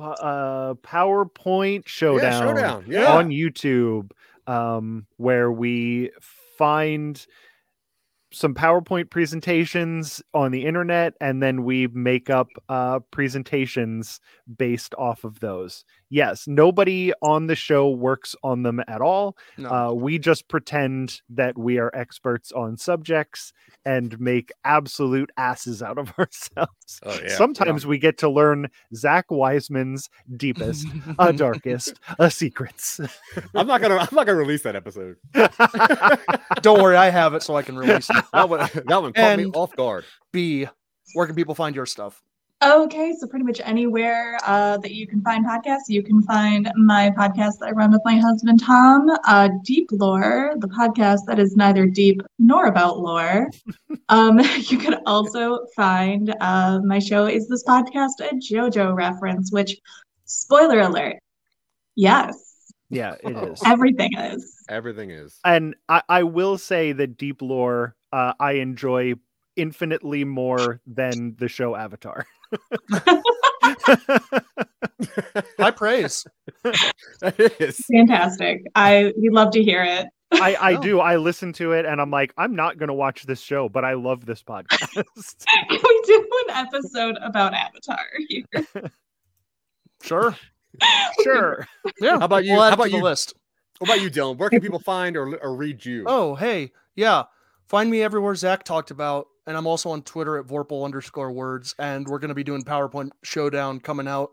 uh, 0.00 0.74
PowerPoint 0.74 1.86
Showdown, 1.86 2.42
Showdown, 2.42 2.84
yeah. 2.88 3.12
on 3.12 3.30
YouTube, 3.30 4.10
um, 4.46 5.06
where 5.16 5.50
we 5.50 6.10
find 6.56 7.24
some 8.32 8.54
PowerPoint 8.54 9.10
presentations 9.10 10.22
on 10.34 10.50
the 10.50 10.66
internet, 10.66 11.14
and 11.20 11.42
then 11.42 11.64
we 11.64 11.86
make 11.88 12.28
up 12.28 12.48
uh, 12.68 13.00
presentations 13.10 14.20
based 14.56 14.94
off 14.96 15.24
of 15.24 15.40
those. 15.40 15.84
Yes, 16.10 16.46
nobody 16.46 17.12
on 17.22 17.46
the 17.46 17.54
show 17.54 17.90
works 17.90 18.34
on 18.42 18.62
them 18.62 18.80
at 18.88 19.00
all. 19.00 19.36
No. 19.56 19.68
Uh, 19.68 19.92
we 19.92 20.18
just 20.18 20.48
pretend 20.48 21.20
that 21.28 21.58
we 21.58 21.78
are 21.78 21.90
experts 21.94 22.50
on 22.52 22.76
subjects 22.78 23.52
and 23.84 24.18
make 24.18 24.50
absolute 24.64 25.30
asses 25.36 25.82
out 25.82 25.98
of 25.98 26.12
ourselves. 26.18 27.00
Oh, 27.02 27.18
yeah. 27.22 27.36
Sometimes 27.36 27.86
we 27.86 27.98
get 27.98 28.18
to 28.18 28.28
learn 28.28 28.68
Zach 28.94 29.26
Wiseman's 29.30 30.08
deepest, 30.36 30.86
uh, 31.18 31.32
darkest 31.32 31.98
uh, 32.18 32.28
secrets. 32.28 33.00
I'm 33.54 33.66
not 33.66 33.80
gonna. 33.80 33.96
I'm 33.96 34.08
not 34.12 34.26
gonna 34.26 34.38
release 34.38 34.62
that 34.62 34.76
episode. 34.76 35.16
Don't 36.62 36.82
worry, 36.82 36.96
I 36.96 37.10
have 37.10 37.34
it 37.34 37.42
so 37.42 37.56
I 37.56 37.62
can 37.62 37.76
release 37.76 38.08
it. 38.10 38.24
That 38.32 38.48
one. 38.48 38.60
That 38.86 39.02
one 39.02 39.12
caught 39.12 39.38
me 39.38 39.46
off 39.46 39.74
guard. 39.76 40.04
B, 40.32 40.66
where 41.14 41.26
can 41.26 41.36
people 41.36 41.54
find 41.54 41.76
your 41.76 41.86
stuff? 41.86 42.22
Okay, 42.60 43.14
so 43.16 43.28
pretty 43.28 43.44
much 43.44 43.60
anywhere 43.62 44.36
uh, 44.44 44.78
that 44.78 44.92
you 44.92 45.06
can 45.06 45.22
find 45.22 45.46
podcasts, 45.46 45.86
you 45.86 46.02
can 46.02 46.20
find 46.22 46.68
my 46.74 47.08
podcast 47.16 47.60
that 47.60 47.68
I 47.68 47.70
run 47.70 47.92
with 47.92 48.00
my 48.04 48.16
husband 48.16 48.60
Tom, 48.60 49.08
uh, 49.28 49.48
Deep 49.62 49.88
Lore, 49.92 50.54
the 50.56 50.66
podcast 50.66 51.20
that 51.28 51.38
is 51.38 51.54
neither 51.54 51.86
deep 51.86 52.20
nor 52.40 52.66
about 52.66 52.98
lore. 52.98 53.48
um, 54.08 54.40
you 54.56 54.76
can 54.76 54.96
also 55.06 55.66
find 55.76 56.34
uh, 56.40 56.80
my 56.82 56.98
show 56.98 57.26
is 57.26 57.46
this 57.46 57.62
podcast 57.64 58.18
a 58.20 58.34
JoJo 58.34 58.92
reference, 58.92 59.52
which, 59.52 59.78
spoiler 60.24 60.80
alert, 60.80 61.18
yes, 61.94 62.34
Yeah, 62.90 63.14
it 63.22 63.36
is. 63.36 63.62
everything 63.64 64.10
is. 64.18 64.52
Everything 64.68 65.10
is. 65.12 65.38
and 65.44 65.76
I, 65.88 66.02
I 66.08 66.22
will 66.24 66.58
say 66.58 66.90
that 66.90 67.16
deep 67.18 67.40
lore 67.40 67.94
uh, 68.12 68.32
I 68.40 68.54
enjoy 68.54 69.14
infinitely 69.54 70.24
more 70.24 70.80
than 70.88 71.36
the 71.38 71.46
show 71.48 71.76
Avatar. 71.76 72.26
High 75.58 75.70
praise. 75.70 76.26
That 77.20 77.54
is. 77.60 77.78
Fantastic. 77.92 78.62
I 78.74 79.12
we 79.20 79.28
love 79.30 79.50
to 79.52 79.62
hear 79.62 79.82
it. 79.84 80.06
I, 80.32 80.54
I 80.56 80.74
Oh. 80.74 80.82
do. 80.82 81.00
I 81.00 81.16
listen 81.16 81.52
to 81.54 81.72
it 81.72 81.86
and 81.86 82.00
I'm 82.00 82.10
like, 82.10 82.34
I'm 82.36 82.54
not 82.54 82.76
going 82.78 82.88
to 82.88 82.94
watch 82.94 83.22
this 83.24 83.40
show, 83.40 83.68
but 83.68 83.84
I 83.84 83.94
love 83.94 84.26
this 84.26 84.42
podcast. 84.42 84.92
Can 84.94 85.04
we 85.82 86.02
do 86.06 86.28
an 86.48 86.54
episode 86.66 87.16
about 87.22 87.54
Avatar 87.54 87.98
here? 88.28 88.44
Sure. 90.02 90.36
sure. 91.22 91.66
Yeah. 92.00 92.18
How 92.18 92.24
about 92.26 92.44
you? 92.44 92.52
We'll 92.52 92.62
How 92.62 92.72
about 92.74 92.90
the 92.90 92.96
you? 92.98 93.02
list? 93.02 93.34
What 93.78 93.90
about 93.90 94.00
you, 94.02 94.10
Dylan? 94.10 94.36
Where 94.38 94.50
can 94.50 94.60
people 94.60 94.80
find 94.80 95.16
or, 95.16 95.36
or 95.36 95.54
read 95.54 95.84
you? 95.84 96.02
Oh, 96.06 96.34
hey, 96.34 96.72
yeah. 96.96 97.24
Find 97.68 97.90
me 97.90 98.02
everywhere 98.02 98.34
Zach 98.34 98.64
talked 98.64 98.90
about, 98.90 99.26
and 99.46 99.56
I'm 99.56 99.66
also 99.66 99.90
on 99.90 100.02
Twitter 100.02 100.38
at 100.38 100.46
Vorpal 100.46 100.84
underscore 100.84 101.30
words, 101.30 101.74
and 101.78 102.08
we're 102.08 102.18
going 102.18 102.30
to 102.30 102.34
be 102.34 102.44
doing 102.44 102.62
PowerPoint 102.62 103.10
Showdown 103.22 103.80
coming 103.80 104.08
out 104.08 104.30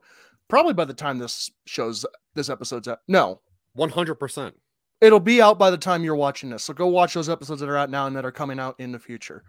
probably 0.48 0.74
by 0.74 0.86
the 0.86 0.94
time 0.94 1.18
this 1.18 1.50
shows 1.66 2.06
this 2.36 2.50
episode's 2.50 2.88
out. 2.88 3.00
No, 3.08 3.42
100%. 3.78 4.54
it'll 5.02 5.20
be 5.20 5.42
out 5.42 5.60
by 5.60 5.70
the 5.70 5.78
time 5.78 6.04
you're 6.04 6.16
watching 6.16 6.50
this. 6.50 6.64
So 6.64 6.74
go 6.74 6.88
watch 6.88 7.14
those 7.14 7.30
episodes 7.30 7.60
that 7.62 7.70
are 7.70 7.78
out 7.78 7.90
now 7.90 8.08
and 8.08 8.16
that 8.16 8.26
are 8.26 8.32
coming 8.32 8.60
out 8.60 8.76
in 8.80 8.92
the 8.94 9.00
future. 9.00 9.44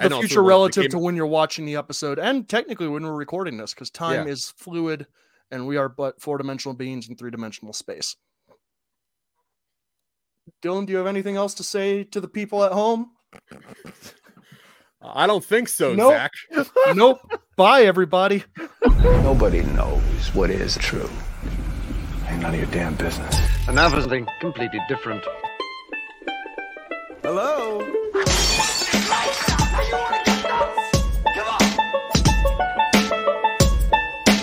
The 0.00 0.08
future 0.08 0.28
the- 0.28 0.34
the 0.36 0.40
relative 0.40 0.82
game- 0.84 0.90
to 0.92 0.98
when 0.98 1.16
you're 1.16 1.26
watching 1.26 1.66
the 1.66 1.76
episode, 1.76 2.18
and 2.18 2.48
technically 2.48 2.88
when 2.88 3.02
we're 3.02 3.12
recording 3.12 3.58
this, 3.58 3.74
because 3.74 3.90
time 3.90 4.26
Yeah. 4.26 4.32
is 4.32 4.50
fluid, 4.56 5.06
and 5.50 5.66
we 5.66 5.76
are 5.76 5.90
but 5.90 6.22
four 6.22 6.38
dimensional 6.38 6.74
beings 6.74 7.06
in 7.08 7.16
three 7.16 7.30
dimensional 7.30 7.74
space. 7.74 8.16
Dylan, 10.62 10.86
do 10.86 10.92
you 10.92 10.98
have 10.98 11.06
anything 11.06 11.36
else 11.36 11.54
to 11.54 11.62
say 11.62 12.04
to 12.04 12.20
the 12.20 12.28
people 12.28 12.64
at 12.64 12.72
home? 12.72 13.10
I 15.00 15.26
don't 15.26 15.44
think 15.44 15.68
so, 15.68 15.94
Nope. 15.94 16.12
Zach. 16.12 16.32
nope. 16.94 17.18
Bye, 17.56 17.82
everybody. 17.82 18.44
Nobody 19.02 19.62
knows 19.62 20.02
what 20.34 20.50
is 20.50 20.76
true. 20.78 21.08
Ain't 22.28 22.42
none 22.42 22.54
of 22.54 22.60
your 22.60 22.70
damn 22.70 22.94
business. 22.94 23.36
And 23.66 23.76
now 23.76 23.90
for 23.90 24.00
something 24.00 24.26
completely 24.40 24.80
different. 24.88 25.24
Hello? 27.22 27.78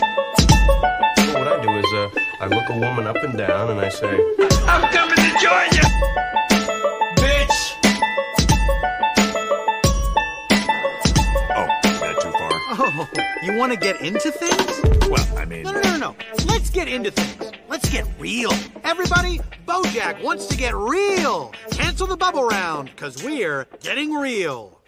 What 0.09 1.47
I 1.47 1.61
do 1.61 1.77
is 1.77 1.85
uh, 1.93 2.09
I 2.41 2.47
look 2.47 2.69
a 2.69 2.73
woman 2.79 3.07
up 3.07 3.17
and 3.17 3.37
down 3.37 3.69
and 3.71 3.79
I 3.79 3.89
say, 3.89 4.09
I'm 4.67 4.91
coming 4.91 5.18
to 5.37 5.75
you! 5.75 5.81
Bitch! 7.17 7.57
Oh, 11.51 11.67
that 11.99 12.15
too 12.21 12.31
far? 12.31 12.49
Oh, 12.51 13.07
you 13.43 13.55
want 13.57 13.71
to 13.71 13.77
get 13.77 14.01
into 14.01 14.31
things? 14.31 14.81
Well, 15.09 15.37
I 15.37 15.45
mean, 15.45 15.63
No, 15.63 15.71
no, 15.71 15.81
no, 15.81 15.91
no, 15.91 15.97
no. 15.97 16.15
Let's 16.47 16.69
get 16.69 16.87
into 16.87 17.11
things. 17.11 17.51
Let's 17.67 17.89
get 17.89 18.05
real. 18.17 18.51
Everybody, 18.83 19.39
Bojack 19.67 20.23
wants 20.23 20.47
to 20.47 20.57
get 20.57 20.75
real. 20.75 21.53
Cancel 21.71 22.07
the 22.07 22.17
bubble 22.17 22.43
round, 22.43 22.89
because 22.89 23.23
we're 23.23 23.67
getting 23.81 24.13
real. 24.13 24.78